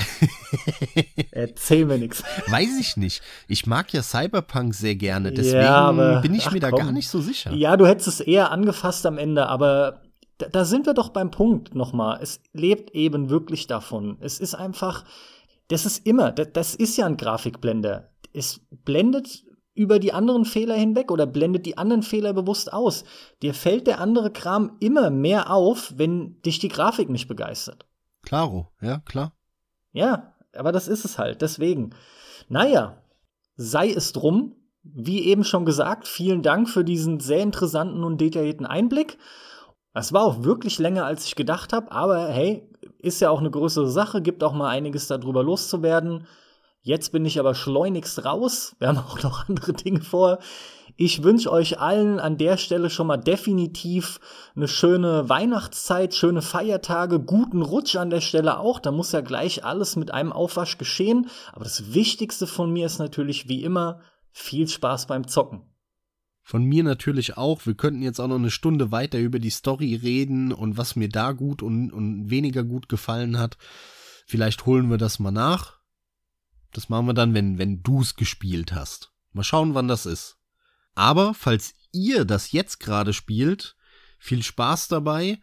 [1.32, 2.24] Erzähl mir nichts.
[2.48, 3.22] Weiß ich nicht.
[3.48, 6.80] Ich mag ja Cyberpunk sehr gerne, deswegen Ja, aber- bin ich ach, mir da komm.
[6.80, 7.52] gar nicht so sicher.
[7.54, 10.04] Ja, du hättest es eher angefasst am Ende, aber
[10.38, 12.20] da, da sind wir doch beim Punkt nochmal.
[12.22, 14.18] Es lebt eben wirklich davon.
[14.20, 15.04] Es ist einfach,
[15.74, 18.12] das ist immer, das, das ist ja ein Grafikblender.
[18.32, 19.44] Es blendet
[19.76, 23.06] über die anderen Fehler hinweg oder blendet die anderen Fehler bewusst aus.
[23.42, 27.88] Dir fällt der andere Kram immer mehr auf, wenn dich die Grafik nicht begeistert.
[28.22, 29.34] Klaro, ja, klar.
[29.92, 31.42] Ja, aber das ist es halt.
[31.42, 31.96] Deswegen.
[32.50, 33.02] Naja,
[33.56, 34.56] sei es drum.
[34.84, 39.18] Wie eben schon gesagt, vielen Dank für diesen sehr interessanten und detaillierten Einblick.
[39.94, 42.70] Es war auch wirklich länger, als ich gedacht habe, aber hey,
[43.04, 46.26] ist ja auch eine größere Sache, gibt auch mal einiges darüber loszuwerden.
[46.82, 48.76] Jetzt bin ich aber schleunigst raus.
[48.80, 50.40] Wir haben auch noch andere Dinge vor.
[50.96, 54.20] Ich wünsche euch allen an der Stelle schon mal definitiv
[54.56, 58.80] eine schöne Weihnachtszeit, schöne Feiertage, guten Rutsch an der Stelle auch.
[58.80, 61.30] Da muss ja gleich alles mit einem Aufwasch geschehen.
[61.52, 64.02] Aber das Wichtigste von mir ist natürlich wie immer
[64.32, 65.73] viel Spaß beim Zocken.
[66.44, 67.66] Von mir natürlich auch.
[67.66, 71.08] Wir könnten jetzt auch noch eine Stunde weiter über die Story reden und was mir
[71.08, 73.58] da gut und, und weniger gut gefallen hat.
[74.28, 75.80] Vielleicht holen wir das mal nach.
[76.72, 79.14] Das machen wir dann, wenn, wenn du's gespielt hast.
[79.32, 80.38] Mal schauen, wann das ist.
[80.96, 83.76] Aber falls ihr das jetzt gerade spielt,
[84.20, 85.40] viel Spaß dabei,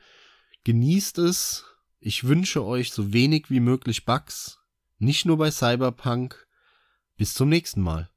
[0.65, 1.65] genießt es.
[1.99, 4.59] Ich wünsche euch so wenig wie möglich Bugs,
[4.99, 6.47] nicht nur bei Cyberpunk.
[7.17, 8.10] Bis zum nächsten Mal.